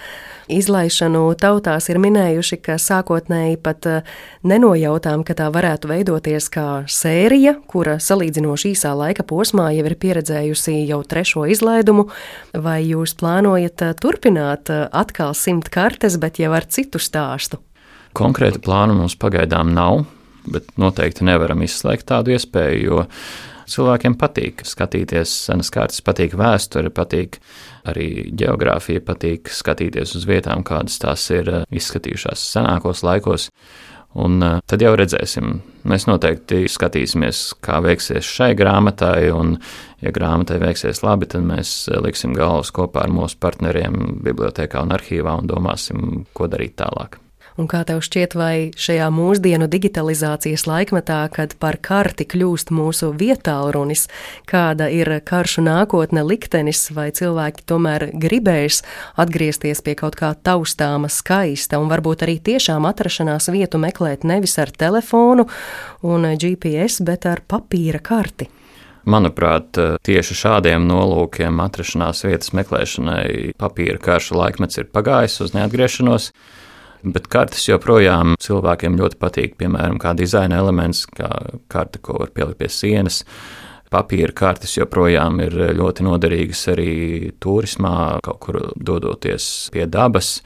izlaišanu 0.54 1.24
tautās 1.42 1.90
ir 1.90 1.98
minējuši, 1.98 2.60
ka 2.62 2.76
sākotnēji 2.78 3.58
pat 3.66 3.88
eh, 3.90 4.12
nenojautām, 4.46 5.24
ka 5.26 5.34
tā 5.42 5.50
varētu 5.56 5.90
veidoties 5.90 6.52
kā 6.54 6.68
sērija, 6.86 7.56
kura 7.66 7.98
salīdzinoši 7.98 8.76
īsā 8.76 8.94
laika 9.02 9.26
posmā 9.26 9.72
jau 9.80 9.90
ir 9.90 9.98
pieredzējusi 9.98 10.78
jau 10.92 11.02
trešo 11.02 11.50
izlaidumu, 11.50 12.06
vai 12.54 12.84
jūs 12.92 13.18
plānojat 13.18 13.88
eh, 13.88 13.98
turpināt 13.98 14.70
eh, 14.70 14.86
atkal 14.94 15.34
simt 15.34 15.74
kartes, 15.74 16.22
bet 16.22 16.38
jau 16.38 16.54
ar 16.54 16.70
citu 16.70 17.02
stāstu? 17.02 17.64
Konkrēta 18.14 18.62
plāna 18.62 18.94
mums 18.94 19.18
pagaidām 19.18 19.74
nav, 19.74 20.04
bet 20.46 20.70
noteikti 20.78 21.26
nevaram 21.26 21.66
izslēgt 21.66 22.12
tādu 22.14 22.38
iespēju, 22.38 22.84
jo 22.86 23.08
Cilvēkiem 23.70 24.16
patīk 24.18 24.64
skatīties 24.66 25.34
senas 25.46 25.70
kartes, 25.74 26.02
patīk 26.06 26.34
vēsture, 26.40 26.90
patīk 26.94 27.38
arī 27.90 28.30
geogrāfija, 28.38 29.04
patīk 29.06 29.52
skatīties 29.54 30.16
uz 30.18 30.26
vietām, 30.30 30.66
kādas 30.66 30.98
tās 31.02 31.28
ir 31.36 31.52
eh, 31.54 31.64
izskatījušās 31.70 32.50
senākos 32.56 33.06
laikos. 33.06 33.50
Un 34.18 34.42
uh, 34.42 34.56
tad 34.66 34.82
jau 34.82 34.96
redzēsim. 34.98 35.60
Mēs 35.90 36.08
noteikti 36.10 36.64
skatīsimies, 36.66 37.44
kā 37.62 37.78
veiksies 37.86 38.26
šai 38.26 38.56
grāmatai, 38.58 39.30
un, 39.30 39.54
ja 40.02 40.10
grāmatai 40.16 40.58
veiksies 40.64 41.04
labi, 41.06 41.30
tad 41.30 41.46
mēs 41.46 41.76
eh, 41.92 42.02
liksim 42.02 42.34
galvas 42.38 42.74
kopā 42.74 43.06
ar 43.06 43.14
mūsu 43.14 43.38
partneriem 43.38 44.18
bibliotekā 44.26 44.82
un 44.82 44.98
arhīvā 44.98 45.38
un 45.44 45.54
domāsim, 45.54 46.24
ko 46.34 46.50
darīt 46.50 46.80
tālāk. 46.82 47.22
Un 47.60 47.68
kā 47.68 47.82
tev 47.84 48.00
šķiet, 48.00 48.38
vai 48.40 48.72
šajā 48.80 49.10
mūsdienu 49.12 49.66
digitalizācijas 49.68 50.64
laikmetā, 50.70 51.18
kad 51.36 51.58
par 51.60 51.76
karti 51.84 52.24
kļūst 52.24 52.70
mūsu 52.72 53.10
vietālrunis, 53.20 54.06
kāda 54.48 54.88
ir 54.96 55.12
karšu 55.28 55.66
nākotne 55.66 56.24
liktenis, 56.24 56.86
vai 56.96 57.10
cilvēki 57.12 57.66
tomēr 57.68 58.06
gribēs 58.16 58.80
atgriezties 59.20 59.84
pie 59.84 59.98
kaut 60.00 60.16
kā 60.16 60.30
taustāma, 60.40 61.10
skaista 61.12 61.82
un 61.84 61.92
varbūt 61.92 62.24
arī 62.24 62.38
tiešām 62.48 62.88
atrašanās 62.88 63.52
vietu 63.52 63.82
meklēt 63.84 64.24
nevis 64.24 64.56
ar 64.64 64.72
telefonu 64.72 65.50
un 66.08 66.30
GPS, 66.40 67.04
bet 67.04 67.28
ar 67.28 67.44
papīra 67.44 68.00
karti? 68.00 68.48
Manuprāt, 69.10 69.76
tieši 70.08 70.40
šādiem 70.46 70.88
nolūkiem 70.88 71.60
atrašanās 71.66 72.24
vietas 72.24 72.56
meklēšanai 72.56 73.52
papīra 73.60 74.00
karšu 74.00 74.40
laikmets 74.40 74.80
ir 74.80 74.88
pagājis 74.96 75.42
uz 75.44 75.56
neatgriešanos. 75.60 76.32
Bet 77.00 77.30
kartes 77.32 77.64
joprojām 77.70 78.34
cilvēkiem 78.44 78.98
ļoti 79.00 79.18
patīk, 79.22 79.56
piemēram, 79.60 80.00
kā 80.02 80.12
dizaina 80.20 80.58
elements, 80.60 81.06
kā 81.08 81.30
karte, 81.72 82.02
ko 82.04 82.18
var 82.20 82.34
pielikt 82.36 82.60
pie 82.60 82.68
sienas. 82.74 83.22
Papīra 83.90 84.34
kartes 84.36 84.76
joprojām 84.78 85.40
ir 85.42 85.56
ļoti 85.80 86.04
noderīgas 86.06 86.66
arī 86.74 86.92
turismā, 87.42 88.20
kaut 88.26 88.40
kur 88.44 88.60
dodoties 88.76 89.70
pie 89.74 89.88
dabas. 89.90 90.42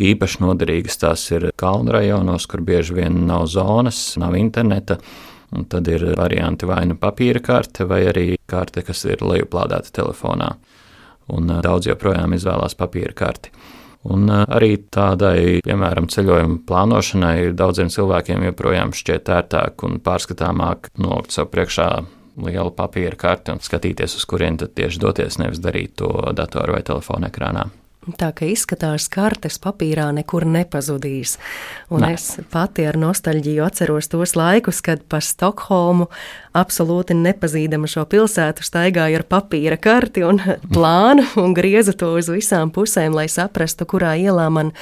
Īpaši 0.00 0.40
noderīgas 0.40 0.96
tās 1.02 1.26
ir 1.36 1.50
kalnu 1.60 1.92
rajonos, 1.92 2.46
kur 2.48 2.64
bieži 2.64 2.96
vien 2.96 3.26
nav 3.28 3.44
zonas, 3.52 4.00
nav 4.18 4.38
interneta. 4.40 4.96
Un 5.50 5.66
tad 5.66 5.88
ir 5.90 6.04
varianti 6.16 6.66
vai 6.66 6.84
nu 6.86 6.96
papīra 6.96 7.42
karte, 7.42 7.84
vai 7.84 8.04
arī 8.06 8.24
karte, 8.48 8.84
kas 8.86 9.04
ir 9.04 9.20
lejuplādēta 9.26 9.92
telefonā. 10.00 10.54
Un 11.34 11.52
daudz 11.62 11.90
joprojām 11.90 12.32
izvēlās 12.38 12.78
papīra 12.78 13.12
karti. 13.18 13.52
Un 14.08 14.30
arī 14.32 14.78
tādai, 14.88 15.60
piemēram, 15.64 16.06
ceļojuma 16.08 16.62
plānošanai 16.68 17.50
daudziem 17.52 17.90
cilvēkiem 17.92 18.46
joprojām 18.48 18.94
šķiet 18.96 19.28
ērtāk 19.28 19.84
un 19.84 19.98
pārskatāmāk 20.00 20.88
nolikt 20.96 21.36
sev 21.36 21.50
priekšā 21.52 21.90
lielu 22.40 22.72
papīra 22.72 23.18
karti 23.20 23.52
un 23.52 23.60
skatīties, 23.60 24.16
uz 24.16 24.24
kurien 24.24 24.56
tad 24.60 24.72
tieši 24.78 25.02
doties, 25.02 25.36
nevis 25.42 25.60
darīt 25.60 25.98
to 26.00 26.08
datoru 26.32 26.78
vai 26.78 26.82
telefona 26.86 27.28
ekrānā. 27.28 27.68
Tā 28.00 28.30
kā 28.32 28.46
izskatās, 28.48 29.10
kartes 29.12 29.58
papīrā 29.60 30.06
nekur 30.16 30.46
nepazudīs. 30.48 31.34
Un 31.92 32.00
ne. 32.00 32.14
es 32.16 32.38
pati 32.48 32.86
ar 32.88 32.96
nostalģiju 32.96 33.66
atceros 33.66 34.08
tos 34.08 34.32
laikus, 34.40 34.80
kad 34.86 35.02
pa 35.04 35.20
Stokholmu 35.20 36.08
absolūti 36.56 37.14
nepazīdama 37.14 37.88
šo 37.90 38.04
pilsētu, 38.10 38.64
staigāju 38.66 39.20
ar 39.20 39.24
papīra 39.30 39.78
karti 39.80 40.24
un 40.26 40.40
plānu 40.74 41.24
un 41.40 41.54
griezu 41.56 41.94
to 41.98 42.12
uz 42.18 42.30
visām 42.32 42.72
pusēm, 42.74 43.14
lai 43.16 43.28
saprastu, 43.30 43.86
kurā 43.88 44.16
ielā 44.18 44.48
man 44.52 44.72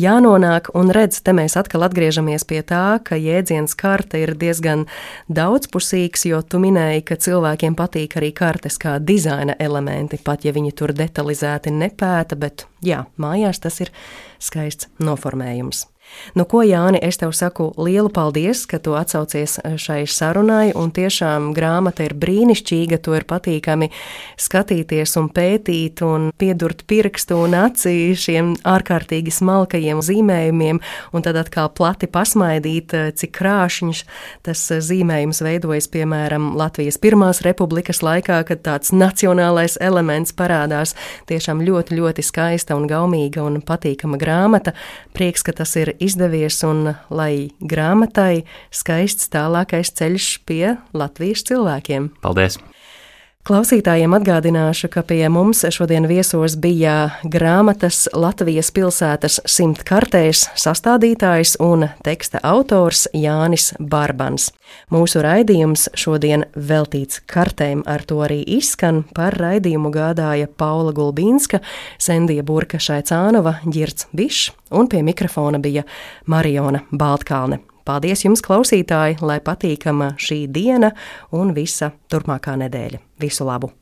jānonāk. 0.00 0.70
Un 0.76 0.92
redz, 0.94 1.22
te 1.24 1.34
mēs 1.36 1.56
atkal 1.58 1.86
atgriežamies 1.88 2.46
pie 2.48 2.60
tā, 2.66 2.98
ka 3.04 3.18
jēdziens 3.20 3.76
karte 3.78 4.20
ir 4.22 4.36
diezgan 4.36 4.86
daudzpusīgs, 5.32 6.28
jo 6.30 6.42
tu 6.42 6.60
minēji, 6.62 7.06
ka 7.08 7.20
cilvēkiem 7.26 7.78
patīk 7.78 8.18
arī 8.20 8.32
kartes 8.36 8.78
kā 8.82 8.98
dizaina 9.00 9.56
elementi, 9.58 10.20
pat 10.22 10.44
ja 10.44 10.54
viņi 10.56 10.76
tur 10.76 10.94
detalizēti 10.96 11.72
nepēta, 11.72 12.38
bet 12.38 12.68
jā, 12.84 13.06
mājās 13.16 13.62
tas 13.64 13.80
ir 13.84 13.92
skaists 14.42 14.92
noformējums. 15.00 15.86
Nu, 16.34 16.44
ko, 16.44 16.62
Jāni, 16.66 16.98
es 17.02 17.20
tev 17.20 17.32
saku 17.36 17.68
lielu 17.78 18.10
paldies, 18.12 18.64
ka 18.66 18.80
tu 18.82 18.96
atsaucies 18.98 19.58
eh, 19.62 19.76
šai 19.80 20.02
sarunai, 20.10 20.72
un 20.76 20.90
tiešām 20.94 21.52
grāmata 21.56 22.06
ir 22.06 22.16
brīnišķīga, 22.18 22.98
to 23.04 23.14
ir 23.16 23.26
patīkami 23.28 23.90
skatīties 24.40 25.16
un 25.20 25.28
pētīt 25.32 26.02
un 26.06 26.30
piedurt 26.38 26.84
pirkstu 26.90 27.38
un 27.44 27.56
acī 27.58 28.14
šiem 28.18 28.54
ārkārtīgi 28.66 29.34
smalkajiem 29.34 30.02
zīmējumiem, 30.04 30.80
un 31.14 31.26
tad 31.26 31.38
atkal 31.40 31.70
plati 31.76 32.10
pasmaidīt, 32.10 32.96
eh, 32.96 33.12
cik 33.16 33.34
krāšņš 33.38 34.02
tas 34.46 34.64
eh, 34.74 34.82
zīmējums 34.82 35.42
veidojas, 35.46 35.90
piemēram, 35.92 36.54
Latvijas 36.58 37.00
Pirmās 37.02 37.42
republikas 37.46 38.02
laikā, 38.02 38.42
kad 38.48 38.64
tāds 38.66 38.92
nacionālais 38.96 39.78
elements 39.80 40.34
parādās. 40.36 40.96
Tiešām 41.30 41.62
ļoti, 41.64 42.00
ļoti 42.00 42.24
skaista 42.24 42.76
un 42.76 42.88
gaumīga 42.90 43.44
un 43.46 43.60
patīkama 43.64 44.18
grāmata. 44.20 44.74
Prieks, 45.16 45.44
ka 45.46 45.54
tas 45.56 45.76
ir 45.78 45.94
izdevies 46.02 46.60
un 46.66 46.94
lai 47.10 47.50
grāmatai 47.60 48.44
skaists 48.74 49.30
tālākais 49.32 49.94
ceļš 49.96 50.30
pie 50.48 50.76
Latvijas 50.96 51.46
cilvēkiem. 51.48 52.10
Paldies! 52.24 52.60
Klausītājiem 53.46 54.10
atgādināšu, 54.16 54.88
ka 54.90 55.04
pie 55.06 55.20
mums 55.30 55.60
šodien 55.70 56.08
viesos 56.10 56.56
bija 56.58 57.12
grāmatas 57.22 58.08
Latvijas 58.10 58.72
pilsētas 58.74 59.36
simt 59.46 59.84
kartēs 59.86 60.48
sastādītājs 60.58 61.52
un 61.62 61.84
teksta 62.02 62.40
autors 62.42 63.04
Jānis 63.14 63.68
Barbans. 63.78 64.48
Mūsu 64.90 65.22
raidījums 65.22 65.86
šodien 65.94 66.48
veltīts 66.58 67.22
kartēm, 67.30 67.86
ar 67.86 68.02
to 68.02 68.18
arī 68.26 68.40
izskan. 68.58 69.04
Par 69.14 69.38
raidījumu 69.38 69.94
gādāja 69.94 70.50
Paula 70.50 70.90
Gulbīnska, 70.90 71.62
Sendija 72.02 72.42
Burka 72.42 72.82
Šaicānova, 72.82 73.60
Girts 73.62 74.10
Bišs 74.10 74.50
un 74.74 74.90
pie 74.90 75.06
mikrofona 75.06 75.62
bija 75.62 75.86
Mariona 76.26 76.82
Baltkalne. 76.90 77.62
Paldies 77.86 78.26
jums, 78.26 78.42
klausītāji, 78.42 79.20
lai 79.22 79.38
patīkama 79.38 80.16
šī 80.18 80.48
diena 80.50 80.96
un 81.30 81.54
visa 81.54 81.94
turpmākā 82.10 82.58
nedēļa. 82.66 83.05
Visu 83.20 83.44
labu! 83.44 83.72